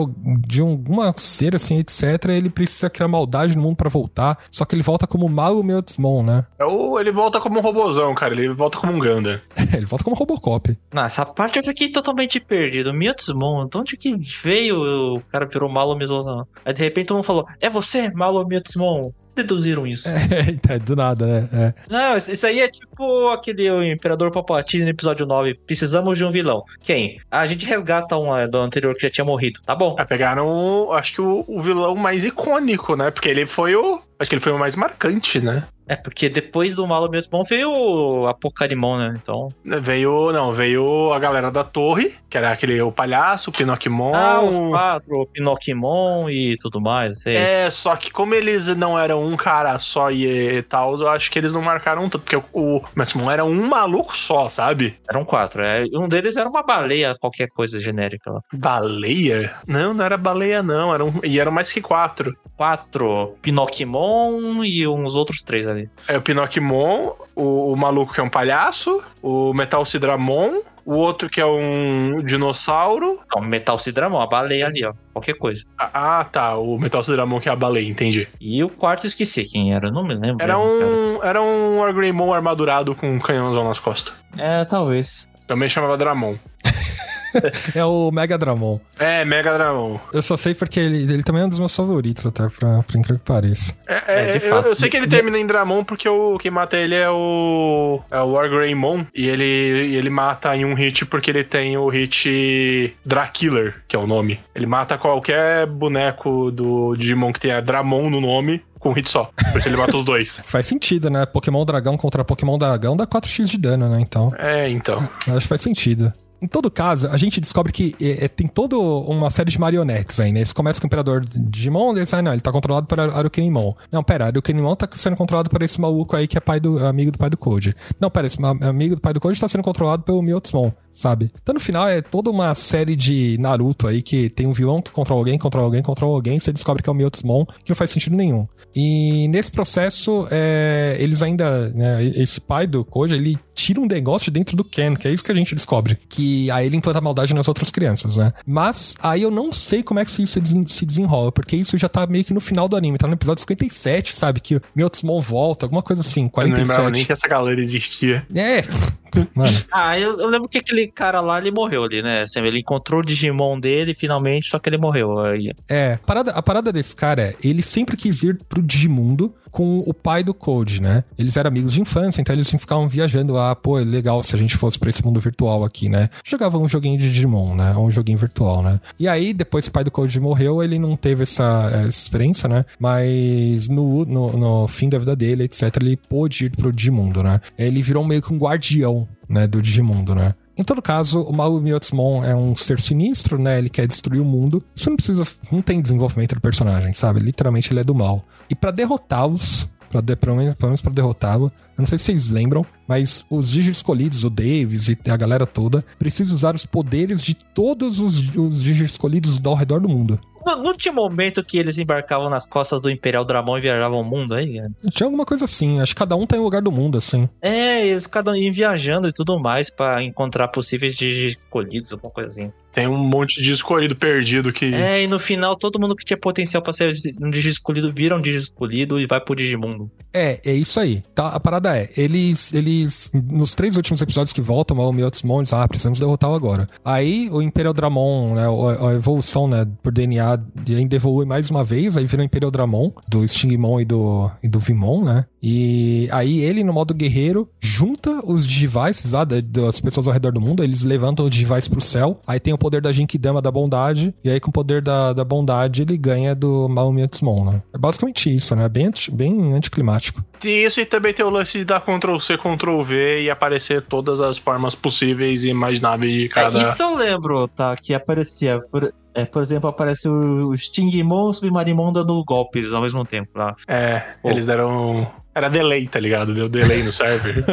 de 0.45 0.59
alguma 0.61 1.13
ser, 1.17 1.55
assim, 1.55 1.79
etc. 1.79 2.25
Ele 2.29 2.49
precisa 2.49 2.89
criar 2.89 3.07
maldade 3.07 3.55
no 3.55 3.63
mundo 3.63 3.77
pra 3.77 3.89
voltar, 3.89 4.37
só 4.51 4.65
que 4.65 4.75
ele 4.75 4.83
volta 4.83 5.07
como 5.07 5.29
malo 5.29 5.63
Miotsmon, 5.63 6.21
né? 6.23 6.45
É 6.59 6.65
o- 6.65 6.99
ele 6.99 7.11
volta 7.11 7.39
como 7.39 7.59
um 7.59 7.61
robozão, 7.61 8.13
cara, 8.13 8.33
ele 8.33 8.49
volta 8.53 8.77
como 8.77 8.91
um 8.91 8.99
Ganda. 8.99 9.41
ele 9.73 9.85
volta 9.85 10.03
como 10.03 10.15
Robocop. 10.15 10.77
Não, 10.93 11.03
essa 11.05 11.25
parte 11.25 11.57
eu 11.57 11.63
fiquei 11.63 11.89
totalmente 11.89 12.39
perdido. 12.39 12.93
Miotsmon, 12.93 13.67
de 13.67 13.77
onde 13.77 13.97
que 13.97 14.13
veio 14.43 15.15
o 15.15 15.21
cara 15.31 15.45
virou 15.47 15.69
Malo 15.69 15.95
Miotsmon? 15.95 16.43
Aí 16.65 16.73
de 16.73 16.81
repente 16.83 17.11
mundo 17.13 17.23
falou, 17.23 17.45
é 17.61 17.69
você, 17.69 18.09
Malo 18.11 18.45
Miotsmon? 18.45 19.11
Deduziram 19.35 19.87
isso. 19.87 20.07
É, 20.07 20.77
do 20.79 20.95
nada, 20.95 21.25
né? 21.25 21.49
É. 21.51 21.73
Não, 21.89 22.17
isso 22.17 22.45
aí 22.45 22.59
é 22.59 22.67
tipo 22.67 23.29
aquele 23.29 23.69
o 23.69 23.83
Imperador 23.83 24.31
Palpatine 24.31 24.83
no 24.83 24.89
episódio 24.89 25.25
9. 25.25 25.55
Precisamos 25.65 26.17
de 26.17 26.23
um 26.23 26.31
vilão. 26.31 26.63
Quem? 26.81 27.19
A 27.31 27.45
gente 27.45 27.65
resgata 27.65 28.17
um 28.17 28.35
é, 28.35 28.47
do 28.47 28.59
anterior 28.59 28.93
que 28.95 29.01
já 29.01 29.09
tinha 29.09 29.25
morrido. 29.25 29.59
Tá 29.65 29.75
bom. 29.75 29.95
Ah, 29.97 30.05
pegaram, 30.05 30.91
acho 30.91 31.13
que 31.13 31.21
o, 31.21 31.43
o 31.47 31.59
vilão 31.59 31.95
mais 31.95 32.25
icônico, 32.25 32.95
né? 32.95 33.09
Porque 33.11 33.29
ele 33.29 33.45
foi 33.45 33.75
o. 33.75 34.01
Acho 34.19 34.29
que 34.29 34.35
ele 34.35 34.43
foi 34.43 34.53
o 34.53 34.59
mais 34.59 34.75
marcante, 34.75 35.39
né? 35.39 35.63
É, 35.87 35.95
porque 35.95 36.29
depois 36.29 36.75
do 36.75 36.87
Malo 36.87 37.09
Miotsmon 37.09 37.43
veio 37.43 37.71
o 37.71 38.27
Apocarimon, 38.27 38.97
né? 38.97 39.19
Então. 39.21 39.49
Veio. 39.81 40.31
Não, 40.31 40.53
veio 40.53 41.11
a 41.11 41.19
galera 41.19 41.51
da 41.51 41.63
torre, 41.63 42.13
que 42.29 42.37
era 42.37 42.51
aquele 42.51 42.81
o 42.81 42.91
palhaço, 42.91 43.49
o 43.49 43.53
Pinocchimon. 43.53 44.13
Ah, 44.15 44.41
os 44.41 44.57
quatro, 44.57 45.21
o 45.21 45.27
Pinocchimon 45.27 46.29
e 46.29 46.57
tudo 46.57 46.79
mais. 46.79 47.21
Sei. 47.21 47.35
É, 47.35 47.69
só 47.69 47.95
que 47.95 48.11
como 48.11 48.33
eles 48.33 48.67
não 48.75 48.97
eram 48.97 49.23
um 49.23 49.35
cara 49.35 49.77
só 49.79 50.11
e, 50.11 50.61
tal, 50.63 50.97
eu 50.97 51.09
acho 51.09 51.29
que 51.29 51.37
eles 51.37 51.53
não 51.53 51.61
marcaram 51.61 52.03
tanto, 52.03 52.19
porque 52.19 52.41
o, 52.53 52.81
Maximum 52.95 53.29
era 53.29 53.43
um 53.43 53.67
maluco 53.67 54.17
só, 54.17 54.49
sabe? 54.49 54.97
Eram 55.09 55.25
quatro. 55.25 55.61
É, 55.61 55.85
um 55.93 56.07
deles 56.07 56.35
era 56.35 56.49
uma 56.49 56.63
baleia, 56.63 57.15
qualquer 57.19 57.47
coisa 57.49 57.79
genérica 57.79 58.31
lá. 58.31 58.41
Baleia? 58.53 59.53
Não, 59.67 59.93
não 59.93 60.05
era 60.05 60.17
baleia, 60.17 60.61
não. 60.61 60.93
Eram, 60.93 61.13
e 61.23 61.39
eram 61.39 61.51
mais 61.51 61.71
que 61.71 61.81
quatro. 61.81 62.35
Quatro 62.55 63.35
Pinocchimon 63.41 64.63
e 64.63 64.87
uns 64.87 65.15
outros 65.15 65.41
três 65.41 65.65
ali. 65.73 65.89
É 66.07 66.17
o 66.17 66.21
Pinocchimon, 66.21 67.13
o, 67.35 67.73
o 67.73 67.75
maluco 67.75 68.13
que 68.13 68.19
é 68.19 68.23
um 68.23 68.29
palhaço, 68.29 69.03
o 69.21 69.53
Metal 69.53 69.85
Cidramon, 69.85 70.61
o 70.85 70.93
outro 70.93 71.29
que 71.29 71.39
é 71.39 71.45
um 71.45 72.21
dinossauro. 72.23 73.19
Não, 73.33 73.41
Metal 73.41 73.77
Cidramon, 73.77 74.21
a 74.21 74.27
baleia 74.27 74.67
ali, 74.67 74.85
ó. 74.85 74.93
Qualquer 75.13 75.35
coisa. 75.35 75.63
Ah, 75.77 76.19
ah, 76.19 76.25
tá. 76.25 76.57
O 76.57 76.77
Metal 76.77 77.03
Cidramon 77.03 77.39
que 77.39 77.49
é 77.49 77.51
a 77.51 77.55
baleia, 77.55 77.87
entendi. 77.87 78.27
E 78.39 78.63
o 78.63 78.69
quarto 78.69 79.07
esqueci 79.07 79.45
quem 79.45 79.73
era, 79.73 79.91
não 79.91 80.03
me 80.03 80.13
lembro. 80.13 80.43
Era 80.43 80.57
mesmo, 80.57 80.79
cara. 80.79 80.91
um, 80.91 81.23
era 81.23 81.41
um 81.41 81.83
Argreymon 81.83 82.33
armadurado 82.33 82.95
com 82.95 83.15
um 83.15 83.19
canhãozão 83.19 83.63
nas 83.67 83.79
costas. 83.79 84.13
É, 84.37 84.65
talvez. 84.65 85.27
Também 85.47 85.69
chamava 85.69 85.97
Dramon. 85.97 86.35
É 87.75 87.83
o 87.85 88.11
Mega 88.11 88.37
Dramon. 88.37 88.79
É, 88.99 89.25
Mega 89.25 89.53
Dramon. 89.53 89.99
Eu 90.13 90.21
só 90.21 90.37
sei 90.37 90.53
porque 90.53 90.79
ele, 90.79 91.03
ele 91.11 91.23
também 91.23 91.41
é 91.41 91.45
um 91.45 91.49
dos 91.49 91.59
meus 91.59 91.75
favoritos, 91.75 92.25
até, 92.25 92.47
pra, 92.49 92.83
pra 92.83 92.99
incrível 92.99 93.19
que 93.19 93.25
pareça. 93.25 93.73
É, 93.87 93.93
É, 93.95 94.29
é, 94.35 94.37
de 94.37 94.45
eu, 94.45 94.49
fato. 94.55 94.67
eu 94.67 94.75
sei 94.75 94.89
que 94.89 94.97
ele 94.97 95.07
termina 95.07 95.37
em 95.37 95.45
Dramon 95.47 95.83
porque 95.83 96.07
o, 96.07 96.37
quem 96.37 96.51
mata 96.51 96.77
ele 96.77 96.95
é 96.95 97.09
o. 97.09 98.01
É 98.11 98.19
o 98.19 98.31
Wargreymon. 98.31 99.05
E 99.15 99.27
ele, 99.27 99.43
ele 99.43 100.09
mata 100.09 100.55
em 100.55 100.65
um 100.65 100.73
hit 100.73 101.05
porque 101.05 101.31
ele 101.31 101.43
tem 101.43 101.77
o 101.77 101.87
hit 101.89 102.95
Drakiller, 103.05 103.75
que 103.87 103.95
é 103.95 103.99
o 103.99 104.07
nome. 104.07 104.39
Ele 104.55 104.65
mata 104.65 104.97
qualquer 104.97 105.65
boneco 105.65 106.51
do 106.51 106.95
Digimon 106.95 107.31
que 107.33 107.39
tenha 107.39 107.61
Dramon 107.61 108.09
no 108.09 108.21
nome 108.21 108.61
com 108.79 108.89
um 108.89 108.93
hit 108.93 109.09
só. 109.09 109.29
Por 109.51 109.59
isso 109.59 109.69
ele 109.69 109.77
mata 109.77 109.95
os 109.95 110.03
dois. 110.03 110.41
Faz 110.45 110.65
sentido, 110.65 111.09
né? 111.09 111.25
Pokémon 111.25 111.63
Dragão 111.65 111.95
contra 111.95 112.23
Pokémon 112.25 112.57
Dragão 112.57 112.97
dá 112.97 113.07
4x 113.07 113.45
de 113.45 113.57
dano, 113.57 113.87
né? 113.87 113.99
Então. 114.01 114.31
É, 114.37 114.69
então. 114.69 114.97
Acho 115.27 115.39
que 115.39 115.47
faz 115.47 115.61
sentido. 115.61 116.11
Em 116.43 116.47
todo 116.47 116.69
caso, 116.69 117.07
a 117.07 117.15
gente 117.15 117.39
descobre 117.39 117.71
que 117.71 117.95
é, 118.01 118.25
é, 118.25 118.27
tem 118.27 118.47
toda 118.47 118.77
uma 118.77 119.29
série 119.29 119.49
de 119.49 119.57
marionetes 119.57 120.19
aí, 120.19 120.33
né? 120.33 120.41
Isso 120.41 120.53
começa 120.53 120.77
com 120.77 120.85
o 120.85 120.89
Imperador 120.89 121.23
Digimon, 121.25 121.95
eles 121.95 122.13
ah, 122.13 122.21
não, 122.21 122.33
ele 122.33 122.41
tá 122.41 122.51
controlado 122.51 122.85
por 122.85 122.99
Arukenimon. 122.99 123.73
Não, 123.89 124.03
pera, 124.03 124.25
Arukenimon 124.25 124.75
tá 124.75 124.89
sendo 124.91 125.15
controlado 125.15 125.49
por 125.49 125.61
esse 125.61 125.79
maluco 125.79 126.17
aí 126.17 126.27
que 126.27 126.37
é 126.37 126.41
pai 126.41 126.59
do, 126.59 126.85
amigo 126.85 127.11
do 127.11 127.17
pai 127.17 127.29
do 127.29 127.37
Code. 127.37 127.73
Não, 127.97 128.09
pera, 128.09 128.27
esse 128.27 128.37
amigo 128.61 128.95
do 128.95 129.01
pai 129.01 129.13
do 129.13 129.21
Code 129.21 129.39
tá 129.39 129.47
sendo 129.47 129.63
controlado 129.63 130.03
pelo 130.03 130.21
Miotsmon, 130.21 130.69
sabe? 130.91 131.31
Então 131.41 131.53
no 131.53 131.61
final 131.61 131.87
é 131.87 132.01
toda 132.01 132.29
uma 132.29 132.53
série 132.55 132.97
de 132.97 133.37
Naruto 133.39 133.87
aí 133.87 134.01
que 134.01 134.29
tem 134.29 134.45
um 134.45 134.51
vilão 134.51 134.81
que 134.81 134.91
controla 134.91 135.21
alguém, 135.21 135.37
controla 135.37 135.67
alguém, 135.67 135.81
controla 135.81 136.13
alguém, 136.13 136.39
você 136.39 136.51
descobre 136.51 136.83
que 136.83 136.89
é 136.89 136.91
o 136.91 136.95
Miotsmon, 136.95 137.45
que 137.45 137.69
não 137.69 137.75
faz 137.75 137.89
sentido 137.91 138.17
nenhum. 138.17 138.45
E 138.75 139.29
nesse 139.29 139.49
processo, 139.49 140.27
é, 140.29 140.97
eles 140.99 141.21
ainda, 141.21 141.69
né, 141.69 142.03
esse 142.03 142.41
pai 142.41 142.67
do 142.67 142.83
Koji, 142.83 143.13
ele 143.13 143.37
tira 143.55 143.79
um 143.79 143.85
negócio 143.85 144.31
de 144.31 144.39
dentro 144.39 144.57
do 144.57 144.63
Ken, 144.63 144.95
que 144.95 145.07
é 145.07 145.11
isso 145.11 145.23
que 145.23 145.31
a 145.31 145.35
gente 145.35 145.55
descobre. 145.55 145.97
Que 146.09 146.32
aí 146.51 146.65
ele 146.65 146.77
implanta 146.77 147.01
maldade 147.01 147.33
nas 147.33 147.47
outras 147.47 147.69
crianças, 147.71 148.17
né? 148.17 148.33
Mas 148.45 148.95
aí 149.01 149.21
eu 149.21 149.31
não 149.31 149.51
sei 149.51 149.83
como 149.83 149.99
é 149.99 150.05
que 150.05 150.11
isso 150.11 150.25
se 150.27 150.39
desen- 150.39 150.67
se 150.67 150.85
desenrola, 150.85 151.31
porque 151.31 151.55
isso 151.55 151.77
já 151.77 151.89
tá 151.89 152.05
meio 152.07 152.23
que 152.23 152.33
no 152.33 152.39
final 152.41 152.67
do 152.67 152.75
anime, 152.75 152.97
tá 152.97 153.07
no 153.07 153.13
episódio 153.13 153.41
57, 153.41 154.15
sabe? 154.15 154.39
Que 154.39 154.55
o 154.55 154.61
Miotsmon 154.75 155.19
volta, 155.21 155.65
alguma 155.65 155.81
coisa 155.81 156.01
assim, 156.01 156.29
Eu 156.35 156.43
não 156.47 156.55
lembrava 156.55 156.89
nem 156.89 157.05
47. 157.05 157.05
que 157.05 157.11
essa 157.11 157.27
galera 157.27 157.59
existia. 157.61 158.25
É, 158.35 158.63
Mano. 159.35 159.55
Ah, 159.71 159.97
eu, 159.97 160.17
eu 160.19 160.27
lembro 160.27 160.49
que 160.49 160.57
aquele 160.57 160.87
cara 160.87 161.21
lá, 161.21 161.37
ele 161.37 161.51
morreu 161.51 161.83
ali, 161.83 162.01
né? 162.01 162.21
Assim, 162.21 162.39
ele 162.39 162.59
encontrou 162.59 162.99
o 163.01 163.05
Digimon 163.05 163.59
dele 163.59 163.93
finalmente, 163.93 164.49
só 164.49 164.57
que 164.57 164.67
ele 164.69 164.77
morreu. 164.77 165.19
Aí. 165.19 165.51
É, 165.69 165.93
a 165.93 165.97
parada, 166.05 166.31
a 166.31 166.41
parada 166.41 166.71
desse 166.71 166.95
cara 166.95 167.21
é, 167.21 167.35
ele 167.43 167.61
sempre 167.61 167.95
quis 167.95 168.23
ir 168.23 168.39
pro 168.49 168.61
Digimundo 168.61 169.33
com 169.53 169.83
o 169.85 169.93
pai 169.93 170.23
do 170.23 170.33
Code, 170.33 170.81
né? 170.81 171.03
Eles 171.17 171.37
eram 171.37 171.47
amigos 171.47 171.71
de 171.71 171.79
infância, 171.79 172.19
então 172.19 172.35
eles 172.35 172.49
ficavam 172.49 172.87
viajando. 172.89 173.37
Ah, 173.37 173.55
pô, 173.55 173.79
é 173.79 173.83
legal 173.83 174.21
se 174.23 174.35
a 174.35 174.39
gente 174.39 174.57
fosse 174.57 174.79
pra 174.79 174.89
esse 174.89 175.05
mundo 175.05 175.19
virtual 175.19 175.63
aqui, 175.63 175.87
né? 175.87 176.09
Jogavam 176.25 176.63
um 176.63 176.67
joguinho 176.67 176.97
de 176.97 177.09
Digimon, 177.09 177.55
né? 177.55 177.77
Um 177.77 177.89
joguinho 177.91 178.17
virtual, 178.17 178.63
né? 178.63 178.81
E 178.99 179.07
aí, 179.07 179.31
depois 179.31 179.65
que 179.65 179.69
o 179.69 179.71
pai 179.71 179.83
do 179.83 179.91
Code 179.91 180.19
morreu, 180.19 180.63
ele 180.63 180.79
não 180.79 180.95
teve 180.95 181.21
essa, 181.21 181.69
essa 181.71 181.87
experiência, 181.87 182.49
né? 182.49 182.65
Mas 182.79 183.69
no, 183.69 184.03
no, 184.05 184.33
no 184.33 184.67
fim 184.67 184.89
da 184.89 184.97
vida 184.97 185.15
dele, 185.15 185.43
etc., 185.43 185.71
ele 185.79 185.95
pôde 185.97 186.45
ir 186.45 186.49
pro 186.49 186.73
Digimundo, 186.73 187.21
né? 187.21 187.39
Ele 187.55 187.83
virou 187.83 188.03
meio 188.03 188.23
que 188.23 188.33
um 188.33 188.37
guardião, 188.39 189.07
né? 189.29 189.45
Do 189.45 189.61
Digimundo, 189.61 190.15
né? 190.15 190.33
Em 190.57 190.63
todo 190.63 190.81
caso, 190.81 191.21
o 191.21 191.33
Maui 191.33 191.59
Miotsumon 191.61 192.23
é 192.23 192.35
um 192.35 192.55
ser 192.55 192.79
sinistro, 192.79 193.39
né? 193.41 193.57
Ele 193.57 193.69
quer 193.69 193.87
destruir 193.87 194.21
o 194.21 194.25
mundo. 194.25 194.63
Isso 194.75 194.89
não 194.89 194.95
precisa. 194.95 195.23
Não 195.51 195.61
tem 195.61 195.81
desenvolvimento 195.81 196.35
do 196.35 196.41
personagem, 196.41 196.93
sabe? 196.93 197.19
Literalmente 197.19 197.71
ele 197.71 197.79
é 197.79 197.83
do 197.83 197.95
mal. 197.95 198.23
E 198.49 198.53
pra 198.53 198.69
derrotá-los, 198.69 199.67
pra 199.89 199.99
de- 199.99 200.15
pelo 200.15 200.35
menos 200.35 200.81
pra 200.81 200.91
derrotá-lo, 200.91 201.45
eu 201.75 201.81
não 201.81 201.85
sei 201.87 201.97
se 201.97 202.05
vocês 202.05 202.29
lembram, 202.29 202.63
mas 202.87 203.25
os 203.31 203.49
Digi 203.49 203.71
escolhidos, 203.71 204.23
o 204.23 204.29
Davis 204.29 204.89
e 204.89 204.97
a 205.09 205.17
galera 205.17 205.45
toda, 205.47 205.83
precisam 205.97 206.35
usar 206.35 206.55
os 206.55 206.65
poderes 206.67 207.23
de 207.23 207.33
todos 207.33 207.99
os, 207.99 208.35
os 208.35 208.61
Digi 208.61 208.83
escolhidos 208.83 209.39
ao 209.43 209.55
redor 209.55 209.79
do 209.81 209.89
mundo. 209.89 210.19
Não, 210.45 210.61
não 210.61 210.73
tinha 210.73 210.93
momento 210.93 211.43
que 211.43 211.57
eles 211.57 211.77
embarcavam 211.77 212.29
nas 212.29 212.45
costas 212.45 212.81
do 212.81 212.89
Imperial 212.89 213.25
Dramon 213.25 213.57
e 213.57 213.61
viajavam 213.61 214.01
o 214.01 214.03
mundo 214.03 214.33
aí? 214.33 214.57
cara? 214.57 214.71
Tinha 214.91 215.07
alguma 215.07 215.25
coisa 215.25 215.45
assim, 215.45 215.79
acho 215.81 215.93
que 215.93 215.99
cada 215.99 216.15
um 216.15 216.25
tá 216.25 216.35
em 216.35 216.39
um 216.39 216.43
lugar 216.43 216.61
do 216.61 216.71
mundo, 216.71 216.97
assim. 216.97 217.29
É, 217.41 217.85
eles 217.87 218.07
cada 218.07 218.31
um 218.31 218.35
iam 218.35 218.53
viajando 218.53 219.07
e 219.07 219.13
tudo 219.13 219.39
mais 219.39 219.69
pra 219.69 220.01
encontrar 220.03 220.47
possíveis 220.49 220.95
Digi 220.95 221.37
escolhidos, 221.39 221.91
alguma 221.91 222.11
coisa 222.11 222.29
assim. 222.29 222.51
Tem 222.73 222.87
um 222.87 222.97
monte 222.97 223.41
de 223.41 223.51
escolhido 223.51 223.95
perdido 223.95 224.51
que. 224.51 224.65
É, 224.73 225.03
e 225.03 225.07
no 225.07 225.19
final 225.19 225.55
todo 225.55 225.79
mundo 225.79 225.95
que 225.95 226.03
tinha 226.03 226.17
potencial 226.17 226.61
pra 226.61 226.73
ser 226.73 226.93
um 227.21 227.29
Digi 227.29 227.49
escolhido 227.49 227.93
vira 227.93 228.15
um 228.15 228.21
Digi 228.21 228.37
escolhido 228.37 228.99
e 228.99 229.05
vai 229.05 229.19
pro 229.21 229.35
Digimundo. 229.35 229.91
É, 230.13 230.39
é 230.45 230.53
isso 230.53 230.79
aí. 230.79 231.03
Tá, 231.15 231.29
a 231.29 231.39
parada 231.39 231.77
é, 231.77 231.89
eles, 231.97 232.53
eles, 232.53 233.11
nos 233.13 233.55
três 233.55 233.77
últimos 233.77 234.01
episódios 234.01 234.33
que 234.33 234.41
voltam, 234.41 234.77
o 234.77 234.91
Miotsumon 234.91 235.41
diz, 235.43 235.53
ah, 235.53 235.67
precisamos 235.67 235.99
derrotá-lo 235.99 236.35
agora. 236.35 236.67
Aí 236.83 237.29
o 237.31 237.41
Imperial 237.41 237.73
Dramon, 237.73 238.35
né, 238.35 238.43
a, 238.45 238.89
a 238.89 238.93
evolução, 238.93 239.47
né, 239.47 239.67
por 239.81 239.91
DNA, 239.91 240.39
ainda 240.69 240.95
evolui 240.95 241.25
mais 241.25 241.49
uma 241.49 241.63
vez, 241.63 241.97
aí 241.97 242.05
vira 242.05 242.21
o 242.21 242.25
Imperial 242.25 242.51
Dramon, 242.51 242.91
do 243.07 243.23
Stingmon 243.27 243.81
e 243.81 243.85
do, 243.85 244.29
e 244.43 244.47
do 244.47 244.59
Vimon, 244.59 245.03
né, 245.03 245.25
e 245.41 246.07
aí 246.11 246.39
ele, 246.41 246.63
no 246.63 246.73
modo 246.73 246.93
guerreiro, 246.93 247.49
junta 247.59 248.21
os 248.25 248.45
Digivices, 248.47 249.13
ah, 249.13 249.23
da- 249.23 249.41
das 249.41 249.81
pessoas 249.81 250.07
ao 250.07 250.13
redor 250.13 250.31
do 250.31 250.39
mundo, 250.41 250.63
eles 250.63 250.83
levantam 250.83 251.25
o 251.25 251.29
Digivice 251.29 251.69
pro 251.69 251.81
céu, 251.81 252.19
aí 252.27 252.39
tem 252.39 252.53
o 252.53 252.57
poder 252.63 252.81
da 252.81 252.91
Jinkidama 252.91 253.41
da 253.41 253.51
bondade, 253.51 254.13
e 254.23 254.29
aí 254.29 254.39
com 254.39 254.49
o 254.49 254.53
poder 254.53 254.81
da, 254.81 255.13
da 255.13 255.23
bondade 255.23 255.81
ele 255.81 255.97
ganha 255.97 256.33
do 256.33 256.67
Maomiyatsumo, 256.69 257.51
né. 257.51 257.61
É 257.73 257.77
basicamente 257.77 258.33
isso, 258.35 258.55
né, 258.55 258.67
bem, 258.69 258.87
anti- 258.87 259.11
bem 259.11 259.53
anticlimático. 259.53 260.23
Isso 260.43 260.79
e 260.79 260.85
também 260.85 261.13
tem 261.13 261.25
o 261.25 261.29
lance 261.29 261.57
de 261.59 261.65
dar 261.65 261.81
Ctrl 261.81 262.17
C, 262.19 262.37
Ctrl 262.37 262.81
V 262.81 263.23
e 263.23 263.29
aparecer 263.29 263.81
todas 263.81 264.19
as 264.21 264.37
formas 264.37 264.75
possíveis 264.75 265.43
e 265.45 265.49
imagináveis 265.49 266.11
de 266.13 266.29
cada. 266.29 266.57
É, 266.57 266.61
isso 266.61 266.81
eu 266.83 266.95
lembro, 266.95 267.47
tá? 267.47 267.75
Que 267.75 267.93
aparecia. 267.93 268.59
Por, 268.71 268.93
é, 269.13 269.23
por 269.25 269.41
exemplo, 269.41 269.69
aparece 269.69 270.09
o 270.09 270.53
Stingmon 270.57 271.27
e 271.27 271.29
o 271.29 271.33
Submarimon 271.33 271.93
dando 271.93 272.21
golpes 272.25 272.73
ao 272.73 272.81
mesmo 272.81 273.05
tempo 273.05 273.29
lá. 273.35 273.55
É, 273.67 273.99
Pô. 274.21 274.29
eles 274.31 274.45
deram. 274.45 275.09
Era 275.35 275.49
delay, 275.49 275.87
tá 275.87 275.99
ligado? 275.99 276.33
Deu 276.33 276.47
delay 276.49 276.83
no 276.83 276.91
server. 276.91 277.43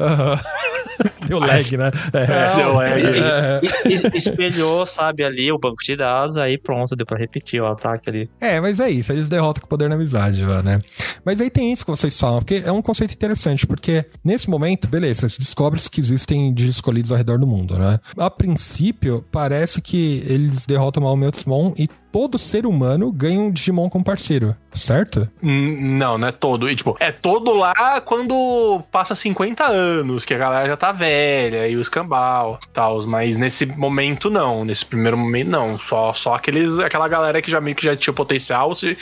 Aham. 0.00 0.40
Deu 1.26 1.38
lag, 1.38 1.76
né? 1.76 1.90
É, 2.12 2.56
deu 2.56 2.74
lag. 2.74 3.02
É. 3.02 4.16
Espelhou, 4.16 4.86
sabe, 4.86 5.24
ali 5.24 5.50
o 5.50 5.58
banco 5.58 5.82
de 5.82 5.96
dados, 5.96 6.36
aí 6.36 6.58
pronto, 6.58 6.94
deu 6.96 7.06
pra 7.06 7.18
repetir 7.18 7.60
o 7.60 7.66
ataque 7.66 8.08
ali. 8.08 8.30
É, 8.40 8.60
mas 8.60 8.80
é 8.80 8.90
isso, 8.90 9.12
eles 9.12 9.28
derrotam 9.28 9.60
com 9.60 9.66
o 9.66 9.68
poder 9.68 9.88
na 9.88 9.94
amizade, 9.94 10.44
né? 10.44 10.80
Mas 11.24 11.40
aí 11.40 11.50
tem 11.50 11.72
isso 11.72 11.84
que 11.84 11.90
vocês 11.90 12.18
falam, 12.18 12.38
porque 12.38 12.62
é 12.64 12.72
um 12.72 12.82
conceito 12.82 13.12
interessante, 13.12 13.66
porque 13.66 14.04
nesse 14.24 14.48
momento, 14.48 14.88
beleza, 14.88 15.28
se 15.28 15.38
descobre-se 15.38 15.90
que 15.90 16.00
existem 16.00 16.52
de 16.52 16.68
escolhidos 16.68 17.10
ao 17.10 17.18
redor 17.18 17.38
do 17.38 17.46
mundo, 17.46 17.78
né? 17.78 17.98
A 18.18 18.30
princípio, 18.30 19.24
parece 19.30 19.80
que 19.80 20.22
eles 20.28 20.66
derrotam 20.66 21.02
o 21.02 21.16
Miotsumon 21.16 21.72
e 21.76 21.88
todo 22.16 22.38
ser 22.38 22.64
humano 22.64 23.12
ganha 23.12 23.38
um 23.38 23.50
Digimon 23.50 23.90
como 23.90 24.02
parceiro, 24.02 24.56
certo? 24.72 25.30
Hum, 25.42 25.76
Não, 25.98 26.16
não 26.16 26.28
é 26.28 26.32
todo. 26.32 26.70
E, 26.70 26.74
tipo, 26.74 26.96
é 26.98 27.12
todo 27.12 27.52
lá 27.52 28.00
quando 28.00 28.82
passa 28.90 29.14
50 29.14 29.62
anos, 29.66 30.24
que 30.24 30.32
a 30.32 30.38
galera 30.38 30.66
já 30.66 30.78
tá 30.78 30.92
velha 30.92 31.68
e 31.68 31.76
os 31.76 31.88
e 31.88 32.68
tal. 32.72 33.06
Mas 33.06 33.36
nesse 33.36 33.66
momento, 33.66 34.30
não. 34.30 34.64
Nesse 34.64 34.86
primeiro 34.86 35.18
momento, 35.18 35.48
não. 35.50 35.78
Só, 35.78 36.14
só 36.14 36.32
aqueles, 36.34 36.78
aquela 36.78 37.06
galera 37.06 37.42
que 37.42 37.50
já 37.50 37.60
meio 37.60 37.76
que 37.76 37.84
já 37.84 37.94
tinha 37.94 38.14
potencial. 38.14 38.74
Você 38.74 38.96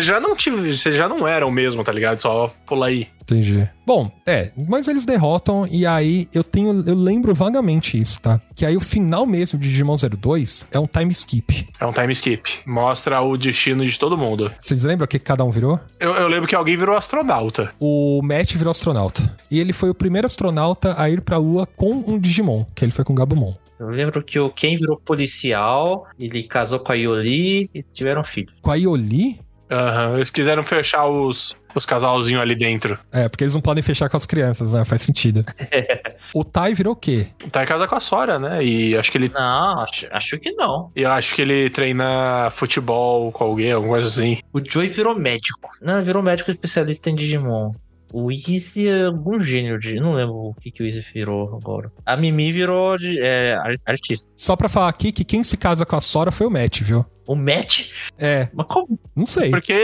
já 0.00 0.18
não 0.18 0.34
tive, 0.34 0.74
você 0.74 0.90
já 0.90 1.06
não 1.06 1.28
era 1.28 1.46
o 1.46 1.50
mesmo, 1.50 1.84
tá 1.84 1.92
ligado? 1.92 2.22
Só 2.22 2.50
pula 2.64 2.86
aí. 2.86 3.08
Entendi. 3.24 3.68
Bom, 3.86 4.10
é, 4.26 4.52
mas 4.68 4.86
eles 4.86 5.04
derrotam 5.04 5.66
e 5.70 5.86
aí 5.86 6.28
eu 6.32 6.44
tenho, 6.44 6.84
eu 6.86 6.94
lembro 6.94 7.34
vagamente 7.34 8.00
isso, 8.00 8.20
tá? 8.20 8.40
Que 8.54 8.66
aí 8.66 8.76
o 8.76 8.80
final 8.80 9.26
mesmo 9.26 9.58
de 9.58 9.68
Digimon 9.68 9.96
02 9.96 10.66
é 10.70 10.78
um 10.78 10.86
time 10.86 11.10
skip. 11.12 11.68
É 11.80 11.86
um 11.86 11.92
time 11.92 12.12
skip. 12.12 12.60
Mostra 12.66 13.20
o 13.22 13.36
destino 13.36 13.84
de 13.84 13.98
todo 13.98 14.16
mundo. 14.16 14.52
Vocês 14.60 14.84
lembram 14.84 15.06
o 15.06 15.08
que 15.08 15.18
cada 15.18 15.42
um 15.42 15.50
virou? 15.50 15.80
Eu, 15.98 16.12
eu 16.12 16.28
lembro 16.28 16.46
que 16.46 16.54
alguém 16.54 16.76
virou 16.76 16.96
astronauta. 16.96 17.72
O 17.80 18.20
Matt 18.22 18.54
virou 18.54 18.70
astronauta. 18.70 19.34
E 19.50 19.58
ele 19.58 19.72
foi 19.72 19.88
o 19.88 19.94
primeiro 19.94 20.26
astronauta 20.26 20.94
a 21.00 21.08
ir 21.08 21.22
pra 21.22 21.38
Lua 21.38 21.66
com 21.66 22.04
um 22.06 22.18
Digimon, 22.18 22.64
que 22.74 22.84
ele 22.84 22.92
foi 22.92 23.04
com 23.04 23.12
o 23.12 23.16
Gabumon. 23.16 23.54
Eu 23.78 23.88
lembro 23.88 24.22
que 24.22 24.38
o 24.38 24.50
Ken 24.50 24.76
virou 24.76 24.96
policial, 24.96 26.06
ele 26.18 26.44
casou 26.44 26.78
com 26.78 26.92
a 26.92 26.94
Yoli 26.94 27.68
e 27.74 27.82
tiveram 27.82 28.20
um 28.20 28.24
filho. 28.24 28.52
Com 28.62 28.70
a 28.70 28.76
Ioli? 28.76 29.40
Aham. 29.70 30.16
Eles 30.16 30.30
quiseram 30.30 30.62
fechar 30.62 31.06
os, 31.06 31.54
os 31.74 31.86
casalzinhos 31.86 32.40
ali 32.40 32.54
dentro. 32.54 32.98
É, 33.12 33.28
porque 33.28 33.44
eles 33.44 33.54
não 33.54 33.60
podem 33.60 33.82
fechar 33.82 34.08
com 34.08 34.16
as 34.16 34.26
crianças, 34.26 34.72
né? 34.72 34.84
Faz 34.84 35.02
sentido. 35.02 35.44
o 36.34 36.44
Tai 36.44 36.74
virou 36.74 36.92
o 36.92 36.96
quê? 36.96 37.28
Tá 37.50 37.62
em 37.62 37.66
casa 37.66 37.86
com 37.86 37.94
a 37.94 38.00
Sora, 38.00 38.38
né? 38.38 38.64
E 38.64 38.96
acho 38.96 39.10
que 39.10 39.18
ele 39.18 39.28
Não, 39.28 39.80
acho, 39.80 40.06
acho 40.12 40.38
que 40.38 40.52
não. 40.52 40.90
E 40.94 41.02
eu 41.02 41.10
acho 41.10 41.34
que 41.34 41.42
ele 41.42 41.70
treina 41.70 42.50
futebol 42.50 43.32
com 43.32 43.44
alguém, 43.44 43.72
alguma 43.72 43.94
coisa 43.94 44.08
assim. 44.08 44.38
O 44.52 44.60
Joey 44.62 44.88
virou 44.88 45.18
médico. 45.18 45.70
Não, 45.80 46.02
virou 46.04 46.22
médico 46.22 46.50
especialista 46.50 47.10
em 47.10 47.14
Digimon. 47.14 47.72
O 48.16 48.30
Easy 48.30 48.86
é 48.88 49.06
algum 49.06 49.40
gênio 49.40 49.76
de. 49.78 49.96
Não 49.98 50.12
lembro 50.12 50.34
o 50.36 50.54
que, 50.60 50.70
que 50.70 50.82
o 50.82 50.86
Easy 50.86 51.00
virou 51.12 51.56
agora. 51.56 51.90
A 52.06 52.16
Mimi 52.16 52.52
virou 52.52 52.96
de, 52.96 53.18
é, 53.20 53.54
ar- 53.54 53.74
artista. 53.86 54.30
Só 54.36 54.54
pra 54.54 54.68
falar 54.68 54.88
aqui 54.88 55.10
que 55.10 55.24
quem 55.24 55.42
se 55.42 55.56
casa 55.56 55.84
com 55.84 55.96
a 55.96 56.00
Sora 56.00 56.30
foi 56.30 56.46
o 56.46 56.50
Matt, 56.50 56.80
viu? 56.82 57.04
O 57.26 57.34
Matt? 57.34 57.88
É, 58.16 58.48
Mas 58.54 58.66
como? 58.68 58.96
não 59.16 59.26
sei. 59.26 59.50
Porque, 59.50 59.74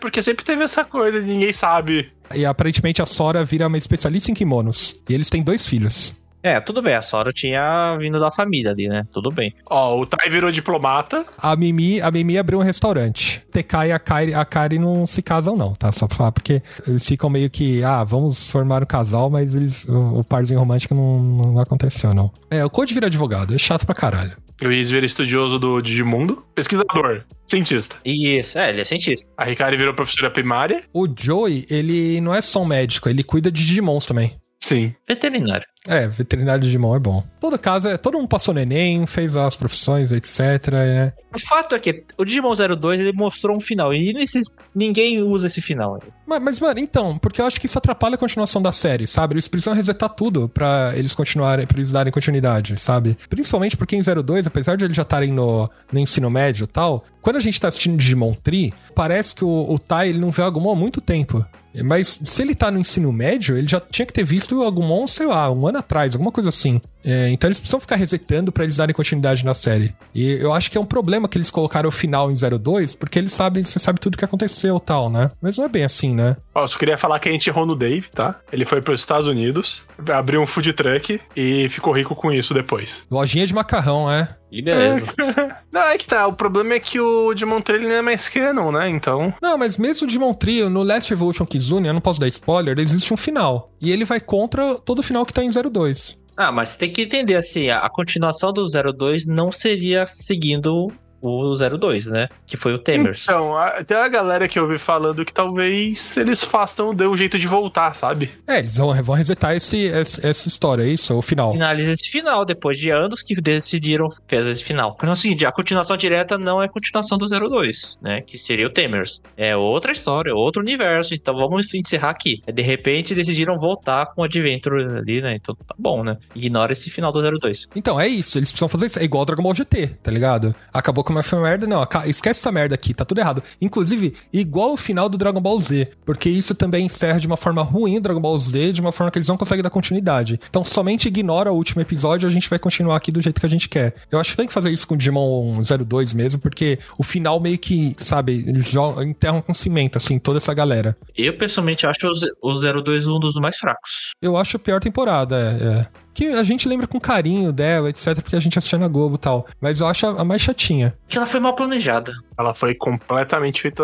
porque 0.00 0.22
sempre 0.22 0.44
teve 0.44 0.62
essa 0.62 0.84
coisa 0.84 1.20
de 1.20 1.26
ninguém 1.28 1.52
sabe. 1.52 2.12
E 2.34 2.46
aparentemente 2.46 3.02
a 3.02 3.06
Sora 3.06 3.44
vira 3.44 3.66
uma 3.66 3.78
especialista 3.78 4.30
em 4.30 4.34
kimonos. 4.34 5.02
E 5.08 5.12
eles 5.14 5.28
têm 5.28 5.42
dois 5.42 5.66
filhos. 5.66 6.14
É, 6.42 6.60
tudo 6.60 6.82
bem. 6.82 6.94
A 6.94 7.02
Sora 7.02 7.32
tinha 7.32 7.96
vindo 7.98 8.18
da 8.18 8.30
família 8.30 8.72
ali, 8.72 8.88
né? 8.88 9.06
Tudo 9.12 9.30
bem. 9.30 9.54
Ó, 9.70 10.00
o 10.00 10.06
Tai 10.06 10.28
virou 10.28 10.50
diplomata. 10.50 11.24
A 11.38 11.54
Mimi, 11.54 12.00
a 12.00 12.10
Mimi 12.10 12.36
abriu 12.36 12.58
um 12.58 12.62
restaurante. 12.62 13.42
TK 13.50 13.74
e 13.88 13.92
a 13.92 13.98
Kari, 13.98 14.34
a 14.34 14.44
Kari 14.44 14.78
não 14.78 15.06
se 15.06 15.22
casam, 15.22 15.56
não, 15.56 15.74
tá? 15.74 15.92
Só 15.92 16.06
pra 16.06 16.16
falar, 16.16 16.32
porque 16.32 16.62
eles 16.86 17.06
ficam 17.06 17.30
meio 17.30 17.48
que, 17.48 17.84
ah, 17.84 18.02
vamos 18.02 18.48
formar 18.50 18.82
um 18.82 18.86
casal, 18.86 19.30
mas 19.30 19.54
eles, 19.54 19.84
o, 19.84 20.20
o 20.20 20.24
parzinho 20.24 20.58
romântico 20.58 20.94
não, 20.94 21.22
não 21.22 21.60
aconteceu, 21.60 22.12
não. 22.12 22.30
É, 22.50 22.64
o 22.64 22.70
Code 22.70 22.94
vira 22.94 23.06
advogado, 23.06 23.54
é 23.54 23.58
chato 23.58 23.86
pra 23.86 23.94
caralho. 23.94 24.36
O 24.60 24.64
Luiz 24.64 24.90
vira 24.90 25.04
estudioso 25.04 25.58
do 25.58 25.80
Digimundo. 25.80 26.44
Pesquisador. 26.54 27.24
Cientista. 27.48 27.96
Isso, 28.04 28.56
é, 28.58 28.70
ele 28.70 28.80
é 28.80 28.84
cientista. 28.84 29.30
A 29.36 29.44
Ricari 29.44 29.76
virou 29.76 29.92
professora 29.92 30.30
primária. 30.30 30.82
O 30.92 31.08
Joey, 31.08 31.66
ele 31.68 32.20
não 32.20 32.32
é 32.34 32.40
só 32.40 32.62
um 32.62 32.64
médico, 32.64 33.08
ele 33.08 33.24
cuida 33.24 33.50
de 33.50 33.64
Digimons 33.64 34.06
também. 34.06 34.36
Sim. 34.62 34.94
Veterinário. 35.06 35.66
É, 35.88 36.06
veterinário 36.06 36.60
de 36.60 36.68
Digimon 36.68 36.94
é 36.94 37.00
bom. 37.00 37.24
Todo 37.40 37.58
caso, 37.58 37.88
é, 37.88 37.96
todo 37.96 38.16
mundo 38.16 38.28
passou 38.28 38.54
no 38.54 38.60
Enem, 38.60 39.04
fez 39.06 39.34
as 39.34 39.56
profissões, 39.56 40.12
etc, 40.12 40.70
né? 40.70 41.12
O 41.34 41.38
fato 41.40 41.74
é 41.74 41.80
que 41.80 42.04
o 42.16 42.24
Digimon 42.24 42.54
02 42.54 43.00
ele 43.00 43.12
mostrou 43.12 43.56
um 43.56 43.60
final. 43.60 43.92
E 43.92 44.12
nesse, 44.12 44.40
ninguém 44.72 45.20
usa 45.20 45.48
esse 45.48 45.60
final. 45.60 46.00
Mas, 46.24 46.40
mas, 46.40 46.60
mano, 46.60 46.78
então, 46.78 47.18
porque 47.18 47.40
eu 47.40 47.46
acho 47.46 47.60
que 47.60 47.66
isso 47.66 47.76
atrapalha 47.76 48.14
a 48.14 48.18
continuação 48.18 48.62
da 48.62 48.70
série, 48.70 49.08
sabe? 49.08 49.34
Eles 49.34 49.48
precisam 49.48 49.74
resetar 49.74 50.10
tudo 50.10 50.48
pra 50.48 50.92
eles 50.94 51.12
continuarem, 51.12 51.66
pra 51.66 51.78
eles 51.78 51.90
darem 51.90 52.12
continuidade, 52.12 52.80
sabe? 52.80 53.18
Principalmente 53.28 53.76
porque 53.76 53.96
em 53.96 54.00
02, 54.00 54.46
apesar 54.46 54.76
de 54.76 54.84
eles 54.84 54.96
já 54.96 55.02
estarem 55.02 55.32
no, 55.32 55.68
no 55.92 55.98
ensino 55.98 56.30
médio 56.30 56.64
e 56.64 56.68
tal, 56.68 57.04
quando 57.20 57.36
a 57.36 57.40
gente 57.40 57.60
tá 57.60 57.66
assistindo 57.66 57.96
Digimon 57.96 58.34
Tree, 58.34 58.72
parece 58.94 59.34
que 59.34 59.44
o, 59.44 59.72
o 59.72 59.76
Tai 59.80 60.08
ele 60.08 60.20
não 60.20 60.30
vê 60.30 60.42
o 60.42 60.44
Agumon 60.44 60.70
há 60.70 60.76
muito 60.76 61.00
tempo. 61.00 61.44
Mas 61.82 62.20
se 62.24 62.42
ele 62.42 62.54
tá 62.54 62.70
no 62.70 62.78
ensino 62.78 63.12
médio, 63.12 63.56
ele 63.56 63.68
já 63.68 63.80
tinha 63.80 64.04
que 64.04 64.12
ter 64.12 64.24
visto 64.24 64.62
Agumon, 64.62 65.06
sei 65.06 65.26
lá, 65.26 65.50
um 65.50 65.66
ano 65.66 65.78
atrás, 65.78 66.14
alguma 66.14 66.32
coisa 66.32 66.48
assim. 66.48 66.80
É, 67.04 67.30
então 67.30 67.48
eles 67.48 67.58
precisam 67.58 67.80
ficar 67.80 67.96
resetando 67.96 68.52
para 68.52 68.64
eles 68.64 68.76
darem 68.76 68.94
continuidade 68.94 69.44
na 69.44 69.54
série. 69.54 69.94
E 70.14 70.32
eu 70.32 70.52
acho 70.52 70.70
que 70.70 70.78
é 70.78 70.80
um 70.80 70.86
problema 70.86 71.28
que 71.28 71.36
eles 71.36 71.50
colocaram 71.50 71.88
o 71.88 71.92
final 71.92 72.30
em 72.30 72.34
02, 72.34 72.94
porque 72.94 73.18
eles 73.18 73.32
sabem, 73.32 73.62
você 73.62 73.78
sabe 73.78 74.00
tudo 74.00 74.16
que 74.16 74.24
aconteceu 74.24 74.78
tal, 74.78 75.10
né? 75.10 75.30
Mas 75.40 75.56
não 75.56 75.64
é 75.64 75.68
bem 75.68 75.84
assim, 75.84 76.14
né? 76.14 76.36
Ó, 76.54 76.66
só 76.66 76.78
queria 76.78 76.98
falar 76.98 77.18
que 77.18 77.28
a 77.28 77.32
gente 77.32 77.48
errou 77.48 77.66
no 77.66 77.74
Dave, 77.74 78.08
tá? 78.14 78.38
Ele 78.52 78.64
foi 78.64 78.80
para 78.80 78.94
os 78.94 79.00
Estados 79.00 79.26
Unidos, 79.26 79.86
abriu 80.10 80.40
um 80.40 80.46
food 80.46 80.72
truck 80.72 81.20
e 81.36 81.68
ficou 81.68 81.92
rico 81.92 82.14
com 82.14 82.30
isso 82.30 82.54
depois. 82.54 83.06
Lojinha 83.10 83.46
de 83.46 83.54
macarrão, 83.54 84.10
é. 84.10 84.28
E 84.52 84.60
beleza. 84.60 85.06
não, 85.72 85.80
é 85.80 85.96
que 85.96 86.06
tá. 86.06 86.26
O 86.26 86.34
problema 86.34 86.74
é 86.74 86.80
que 86.80 87.00
o 87.00 87.32
de 87.32 87.46
Montreal 87.46 87.82
não 87.82 87.90
é 87.92 88.02
mais 88.02 88.28
canon, 88.28 88.70
né? 88.70 88.86
Então. 88.86 89.32
Não, 89.40 89.56
mas 89.56 89.78
mesmo 89.78 90.06
o 90.06 90.10
de 90.10 90.18
Montreal, 90.18 90.68
no 90.68 90.82
Last 90.82 91.10
Evolution 91.10 91.46
Kizune, 91.46 91.88
eu 91.88 91.94
não 91.94 92.02
posso 92.02 92.20
dar 92.20 92.28
spoiler, 92.28 92.78
existe 92.78 93.14
um 93.14 93.16
final. 93.16 93.72
E 93.80 93.90
ele 93.90 94.04
vai 94.04 94.20
contra 94.20 94.74
todo 94.74 94.98
o 94.98 95.02
final 95.02 95.24
que 95.24 95.32
tá 95.32 95.42
em 95.42 95.48
02. 95.48 96.21
Ah, 96.36 96.50
mas 96.50 96.76
tem 96.76 96.90
que 96.90 97.02
entender 97.02 97.36
assim, 97.36 97.68
a, 97.68 97.80
a 97.80 97.90
continuação 97.90 98.52
do 98.52 98.64
02 98.66 99.26
não 99.26 99.52
seria 99.52 100.06
seguindo 100.06 100.90
o 101.22 101.56
02, 101.56 102.06
né? 102.06 102.28
Que 102.46 102.56
foi 102.56 102.74
o 102.74 102.78
Temers. 102.78 103.22
Então, 103.22 103.56
a, 103.56 103.82
tem 103.84 103.96
a 103.96 104.08
galera 104.08 104.48
que 104.48 104.58
eu 104.58 104.64
ouvi 104.64 104.78
falando 104.78 105.24
que 105.24 105.32
talvez 105.32 106.16
eles 106.16 106.42
façam, 106.42 106.94
dê 106.94 107.06
um 107.06 107.16
jeito 107.16 107.38
de 107.38 107.46
voltar, 107.46 107.94
sabe? 107.94 108.30
É, 108.46 108.58
eles 108.58 108.76
vão, 108.76 108.92
vão 109.02 109.14
resetar 109.14 109.54
esse, 109.54 109.84
esse, 109.84 110.26
essa 110.26 110.48
história, 110.48 110.82
é 110.82 110.88
isso? 110.88 111.16
O 111.16 111.22
final. 111.22 111.52
Finaliza 111.52 111.92
esse 111.92 112.10
final, 112.10 112.44
depois 112.44 112.78
de 112.78 112.90
anos 112.90 113.22
que 113.22 113.40
decidiram 113.40 114.08
fazer 114.28 114.50
esse 114.50 114.64
final. 114.64 114.96
Mas 115.00 115.08
é 115.08 115.12
o 115.12 115.16
seguinte, 115.16 115.46
a 115.46 115.52
continuação 115.52 115.96
direta 115.96 116.36
não 116.36 116.60
é 116.60 116.66
a 116.66 116.68
continuação 116.68 117.16
do 117.16 117.28
02, 117.28 117.98
né? 118.02 118.20
Que 118.20 118.36
seria 118.36 118.66
o 118.66 118.70
Temers. 118.70 119.20
É 119.36 119.56
outra 119.56 119.92
história, 119.92 120.34
outro 120.34 120.60
universo. 120.60 121.14
Então 121.14 121.34
vamos 121.34 121.72
encerrar 121.72 122.10
aqui. 122.10 122.42
De 122.52 122.62
repente 122.62 123.14
decidiram 123.14 123.56
voltar 123.56 124.06
com 124.06 124.22
o 124.22 124.24
Adventure 124.24 124.98
ali, 124.98 125.20
né? 125.20 125.34
Então 125.34 125.54
tá 125.54 125.74
bom, 125.78 126.02
né? 126.02 126.16
Ignora 126.34 126.72
esse 126.72 126.90
final 126.90 127.12
do 127.12 127.22
02. 127.38 127.68
Então, 127.74 128.00
é 128.00 128.08
isso. 128.08 128.38
Eles 128.38 128.50
precisam 128.50 128.68
fazer 128.68 128.86
isso. 128.86 128.98
É 128.98 129.04
igual 129.04 129.24
Dragon 129.24 129.42
Ball 129.42 129.54
GT, 129.54 129.88
tá 130.02 130.10
ligado? 130.10 130.54
Acabou 130.72 131.04
com 131.04 131.11
como 131.12 131.22
foi 131.22 131.38
uma 131.38 131.48
merda, 131.48 131.66
não, 131.66 131.82
esquece 132.06 132.40
essa 132.40 132.50
merda 132.50 132.74
aqui, 132.74 132.94
tá 132.94 133.04
tudo 133.04 133.18
errado. 133.18 133.42
Inclusive, 133.60 134.14
igual 134.32 134.72
o 134.72 134.76
final 134.76 135.08
do 135.08 135.18
Dragon 135.18 135.40
Ball 135.40 135.58
Z, 135.58 135.90
porque 136.04 136.28
isso 136.28 136.54
também 136.54 136.86
encerra 136.86 137.18
de 137.20 137.26
uma 137.26 137.36
forma 137.36 137.62
ruim 137.62 137.98
o 137.98 138.00
Dragon 138.00 138.20
Ball 138.20 138.38
Z, 138.38 138.72
de 138.72 138.80
uma 138.80 138.92
forma 138.92 139.10
que 139.10 139.18
eles 139.18 139.28
não 139.28 139.36
conseguem 139.36 139.62
dar 139.62 139.70
continuidade. 139.70 140.40
Então, 140.48 140.64
somente 140.64 141.08
ignora 141.08 141.52
o 141.52 141.56
último 141.56 141.82
episódio 141.82 142.26
e 142.26 142.28
a 142.28 142.32
gente 142.32 142.48
vai 142.48 142.58
continuar 142.58 142.96
aqui 142.96 143.12
do 143.12 143.20
jeito 143.20 143.40
que 143.40 143.46
a 143.46 143.50
gente 143.50 143.68
quer. 143.68 143.94
Eu 144.10 144.18
acho 144.18 144.30
que 144.30 144.36
tem 144.36 144.46
que 144.46 144.52
fazer 144.52 144.70
isso 144.70 144.86
com 144.86 144.94
o 144.94 144.96
Digimon 144.96 145.60
02 145.62 146.12
mesmo, 146.12 146.40
porque 146.40 146.78
o 146.98 147.02
final 147.02 147.38
meio 147.38 147.58
que, 147.58 147.94
sabe, 147.98 148.44
eles 148.46 148.72
enterram 149.06 149.42
com 149.42 149.52
cimento, 149.52 149.98
assim, 149.98 150.18
toda 150.18 150.38
essa 150.38 150.54
galera. 150.54 150.96
Eu, 151.16 151.36
pessoalmente, 151.36 151.86
acho 151.86 152.08
o 152.40 152.82
02 152.82 153.06
um 153.06 153.18
dos 153.18 153.34
mais 153.34 153.56
fracos. 153.56 154.12
Eu 154.20 154.36
acho 154.36 154.56
a 154.56 154.60
pior 154.60 154.80
temporada, 154.80 155.36
é. 155.36 155.98
é 155.98 156.01
que 156.14 156.28
a 156.28 156.42
gente 156.42 156.68
lembra 156.68 156.86
com 156.86 157.00
carinho 157.00 157.52
dela, 157.52 157.88
etc, 157.88 158.20
porque 158.20 158.36
a 158.36 158.40
gente 158.40 158.58
assistia 158.58 158.78
na 158.78 158.88
Globo 158.88 159.16
e 159.16 159.18
tal. 159.18 159.46
Mas 159.60 159.80
eu 159.80 159.86
acho 159.86 160.06
a 160.06 160.24
mais 160.24 160.42
chatinha. 160.42 160.96
Que 161.08 161.16
ela 161.16 161.26
foi 161.26 161.40
mal 161.40 161.54
planejada. 161.54 162.12
Ela 162.38 162.54
foi 162.54 162.74
completamente 162.74 163.62
feita 163.62 163.82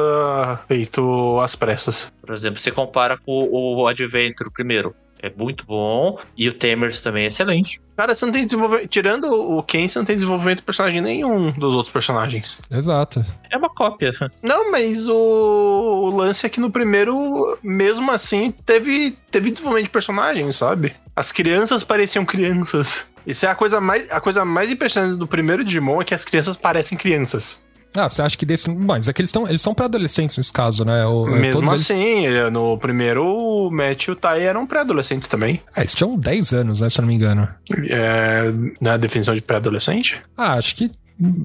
feito 0.66 1.40
às 1.40 1.54
pressas. 1.54 2.12
Por 2.20 2.34
exemplo, 2.34 2.58
você 2.58 2.70
compara 2.70 3.16
com 3.16 3.48
o 3.50 3.86
Adventure 3.86 4.50
primeiro 4.52 4.94
é 5.22 5.32
muito 5.36 5.64
bom. 5.66 6.18
E 6.36 6.48
o 6.48 6.52
Temers 6.52 7.02
também 7.02 7.24
é 7.24 7.26
excelente. 7.28 7.80
Cara, 7.96 8.14
você 8.14 8.24
não 8.24 8.32
tem 8.32 8.44
desenvolvimento. 8.44 8.88
Tirando 8.88 9.24
o 9.24 9.62
Ken, 9.62 9.88
você 9.88 9.98
não 9.98 10.06
tem 10.06 10.14
desenvolvimento 10.14 10.58
de 10.58 10.64
personagem 10.64 11.00
nenhum 11.00 11.50
dos 11.52 11.74
outros 11.74 11.92
personagens. 11.92 12.60
Exato. 12.70 13.24
É 13.50 13.56
uma 13.56 13.68
cópia. 13.68 14.12
Não, 14.42 14.70
mas 14.70 15.08
o, 15.08 15.14
o 15.14 16.10
lance 16.16 16.46
é 16.46 16.48
que 16.48 16.60
no 16.60 16.70
primeiro, 16.70 17.58
mesmo 17.62 18.10
assim, 18.10 18.52
teve, 18.64 19.16
teve 19.30 19.50
desenvolvimento 19.50 19.86
de 19.86 19.90
personagem, 19.90 20.52
sabe? 20.52 20.94
As 21.16 21.32
crianças 21.32 21.82
pareciam 21.82 22.24
crianças. 22.24 23.10
Isso 23.26 23.44
é 23.44 23.48
a 23.48 23.54
coisa 23.54 23.80
mais, 23.80 24.10
a 24.10 24.20
coisa 24.20 24.44
mais 24.44 24.70
impressionante 24.70 25.18
do 25.18 25.26
primeiro 25.26 25.64
Digimon 25.64 26.00
é 26.00 26.04
que 26.04 26.14
as 26.14 26.24
crianças 26.24 26.56
parecem 26.56 26.96
crianças. 26.96 27.62
Ah, 27.94 28.08
você 28.08 28.22
acha 28.22 28.36
que 28.36 28.46
desse. 28.46 28.70
Mas 28.70 29.08
é 29.08 29.12
que 29.12 29.20
eles 29.20 29.28
estão 29.28 29.48
eles 29.48 29.62
são 29.62 29.74
pré-adolescentes 29.74 30.36
nesse 30.36 30.52
caso, 30.52 30.84
né? 30.84 31.04
O, 31.06 31.26
Mesmo 31.26 31.70
assim, 31.70 32.26
eles... 32.26 32.52
no 32.52 32.78
primeiro 32.78 33.24
o 33.24 33.70
Matt 33.70 34.04
e 34.04 34.10
o 34.10 34.16
Tai 34.16 34.42
eram 34.42 34.66
pré-adolescentes 34.66 35.28
também. 35.28 35.60
Ah, 35.74 35.80
eles 35.80 35.94
tinham 35.94 36.18
10 36.18 36.52
anos, 36.52 36.80
né? 36.80 36.90
Se 36.90 37.00
eu 37.00 37.02
não 37.02 37.08
me 37.08 37.14
engano. 37.14 37.48
É, 37.88 38.52
na 38.80 38.96
definição 38.96 39.34
de 39.34 39.42
pré-adolescente? 39.42 40.20
Ah, 40.36 40.54
acho 40.54 40.74
que 40.76 40.90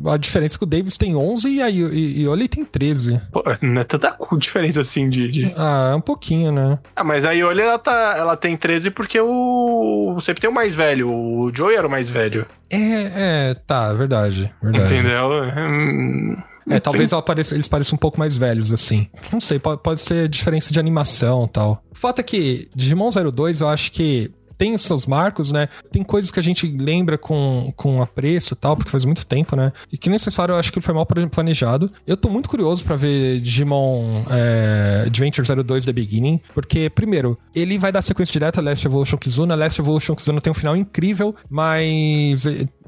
a 0.06 0.18
diferença 0.18 0.56
é 0.56 0.58
que 0.58 0.64
o 0.64 0.68
Davis 0.68 0.98
tem 0.98 1.16
11 1.16 1.50
e 1.50 1.62
a 1.62 1.68
Yoli 1.68 2.48
tem 2.48 2.64
13. 2.64 3.22
Pô, 3.32 3.44
não 3.62 3.82
é 3.82 3.84
tanta 3.84 4.16
diferença 4.38 4.82
assim 4.82 5.10
de, 5.10 5.28
de, 5.30 5.54
Ah, 5.58 5.92
é 5.94 5.96
um 5.96 6.02
pouquinho, 6.02 6.52
né? 6.52 6.78
Ah, 6.96 7.04
mas 7.04 7.24
a 7.24 7.32
Yoli 7.32 7.62
ela, 7.62 7.80
tá, 7.80 8.16
ela 8.18 8.38
tem 8.38 8.56
13 8.56 8.92
porque 8.92 9.20
o. 9.20 10.20
Sempre 10.22 10.42
tem 10.42 10.50
o 10.50 10.54
mais 10.54 10.76
velho. 10.76 11.10
O 11.10 11.52
Joey 11.54 11.76
era 11.76 11.88
o 11.88 11.92
mais 11.92 12.10
velho. 12.10 12.46
É, 12.70 13.50
é, 13.50 13.54
tá, 13.66 13.94
verdade. 13.94 14.54
verdade. 14.62 14.94
Entendeu? 14.94 15.30
Hum... 15.58 16.38
É, 16.70 16.80
talvez 16.80 17.12
pareça, 17.26 17.56
eles 17.56 17.68
pareçam 17.68 17.96
um 17.96 18.00
pouco 18.00 18.18
mais 18.18 18.38
velhos, 18.38 18.72
assim. 18.72 19.10
Não 19.32 19.42
sei, 19.42 19.60
pode, 19.60 19.82
pode 19.82 20.02
ser 20.02 20.30
diferença 20.30 20.72
de 20.72 20.80
animação 20.80 21.48
tal. 21.48 21.84
O 21.92 21.96
fato 21.96 22.20
é 22.20 22.24
que 22.24 22.70
Digimon 22.74 23.10
02, 23.10 23.62
eu 23.62 23.68
acho 23.68 23.92
que 23.92 24.32
tem 24.64 24.74
os 24.74 24.82
seus 24.84 25.06
marcos, 25.06 25.52
né? 25.52 25.68
Tem 25.92 26.02
coisas 26.02 26.32
que 26.32 26.40
a 26.40 26.44
gente 26.44 26.66
lembra 26.66 27.18
com, 27.18 27.74
com 27.76 28.02
apreço 28.02 28.54
e 28.54 28.56
tal, 28.56 28.78
porque 28.78 28.90
faz 28.90 29.04
muito 29.04 29.26
tempo, 29.26 29.58
né? 29.58 29.74
E 29.92 29.98
que 29.98 30.10
falaram, 30.32 30.56
eu 30.56 30.60
acho 30.60 30.72
que 30.72 30.80
ele 30.80 30.86
foi 30.86 30.94
mal 30.94 31.06
planejado. 31.06 31.92
Eu 32.08 32.16
tô 32.16 32.30
muito 32.30 32.48
curioso 32.48 32.82
para 32.82 32.96
ver 32.96 33.42
Digimon 33.42 34.24
é, 34.30 35.04
Adventure 35.06 35.46
02 35.46 35.84
The 35.84 35.92
Beginning, 35.92 36.40
porque, 36.54 36.90
primeiro, 36.90 37.38
ele 37.54 37.78
vai 37.78 37.92
dar 37.92 38.02
sequência 38.02 38.32
direta 38.32 38.62
a 38.62 38.64
Last 38.64 38.88
Evolution 38.88 39.18
Kizuna. 39.18 39.54
Last 39.54 39.82
Evolution 39.82 40.16
Kizuna 40.16 40.40
tem 40.40 40.52
um 40.52 40.54
final 40.54 40.78
incrível, 40.78 41.36
mas 41.50 42.46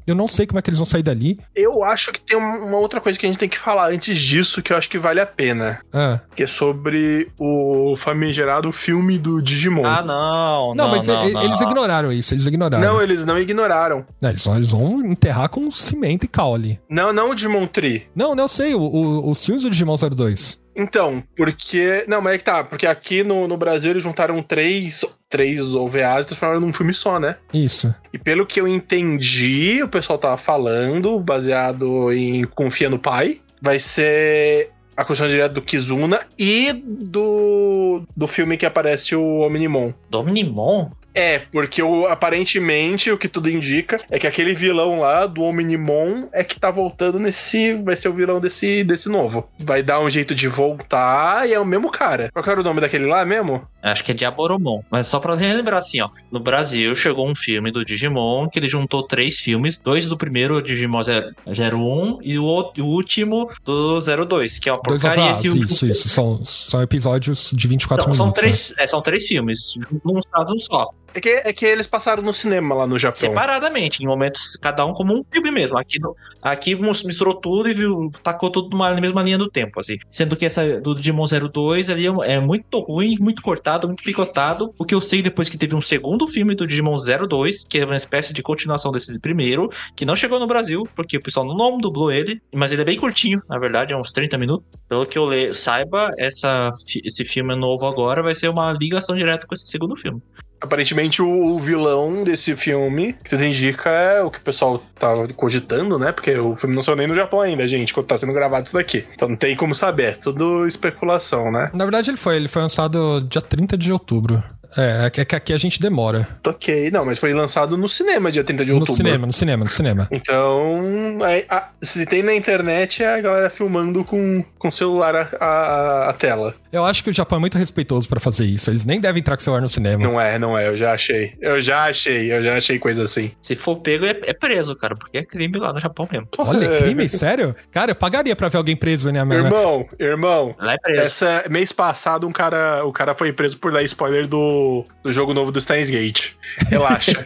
eu 0.07 0.15
não 0.15 0.27
sei 0.27 0.45
como 0.45 0.59
é 0.59 0.61
que 0.61 0.69
eles 0.69 0.79
vão 0.79 0.85
sair 0.85 1.03
dali. 1.03 1.39
Eu 1.55 1.83
acho 1.83 2.11
que 2.11 2.19
tem 2.19 2.37
uma 2.37 2.77
outra 2.77 3.01
coisa 3.01 3.17
que 3.17 3.25
a 3.25 3.29
gente 3.29 3.39
tem 3.39 3.49
que 3.49 3.57
falar 3.57 3.91
antes 3.91 4.17
disso 4.19 4.61
que 4.61 4.71
eu 4.71 4.77
acho 4.77 4.89
que 4.89 4.97
vale 4.97 5.19
a 5.19 5.25
pena. 5.25 5.79
Ah. 5.93 6.19
Que 6.35 6.43
é 6.43 6.47
sobre 6.47 7.31
o 7.39 7.95
famigerado 7.97 8.71
filme 8.71 9.17
do 9.17 9.41
Digimon. 9.41 9.85
Ah, 9.85 10.03
não. 10.03 10.75
Não, 10.75 10.75
não 10.75 10.89
mas 10.89 11.07
não, 11.07 11.23
eles 11.25 11.59
não. 11.59 11.67
ignoraram 11.67 12.11
isso, 12.11 12.33
eles 12.33 12.45
ignoraram. 12.45 12.85
Não, 12.85 13.01
eles 13.01 13.23
não 13.23 13.37
ignoraram. 13.37 14.05
Não, 14.21 14.29
eles, 14.29 14.45
vão, 14.45 14.55
eles 14.55 14.71
vão 14.71 15.05
enterrar 15.05 15.49
com 15.49 15.69
cimento 15.71 16.25
e 16.25 16.27
caule. 16.27 16.79
Não, 16.89 17.11
não 17.11 17.31
o 17.31 17.35
Digimon 17.35 17.65
Tree. 17.67 18.07
Não, 18.15 18.35
não 18.35 18.43
eu 18.43 18.47
sei, 18.47 18.75
o, 18.75 18.81
o, 18.81 19.31
os 19.31 19.43
filmes 19.43 19.63
do 19.63 19.69
Digimon 19.69 19.95
02. 19.95 20.64
Então, 20.75 21.23
porque. 21.35 22.03
Não, 22.07 22.21
mas 22.21 22.35
é 22.35 22.37
que 22.37 22.43
tá, 22.43 22.63
porque 22.63 22.85
aqui 22.85 23.23
no, 23.23 23.47
no 23.47 23.55
Brasil 23.55 23.91
eles 23.91 24.03
juntaram 24.03 24.41
três, 24.41 25.05
três 25.29 25.73
OVAs 25.73 26.25
e 26.25 26.27
transformaram 26.27 26.61
num 26.61 26.73
filme 26.73 26.93
só, 26.93 27.19
né? 27.19 27.37
Isso. 27.53 27.93
E 28.11 28.17
pelo 28.17 28.45
que 28.45 28.59
eu 28.59 28.67
entendi, 28.67 29.81
o 29.81 29.87
pessoal 29.87 30.19
tava 30.19 30.37
falando, 30.37 31.19
baseado 31.19 32.11
em 32.11 32.43
Confia 32.43 32.89
no 32.89 32.99
Pai, 32.99 33.39
vai 33.61 33.79
ser 33.79 34.71
a 34.97 35.03
questão 35.03 35.27
direta 35.27 35.53
do 35.53 35.61
Kizuna 35.61 36.21
e 36.37 36.71
do, 36.73 38.03
do 38.15 38.27
filme 38.27 38.57
que 38.57 38.65
aparece 38.65 39.15
o 39.15 39.41
Omnimon. 39.41 39.91
Do 40.09 40.19
Omnimon? 40.19 40.87
É, 41.15 41.39
porque 41.39 41.81
o, 41.81 42.05
aparentemente 42.07 43.09
o 43.09 43.17
que 43.17 43.29
tudo 43.29 43.49
indica 43.49 44.01
é 44.11 44.19
que 44.19 44.27
aquele 44.27 44.53
vilão 44.53 44.99
lá 44.99 45.25
do 45.25 45.43
Omnimon 45.43 46.27
é 46.33 46.43
que 46.43 46.59
tá 46.59 46.69
voltando 46.69 47.17
nesse. 47.17 47.73
Vai 47.75 47.95
ser 47.95 48.09
o 48.09 48.13
vilão 48.13 48.41
desse, 48.41 48.83
desse 48.83 49.07
novo. 49.07 49.47
Vai 49.59 49.81
dar 49.81 50.01
um 50.01 50.09
jeito 50.09 50.35
de 50.35 50.49
voltar 50.49 51.47
e 51.47 51.53
é 51.53 51.59
o 51.59 51.65
mesmo 51.65 51.89
cara. 51.89 52.29
Qual 52.33 52.45
era 52.45 52.59
o 52.59 52.63
nome 52.63 52.81
daquele 52.81 53.05
lá 53.05 53.23
mesmo? 53.23 53.65
Acho 53.81 54.03
que 54.03 54.11
é 54.11 54.13
Diaboromon. 54.13 54.81
Mas 54.91 55.07
só 55.07 55.19
pra 55.19 55.35
relembrar 55.35 55.79
assim, 55.79 56.01
ó. 56.01 56.09
No 56.29 56.39
Brasil 56.39 56.93
chegou 56.95 57.29
um 57.29 57.35
filme 57.35 57.71
do 57.71 57.85
Digimon 57.85 58.49
que 58.49 58.59
ele 58.59 58.67
juntou 58.67 59.03
três 59.03 59.39
filmes: 59.39 59.77
dois 59.77 60.05
do 60.05 60.17
primeiro 60.17 60.61
Digimon 60.61 61.01
01 61.47 62.19
e 62.23 62.37
o, 62.37 62.45
o 62.45 62.83
último 62.83 63.47
do 63.63 64.01
02, 64.01 64.59
que 64.59 64.67
é 64.67 64.73
uma 64.73 64.81
porcaria. 64.81 65.31
Dois 65.31 65.45
isso, 65.45 65.85
isso. 65.85 66.09
São, 66.09 66.37
são 66.43 66.81
episódios 66.81 67.51
de 67.53 67.67
24 67.67 68.07
Não, 68.07 68.13
minutos. 68.13 68.17
São 68.17 68.31
três, 68.31 68.69
né? 68.71 68.83
é, 68.83 68.87
são 68.87 69.01
três 69.01 69.25
filmes, 69.27 69.75
num 70.03 70.19
estado 70.19 70.59
só. 70.59 70.89
É 71.15 71.21
que, 71.21 71.29
é 71.29 71.53
que 71.53 71.65
eles 71.65 71.87
passaram 71.87 72.21
no 72.21 72.33
cinema 72.33 72.75
lá 72.75 72.85
no 72.85 72.99
Japão. 72.99 73.19
Separadamente, 73.19 74.03
em 74.03 74.05
momentos, 74.05 74.57
cada 74.61 74.85
um 74.85 74.91
como 74.91 75.17
um 75.17 75.21
filme 75.31 75.49
mesmo. 75.49 75.79
Aqui, 75.79 75.97
aqui 76.41 76.75
misturou 76.75 77.35
tudo 77.35 77.69
e 77.69 77.73
viu, 77.73 78.11
tacou 78.21 78.51
tudo 78.51 78.77
na 78.77 78.99
mesma 78.99 79.23
linha 79.23 79.37
do 79.37 79.49
tempo, 79.49 79.79
assim. 79.79 79.97
Sendo 80.11 80.35
que 80.35 80.45
essa 80.45 80.81
do 80.81 80.93
Digimon 80.93 81.25
02 81.25 81.89
ali 81.89 82.05
é, 82.05 82.33
é 82.33 82.39
muito 82.41 82.79
ruim, 82.81 83.15
muito 83.17 83.41
cortado, 83.41 83.87
muito 83.87 84.03
picotado. 84.03 84.73
O 84.77 84.83
que 84.83 84.93
eu 84.93 84.99
sei 84.99 85.21
depois 85.21 85.47
que 85.47 85.57
teve 85.57 85.73
um 85.73 85.81
segundo 85.81 86.27
filme 86.27 86.53
do 86.53 86.67
Digimon 86.67 86.97
02, 86.97 87.63
que 87.63 87.77
é 87.77 87.85
uma 87.85 87.95
espécie 87.95 88.33
de 88.33 88.43
continuação 88.43 88.91
desse 88.91 89.17
primeiro, 89.17 89.69
que 89.95 90.03
não 90.03 90.17
chegou 90.17 90.37
no 90.37 90.47
Brasil, 90.47 90.85
porque 90.97 91.15
o 91.15 91.21
pessoal 91.21 91.45
não 91.45 91.77
dublou 91.77 92.11
ele, 92.11 92.41
mas 92.53 92.73
ele 92.73 92.81
é 92.81 92.85
bem 92.85 92.97
curtinho, 92.97 93.41
na 93.49 93.57
verdade, 93.57 93.93
é 93.93 93.97
uns 93.97 94.11
30 94.11 94.37
minutos. 94.37 94.67
Pelo 94.89 95.05
que 95.05 95.17
eu 95.17 95.29
le 95.29 95.53
saiba, 95.53 96.11
essa, 96.17 96.69
esse 97.05 97.23
filme 97.23 97.55
novo 97.55 97.85
agora 97.85 98.21
vai 98.21 98.35
ser 98.35 98.49
uma 98.49 98.73
ligação 98.73 99.15
direta 99.15 99.47
com 99.47 99.55
esse 99.55 99.67
segundo 99.67 99.95
filme. 99.95 100.21
Aparentemente 100.65 101.21
o 101.21 101.59
vilão 101.59 102.23
desse 102.23 102.55
filme, 102.55 103.13
que 103.13 103.29
tudo 103.29 103.43
indica, 103.43 103.89
é 103.89 104.21
o 104.21 104.29
que 104.29 104.39
o 104.39 104.41
pessoal 104.41 104.83
tava 104.99 105.27
cogitando, 105.29 105.97
né? 105.97 106.11
Porque 106.11 106.37
o 106.37 106.55
filme 106.55 106.75
não 106.75 106.81
saiu 106.81 106.97
nem 106.97 107.07
no 107.07 107.15
Japão 107.15 107.41
ainda, 107.41 107.65
gente, 107.67 107.93
quando 107.93 108.07
tá 108.07 108.17
sendo 108.17 108.33
gravado 108.33 108.65
isso 108.65 108.75
daqui. 108.75 109.05
Então 109.13 109.29
não 109.29 109.35
tem 109.35 109.55
como 109.55 109.73
saber, 109.73 110.03
é 110.03 110.11
tudo 110.13 110.67
especulação, 110.67 111.51
né? 111.51 111.69
Na 111.73 111.85
verdade 111.85 112.09
ele 112.09 112.17
foi, 112.17 112.35
ele 112.35 112.47
foi 112.47 112.61
lançado 112.61 113.21
dia 113.29 113.41
30 113.41 113.77
de 113.77 113.91
outubro. 113.91 114.43
É, 114.77 115.05
é 115.21 115.25
que 115.25 115.35
aqui 115.35 115.53
a 115.53 115.57
gente 115.57 115.79
demora. 115.81 116.27
Ok, 116.45 116.91
não, 116.91 117.05
mas 117.05 117.17
foi 117.19 117.33
lançado 117.33 117.77
no 117.77 117.87
cinema 117.87 118.31
dia 118.31 118.43
30 118.43 118.65
de 118.65 118.71
No 118.71 118.79
outubro. 118.79 118.95
cinema, 118.95 119.25
no 119.27 119.33
cinema, 119.33 119.63
no 119.63 119.69
cinema. 119.69 120.07
Então, 120.11 121.19
aí, 121.23 121.45
a- 121.49 121.69
se 121.81 122.05
tem 122.05 122.21
na 122.21 122.33
internet, 122.35 123.01
é 123.03 123.15
a 123.15 123.21
galera 123.21 123.49
filmando 123.49 124.03
com, 124.03 124.43
com 124.59 124.67
o 124.67 124.71
celular 124.71 125.15
a, 125.15 125.29
a, 125.39 126.09
a 126.09 126.13
tela. 126.13 126.55
Eu 126.71 126.83
acho 126.85 127.03
que 127.03 127.09
o 127.09 127.13
Japão 127.13 127.37
é 127.37 127.39
muito 127.39 127.57
respeitoso 127.57 128.07
pra 128.09 128.19
fazer 128.19 128.43
isso. 128.45 128.69
Eles 128.69 128.85
nem 128.85 128.99
devem 128.99 129.21
entrar 129.21 129.35
com 129.37 129.41
o 129.41 129.43
celular 129.43 129.61
no 129.61 129.69
cinema. 129.69 130.03
Não 130.03 130.19
é, 130.19 130.37
não 130.37 130.57
é, 130.57 130.67
eu 130.67 130.75
já 130.75 130.93
achei. 130.93 131.33
Eu 131.41 131.59
já 131.61 131.85
achei, 131.85 132.31
eu 132.33 132.41
já 132.41 132.57
achei 132.57 132.77
coisa 132.77 133.03
assim. 133.03 133.31
Se 133.41 133.55
for 133.55 133.77
pego, 133.77 134.05
é, 134.05 134.19
é 134.23 134.33
preso, 134.33 134.75
cara, 134.75 134.95
porque 134.95 135.17
é 135.19 135.23
crime 135.23 135.57
lá 135.57 135.71
no 135.71 135.79
Japão 135.79 136.07
mesmo. 136.11 136.27
Olha, 136.37 136.65
é 136.65 136.81
crime? 136.81 137.07
Sério? 137.07 137.55
Cara, 137.71 137.91
eu 137.91 137.95
pagaria 137.95 138.35
pra 138.35 138.49
ver 138.49 138.57
alguém 138.57 138.75
preso, 138.75 139.09
né? 139.11 139.23
minha- 139.23 139.39
Irmão, 139.39 139.87
irmão, 139.99 140.55
Lá 140.59 140.73
é 140.73 140.77
preso. 140.77 141.01
essa, 141.01 141.45
mês 141.49 141.71
passado 141.71 142.27
um 142.27 142.31
cara, 142.31 142.83
o 142.85 142.91
cara 142.91 143.15
foi 143.15 143.31
preso 143.31 143.57
por 143.57 143.71
dar 143.71 143.81
spoiler 143.83 144.27
do, 144.27 144.64
do 145.03 145.11
jogo 145.11 145.33
novo 145.33 145.51
do 145.51 145.59
Steins 145.61 145.89
Gate. 145.89 146.33
Relaxa. 146.69 147.23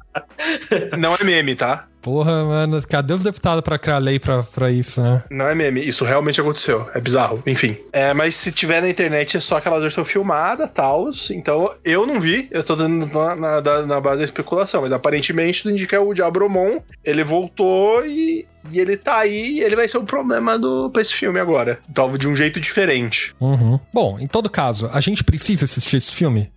não 0.98 1.14
é 1.14 1.24
meme, 1.24 1.54
tá? 1.54 1.88
Porra, 2.02 2.44
mano, 2.44 2.82
cadê 2.86 3.14
os 3.14 3.22
deputados 3.22 3.62
pra 3.62 3.78
criar 3.78 3.98
lei 3.98 4.18
pra, 4.18 4.42
pra 4.42 4.70
isso, 4.70 5.00
né? 5.00 5.22
Não 5.30 5.46
é 5.48 5.54
meme, 5.54 5.80
isso 5.86 6.04
realmente 6.04 6.40
aconteceu. 6.40 6.90
É 6.94 7.00
bizarro, 7.00 7.42
enfim. 7.46 7.76
É, 7.92 8.12
mas 8.12 8.34
se 8.34 8.50
tiver 8.50 8.82
na 8.82 8.88
internet 8.90 9.36
é 9.36 9.40
só 9.40 9.56
aquelas 9.58 9.82
versões 9.82 10.08
filmadas, 10.08 10.68
tal. 10.70 11.08
Então 11.30 11.72
eu 11.84 12.04
não 12.06 12.20
vi, 12.20 12.48
eu 12.50 12.62
tô 12.64 12.74
dando 12.74 13.06
na, 13.06 13.36
na- 13.62 13.86
na 13.86 14.00
base 14.00 14.18
da 14.18 14.24
especulação, 14.24 14.82
mas 14.82 14.92
aparentemente 14.92 15.62
tudo 15.62 15.72
indica 15.72 16.00
o 16.00 16.12
Diabromon, 16.12 16.80
ele 17.04 17.22
voltou 17.22 18.04
e, 18.04 18.46
e 18.70 18.78
ele 18.80 18.96
tá 18.96 19.18
aí 19.18 19.60
ele 19.60 19.76
vai 19.76 19.86
ser 19.86 19.98
o 19.98 20.04
problema 20.04 20.58
do, 20.58 20.90
pra 20.90 21.02
esse 21.02 21.14
filme 21.14 21.38
agora. 21.38 21.78
Talvez 21.94 22.18
de 22.18 22.28
um 22.28 22.34
jeito 22.34 22.60
diferente. 22.60 23.34
Uhum. 23.40 23.78
Bom, 23.94 24.18
em 24.18 24.26
todo 24.26 24.50
caso, 24.50 24.90
a 24.92 25.00
gente 25.00 25.22
precisa 25.22 25.64
assistir 25.66 25.98
esse 25.98 26.12
filme? 26.12 26.50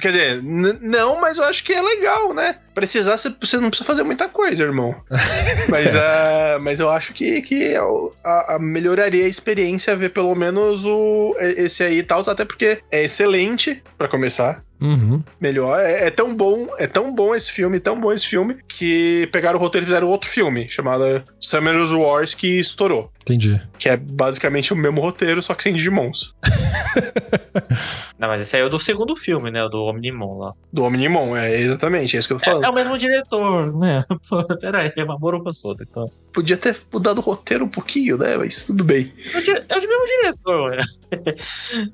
Quer 0.00 0.10
dizer, 0.12 0.42
não, 0.80 1.20
mas 1.20 1.36
eu 1.36 1.44
acho 1.44 1.62
que 1.64 1.72
é 1.72 1.82
legal, 1.82 2.32
né? 2.32 2.56
Precisar, 2.74 3.16
você- 3.16 3.28
não 3.58 3.68
precisa 3.68 3.86
fazer 3.86 4.02
muita 4.02 4.28
coisa, 4.28 4.62
irmão. 4.62 4.94
mas, 5.68 5.94
ah, 5.94 6.58
mas 6.60 6.80
eu 6.80 6.88
acho 6.90 7.12
que, 7.12 7.42
que 7.42 7.74
a, 8.24 8.54
a- 8.54 8.58
melhoraria 8.58 9.24
a 9.24 9.28
experiência 9.28 9.94
ver 9.96 10.08
pelo 10.10 10.34
menos 10.34 10.84
o, 10.86 11.34
esse 11.38 11.82
aí 11.84 11.98
e 11.98 12.02
tal, 12.02 12.20
até 12.28 12.44
porque 12.44 12.78
é 12.90 13.04
excelente, 13.04 13.82
pra 13.98 14.08
começar. 14.08 14.62
Uhum. 14.80 15.22
Melhor. 15.40 15.78
É, 15.78 16.06
é 16.06 16.10
tão 16.10 16.34
bom, 16.34 16.66
é 16.76 16.88
tão 16.88 17.14
bom 17.14 17.34
esse 17.36 17.52
filme, 17.52 17.78
tão 17.78 18.00
bom 18.00 18.12
esse 18.12 18.26
filme, 18.26 18.56
que 18.66 19.28
pegaram 19.30 19.56
o 19.56 19.62
roteiro 19.62 19.84
e 19.84 19.86
fizeram 19.86 20.08
outro 20.08 20.28
filme, 20.28 20.68
chamado 20.68 21.22
Summer's 21.38 21.92
Wars, 21.92 22.34
que 22.34 22.58
estourou. 22.58 23.08
Entendi. 23.22 23.62
Que 23.78 23.90
é 23.90 23.96
basicamente 23.96 24.72
o 24.72 24.76
mesmo 24.76 25.00
roteiro, 25.00 25.40
só 25.40 25.54
que 25.54 25.62
sem 25.62 25.72
Digimons. 25.74 26.34
Não, 28.18 28.28
mas 28.28 28.42
esse 28.42 28.56
aí 28.56 28.62
é 28.62 28.64
o 28.64 28.68
do 28.68 28.78
segundo 28.78 29.16
filme, 29.16 29.50
né? 29.50 29.64
O 29.64 29.68
do 29.68 29.84
Omnimon 29.84 30.38
lá. 30.38 30.52
Do 30.72 30.84
Omnimon, 30.84 31.36
é 31.36 31.58
exatamente 31.60 32.16
é 32.16 32.18
isso 32.18 32.28
que 32.28 32.34
eu 32.34 32.38
tô 32.38 32.42
É, 32.44 32.46
falando. 32.52 32.61
é 32.61 32.61
o 32.68 32.74
mesmo 32.74 32.96
diretor, 32.98 33.76
né? 33.78 34.04
Pô, 34.28 34.42
pera 34.58 34.78
aí, 34.80 34.92
é 34.96 35.04
uma 35.04 35.18
moropa 35.18 35.52
solta. 35.52 35.84
Então. 35.88 36.06
Podia 36.32 36.56
ter 36.56 36.76
mudado 36.92 37.18
o 37.18 37.20
roteiro 37.20 37.64
um 37.64 37.68
pouquinho, 37.68 38.16
né? 38.16 38.36
Mas 38.36 38.64
tudo 38.64 38.82
bem. 38.84 39.12
É 39.34 39.38
o, 39.38 39.42
di- 39.42 39.50
é 39.50 39.76
o 39.76 39.80
mesmo 39.80 40.06
diretor, 40.06 40.70
né? 40.76 40.84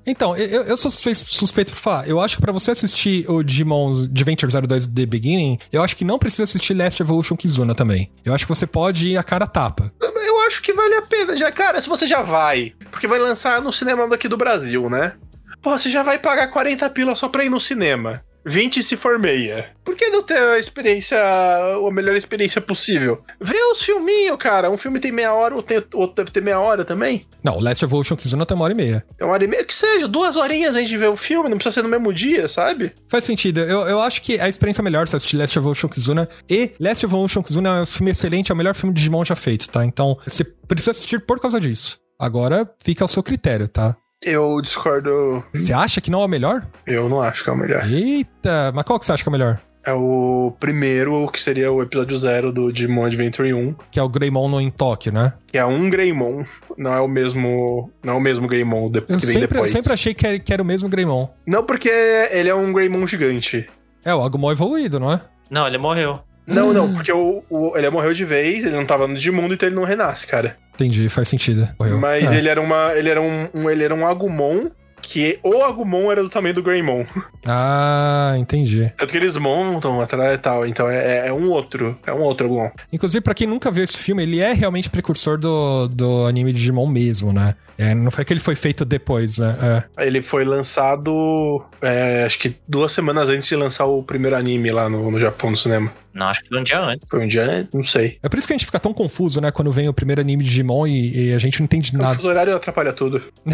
Então, 0.07 0.37
eu, 0.37 0.63
eu 0.63 0.77
sou 0.77 0.91
suspeito, 0.91 1.19
suspeito 1.35 1.73
por 1.73 1.79
falar. 1.79 2.09
Eu 2.09 2.21
acho 2.21 2.37
que 2.37 2.43
pra 2.43 2.53
você 2.53 2.71
assistir 2.71 3.29
o 3.29 3.43
Digimon 3.43 4.05
Adventure 4.05 4.51
02 4.67 4.87
The 4.87 5.07
Beginning, 5.07 5.59
eu 5.73 5.83
acho 5.83 5.97
que 5.97 6.05
não 6.05 6.19
precisa 6.19 6.45
assistir 6.45 6.75
Last 6.75 7.01
Evolution 7.03 7.37
Kizuna 7.37 7.75
também. 7.75 8.11
Eu 8.25 8.33
acho 8.35 8.47
que 8.47 8.49
você 8.55 8.67
pode 8.67 9.09
ir 9.09 9.17
a 9.19 9.23
cara 9.25 9.47
tapa. 9.47 9.93
Eu 10.01 10.41
acho 10.47 10.63
que 10.63 10.73
vale 10.73 10.95
a 10.95 11.03
pena, 11.03 11.37
já, 11.37 11.51
cara, 11.51 11.81
se 11.83 11.89
você 11.89 12.07
já 12.07 12.23
vai, 12.23 12.73
porque 12.91 13.07
vai 13.07 13.19
lançar 13.19 13.61
no 13.61 13.73
cinema 13.73 14.09
daqui 14.09 14.29
do 14.29 14.37
Brasil, 14.37 14.89
né? 14.89 15.15
Pô, 15.63 15.77
você 15.79 15.91
já 15.91 16.03
vai 16.03 16.19
pagar 16.19 16.49
40 16.49 16.89
pila 16.91 17.15
só 17.15 17.29
pra 17.29 17.45
ir 17.45 17.51
no 17.51 17.59
cinema. 17.61 18.23
20 18.49 18.83
se 18.83 18.97
for 18.97 19.19
meia. 19.19 19.71
Por 19.85 19.95
que 19.95 20.11
não 20.11 20.23
ter 20.23 20.39
a 20.39 20.59
experiência, 20.59 21.19
a 21.19 21.91
melhor 21.91 22.17
experiência 22.17 22.61
possível? 22.61 23.23
Vê 23.41 23.59
os 23.73 23.83
filminhos, 23.83 24.37
cara. 24.39 24.71
Um 24.71 24.77
filme 24.77 25.01
tem 25.01 25.13
meia 25.13 25.33
hora, 25.33 25.55
outro, 25.55 25.69
tem, 25.81 25.99
outro 25.99 26.17
deve 26.17 26.31
ter 26.31 26.43
meia 26.43 26.61
hora 26.61 26.85
também. 26.85 27.27
Não, 27.43 27.59
Last 27.59 27.85
Evolution 27.85 28.17
Kizuna 28.17 28.45
tem 28.45 28.55
uma 28.55 28.65
hora 28.65 28.73
e 28.73 28.77
meia. 28.77 29.05
É 29.19 29.25
uma 29.25 29.33
hora 29.33 29.45
e 29.45 29.49
meia 29.49 29.65
que 29.65 29.75
seja, 29.75 30.07
duas 30.07 30.37
horinhas 30.37 30.77
a 30.77 30.81
gente 30.81 30.97
vê 30.97 31.07
o 31.07 31.17
filme, 31.17 31.49
não 31.49 31.57
precisa 31.57 31.75
ser 31.75 31.83
no 31.83 31.89
mesmo 31.89 32.13
dia, 32.13 32.49
sabe? 32.49 32.93
Faz 33.09 33.25
sentido. 33.25 33.61
Eu, 33.61 33.83
eu 33.83 34.01
acho 34.01 34.21
que 34.23 34.41
a 34.41 34.49
experiência 34.49 34.83
é 34.83 34.85
melhor 34.85 35.07
se 35.09 35.17
assistir 35.17 35.37
Last 35.37 35.57
Evolution 35.57 35.89
Kizuna. 35.89 36.29
E 36.49 36.73
Last 36.79 37.05
Evolution 37.05 37.43
Kizuna 37.43 37.79
é 37.79 37.83
um 37.83 37.87
filme 37.87 38.11
excelente, 38.11 38.51
é 38.51 38.55
o 38.55 38.59
melhor 38.59 38.75
filme 38.75 38.95
de 38.95 38.99
Digimon 38.99 39.25
já 39.25 39.37
feito, 39.37 39.69
tá? 39.69 39.85
Então, 39.85 40.19
você 40.27 40.45
precisa 40.45 40.91
assistir 40.91 41.25
por 41.25 41.41
causa 41.41 41.59
disso. 41.61 41.99
Agora, 42.19 42.69
fica 42.83 43.05
ao 43.05 43.09
seu 43.09 43.23
critério, 43.23 43.69
tá? 43.69 43.97
Eu 44.23 44.61
discordo. 44.61 45.45
Você 45.55 45.73
acha 45.73 46.01
que 46.01 46.11
não 46.11 46.23
é 46.23 46.25
o 46.25 46.29
melhor? 46.29 46.67
Eu 46.87 47.09
não 47.09 47.23
acho 47.23 47.45
que 47.45 47.51
é 47.51 47.53
o 47.53 47.57
melhor. 47.57 47.87
Eita, 47.89 48.73
mas 48.75 48.85
qual 48.85 48.99
que 48.99 49.07
você 49.07 49.13
acha 49.13 49.23
que 49.23 49.29
é 49.29 49.31
o 49.31 49.33
melhor? 49.33 49.61
É 49.85 49.93
o 49.95 50.53
primeiro, 50.59 51.31
que 51.33 51.41
seria 51.41 51.71
o 51.73 51.81
episódio 51.81 52.17
zero 52.19 52.53
do 52.53 52.71
Digimon 52.73 53.05
Adventure 53.07 53.55
1. 53.55 53.75
Que 53.91 53.99
é 54.01 54.03
o 54.03 54.09
Greymon 54.09 54.49
no 54.49 54.61
em 54.61 54.71
Tóquio, 54.71 55.13
né? 55.13 55.33
que 55.47 55.57
é 55.57 55.65
um 55.65 55.89
Greymon, 55.89 56.45
não 56.77 56.93
é 56.93 57.01
o 57.01 57.09
mesmo, 57.09 57.91
não 58.05 58.15
é 58.15 58.17
o 58.17 58.21
mesmo 58.21 58.47
Greymon 58.49 58.91
de, 58.91 58.99
Eu 58.99 59.05
que 59.07 59.13
vem 59.13 59.21
sempre, 59.21 59.41
eu 59.43 59.49
depois. 59.49 59.71
sempre 59.71 59.93
achei 59.95 60.13
que 60.13 60.27
era, 60.27 60.39
que 60.39 60.53
era 60.53 60.63
o 60.63 60.67
mesmo 60.67 60.89
Greymon. 60.89 61.29
Não 61.47 61.65
porque 61.65 61.89
ele 61.89 62.49
é 62.51 62.55
um 62.55 62.73
Greymon 62.73 63.07
gigante. 63.07 63.71
É, 64.05 64.13
o 64.13 64.23
Agumon 64.23 64.51
evoluído, 64.53 64.99
não 65.01 65.13
é? 65.13 65.21
Não, 65.49 65.67
ele 65.67 65.79
morreu. 65.79 66.21
Não, 66.47 66.73
não, 66.73 66.93
porque 66.95 67.13
o, 67.13 67.43
o- 67.49 67.73
ele 67.77 67.89
morreu 67.91 68.13
de 68.15 68.25
vez, 68.25 68.65
ele 68.65 68.75
não 68.77 68.85
tava 68.87 69.07
no 69.07 69.15
Digimundo, 69.15 69.55
então 69.55 69.69
ele 69.69 69.77
não 69.77 69.85
renasce, 69.85 70.27
cara. 70.27 70.57
Entendi, 70.79 71.09
faz 71.09 71.27
sentido. 71.29 71.69
Morreu. 71.79 71.99
Mas 71.99 72.31
É. 72.33 72.37
ele 72.39 72.49
era 72.49 72.61
uma, 72.61 72.93
ele 72.95 73.09
era 73.09 73.21
um, 73.21 73.49
um- 73.53 73.69
ele 73.71 73.83
era 73.83 73.95
um 73.95 74.07
Agumon 74.07 74.69
que 75.03 75.39
o 75.43 75.63
Agumon 75.63 76.11
era 76.13 76.23
do 76.23 76.29
tamanho 76.29 76.55
do 76.55 76.63
Greymon. 76.63 77.05
Ah, 77.47 78.35
entendi. 78.39 78.93
Tanto 78.97 79.11
que 79.11 79.17
eles 79.17 79.37
montam 79.37 80.01
atrás 80.01 80.37
e 80.39 80.41
tal, 80.41 80.67
então 80.67 80.89
é, 80.89 81.29
é 81.29 81.33
um 81.33 81.49
outro, 81.51 81.97
é 82.07 82.13
um 82.13 82.21
outro 82.21 82.47
Agumon. 82.47 82.71
Inclusive, 82.93 83.21
pra 83.23 83.33
quem 83.35 83.47
nunca 83.47 83.71
viu 83.71 83.85
esse 83.85 83.97
filme, 83.97 84.23
ele 84.23 84.41
é 84.41 84.53
realmente 84.53 84.91
precursor 84.91 85.39
do, 85.39 85.89
do 85.89 86.27
anime 86.27 86.53
de 86.53 86.59
Digimon 86.59 86.87
mesmo, 86.87 87.33
né? 87.33 87.55
É, 87.79 87.95
não 87.95 88.11
foi 88.11 88.25
que 88.25 88.33
ele 88.33 88.41
foi 88.41 88.57
feito 88.57 88.85
depois, 88.85 89.39
né? 89.39 89.87
É. 89.97 90.05
Ele 90.07 90.21
foi 90.21 90.45
lançado, 90.45 91.65
é, 91.81 92.25
acho 92.25 92.39
que 92.39 92.57
duas 92.67 92.91
semanas 92.93 93.29
antes 93.29 93.49
de 93.49 93.55
lançar 93.55 93.87
o 93.87 94.03
primeiro 94.03 94.35
anime 94.37 94.71
lá 94.73 94.89
no, 94.91 95.11
no 95.11 95.21
Japão, 95.21 95.51
no 95.51 95.57
cinema. 95.57 95.93
Não, 96.13 96.27
acho 96.27 96.43
que 96.43 96.49
foi 96.49 96.59
um 96.59 96.65
dia 96.65 96.81
antes. 96.81 97.07
Foi 97.09 97.25
um 97.25 97.29
dia, 97.29 97.45
antes? 97.45 97.73
não 97.73 97.83
sei. 97.85 98.19
É 98.21 98.29
por 98.29 98.37
isso 98.37 98.49
que 98.49 98.53
a 98.53 98.57
gente 98.57 98.67
fica 98.67 98.81
tão 98.81 98.93
confuso, 98.93 99.41
né? 99.41 99.53
Quando 99.53 99.71
vem 99.71 99.89
o 99.89 99.95
primeiro 99.95 100.21
anime 100.21 100.43
de 100.43 100.51
Digimon 100.51 100.89
e, 100.89 101.29
e 101.29 101.33
a 101.33 101.39
gente 101.39 101.61
não 101.61 101.65
entende 101.67 101.95
O 101.95 101.99
nada. 101.99 102.17
fuso 102.17 102.27
horário 102.27 102.57
atrapalha 102.57 102.93
tudo. 102.93 103.23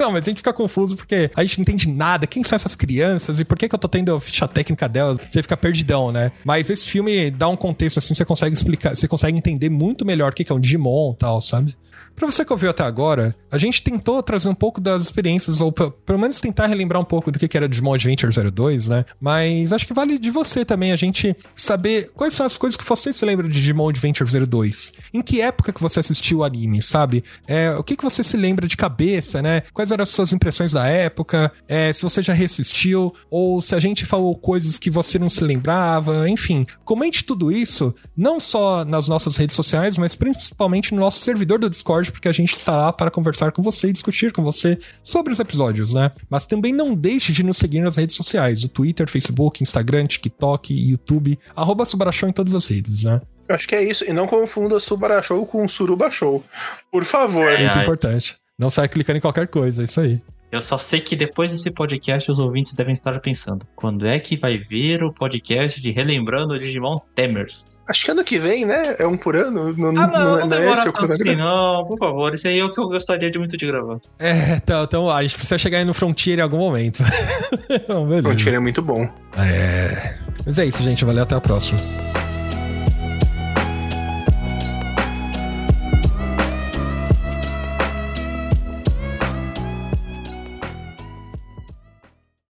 Não, 0.00 0.10
mas 0.10 0.24
a 0.24 0.30
gente 0.30 0.38
fica 0.38 0.52
confuso 0.52 0.96
porque 0.96 1.30
a 1.36 1.44
gente 1.44 1.58
não 1.58 1.62
entende 1.62 1.88
nada. 1.88 2.26
Quem 2.26 2.42
são 2.42 2.56
essas 2.56 2.74
crianças 2.74 3.38
e 3.38 3.44
por 3.44 3.56
que, 3.56 3.68
que 3.68 3.74
eu 3.74 3.78
tô 3.78 3.86
tendo 3.86 4.12
a 4.12 4.20
ficha 4.20 4.48
técnica 4.48 4.88
delas? 4.88 5.18
Você 5.30 5.42
fica 5.42 5.56
perdidão, 5.56 6.10
né? 6.10 6.32
Mas 6.44 6.70
esse 6.70 6.86
filme 6.86 7.30
dá 7.30 7.48
um 7.48 7.56
contexto 7.56 7.98
assim, 7.98 8.14
você 8.14 8.24
consegue 8.24 8.54
explicar, 8.56 8.96
você 8.96 9.06
consegue 9.06 9.38
entender 9.38 9.70
muito 9.70 10.04
melhor 10.04 10.32
o 10.32 10.34
que, 10.34 10.42
que 10.44 10.50
é 10.50 10.54
um 10.54 10.60
Digimon 10.60 11.12
e 11.12 11.18
tal, 11.18 11.40
sabe? 11.40 11.76
Pra 12.14 12.26
você 12.26 12.44
que 12.44 12.52
ouviu 12.52 12.70
até 12.70 12.82
agora, 12.82 13.34
a 13.50 13.58
gente 13.58 13.82
tentou 13.82 14.22
trazer 14.22 14.48
um 14.48 14.54
pouco 14.54 14.80
das 14.80 15.02
experiências, 15.02 15.60
ou 15.60 15.72
pe- 15.72 15.90
pelo 16.06 16.18
menos 16.18 16.40
tentar 16.40 16.66
relembrar 16.66 17.00
um 17.00 17.04
pouco 17.04 17.30
do 17.32 17.38
que 17.38 17.56
era 17.56 17.68
Digimon 17.68 17.94
Adventure 17.94 18.32
02, 18.52 18.86
né? 18.88 19.04
Mas 19.20 19.72
acho 19.72 19.86
que 19.86 19.92
vale 19.94 20.18
de 20.18 20.30
você 20.30 20.64
também 20.64 20.92
a 20.92 20.96
gente 20.96 21.34
saber 21.56 22.10
quais 22.14 22.34
são 22.34 22.46
as 22.46 22.56
coisas 22.56 22.76
que 22.76 22.88
você 22.88 23.12
se 23.12 23.24
lembra 23.24 23.48
de 23.48 23.54
Digimon 23.54 23.88
Adventure 23.88 24.28
02. 24.46 24.92
Em 25.12 25.22
que 25.22 25.40
época 25.40 25.72
que 25.72 25.80
você 25.82 26.00
assistiu 26.00 26.38
o 26.38 26.44
anime, 26.44 26.82
sabe? 26.82 27.24
É, 27.46 27.70
o 27.76 27.82
que 27.82 27.96
que 27.96 28.04
você 28.04 28.22
se 28.22 28.36
lembra 28.36 28.66
de 28.66 28.76
cabeça, 28.76 29.42
né? 29.42 29.62
Quais 29.72 29.90
eram 29.90 30.02
as 30.02 30.08
suas 30.10 30.32
impressões 30.32 30.72
da 30.72 30.86
época? 30.86 31.52
É, 31.68 31.92
se 31.92 32.02
você 32.02 32.22
já 32.22 32.32
reassistiu, 32.32 33.12
ou 33.30 33.60
se 33.62 33.74
a 33.74 33.80
gente 33.80 34.04
falou 34.06 34.34
coisas 34.36 34.78
que 34.78 34.90
você 34.90 35.18
não 35.18 35.28
se 35.28 35.42
lembrava, 35.44 36.28
enfim. 36.28 36.66
Comente 36.84 37.24
tudo 37.24 37.50
isso, 37.52 37.94
não 38.16 38.38
só 38.40 38.84
nas 38.84 39.08
nossas 39.08 39.36
redes 39.36 39.56
sociais, 39.56 39.96
mas 39.98 40.14
principalmente 40.14 40.94
no 40.94 41.00
nosso 41.00 41.20
servidor 41.20 41.58
do 41.58 41.70
Discord, 41.70 42.01
porque 42.10 42.28
a 42.28 42.32
gente 42.32 42.54
está 42.54 42.72
lá 42.72 42.92
para 42.92 43.10
conversar 43.10 43.52
com 43.52 43.62
você 43.62 43.88
e 43.88 43.92
discutir 43.92 44.32
com 44.32 44.42
você 44.42 44.78
sobre 45.02 45.32
os 45.32 45.38
episódios, 45.38 45.92
né? 45.92 46.10
Mas 46.28 46.46
também 46.46 46.72
não 46.72 46.94
deixe 46.94 47.32
de 47.32 47.42
nos 47.42 47.58
seguir 47.58 47.80
nas 47.80 47.96
redes 47.96 48.16
sociais, 48.16 48.64
o 48.64 48.68
Twitter, 48.68 49.08
Facebook, 49.08 49.62
Instagram, 49.62 50.06
TikTok, 50.06 50.74
YouTube, 50.74 51.38
arroba 51.54 51.84
Subarachou 51.84 52.28
em 52.28 52.32
todas 52.32 52.54
as 52.54 52.66
redes, 52.66 53.04
né? 53.04 53.20
Eu 53.48 53.54
acho 53.54 53.68
que 53.68 53.74
é 53.74 53.84
isso. 53.84 54.04
E 54.04 54.12
não 54.12 54.26
confunda 54.26 54.80
Subara 54.80 55.22
Show 55.22 55.44
com 55.46 55.66
Suruba 55.68 56.10
Show. 56.10 56.42
Por 56.90 57.04
favor. 57.04 57.52
É. 57.52 57.58
Muito 57.58 57.78
ai. 57.78 57.82
importante. 57.82 58.36
Não 58.58 58.70
sai 58.70 58.88
clicando 58.88 59.18
em 59.18 59.20
qualquer 59.20 59.48
coisa, 59.48 59.82
é 59.82 59.84
isso 59.84 60.00
aí. 60.00 60.20
Eu 60.50 60.60
só 60.60 60.76
sei 60.76 61.00
que 61.00 61.16
depois 61.16 61.50
desse 61.50 61.70
podcast 61.70 62.30
os 62.30 62.38
ouvintes 62.38 62.74
devem 62.74 62.92
estar 62.92 63.18
pensando: 63.20 63.66
quando 63.74 64.06
é 64.06 64.20
que 64.20 64.36
vai 64.36 64.58
vir 64.58 65.02
o 65.02 65.12
podcast 65.12 65.80
de 65.80 65.90
Relembrando 65.90 66.54
o 66.54 66.58
Digimon 66.58 66.98
Temers? 67.14 67.66
Acho 67.92 68.06
que 68.06 68.10
ano 68.10 68.24
que 68.24 68.38
vem, 68.38 68.64
né? 68.64 68.96
É 68.98 69.06
um 69.06 69.18
por 69.18 69.36
ano. 69.36 69.74
Não, 69.76 69.90
Ah, 69.90 69.92
não, 69.92 70.08
não, 70.08 70.38
é- 70.38 70.46
não 70.46 70.56
é 70.56 70.60
demora 70.60 70.80
esse 70.80 70.88
o 70.88 70.92
tanto 70.94 71.12
assim, 71.12 71.36
não, 71.36 71.84
por 71.84 71.98
favor. 71.98 72.32
Esse 72.32 72.48
aí 72.48 72.58
é 72.58 72.64
o 72.64 72.70
que 72.70 72.80
eu 72.80 72.88
gostaria 72.88 73.30
de 73.30 73.38
muito 73.38 73.54
de 73.54 73.66
gravar. 73.66 73.98
É, 74.18 74.54
então, 74.56 74.82
então 74.82 75.10
a 75.10 75.20
gente 75.22 75.34
precisa 75.36 75.58
chegar 75.58 75.76
aí 75.78 75.84
no 75.84 75.92
Frontier 75.92 76.38
em 76.38 76.42
algum 76.42 76.56
momento. 76.58 77.02
Não, 77.86 78.06
beleza. 78.06 78.28
O 78.28 78.30
Frontier 78.30 78.54
é 78.54 78.58
muito 78.58 78.80
bom. 78.80 79.06
É. 79.36 80.14
Mas 80.46 80.58
é 80.58 80.64
isso, 80.64 80.82
gente. 80.82 81.04
Valeu, 81.04 81.22
até 81.22 81.34
a 81.34 81.40
próxima. 81.40 81.78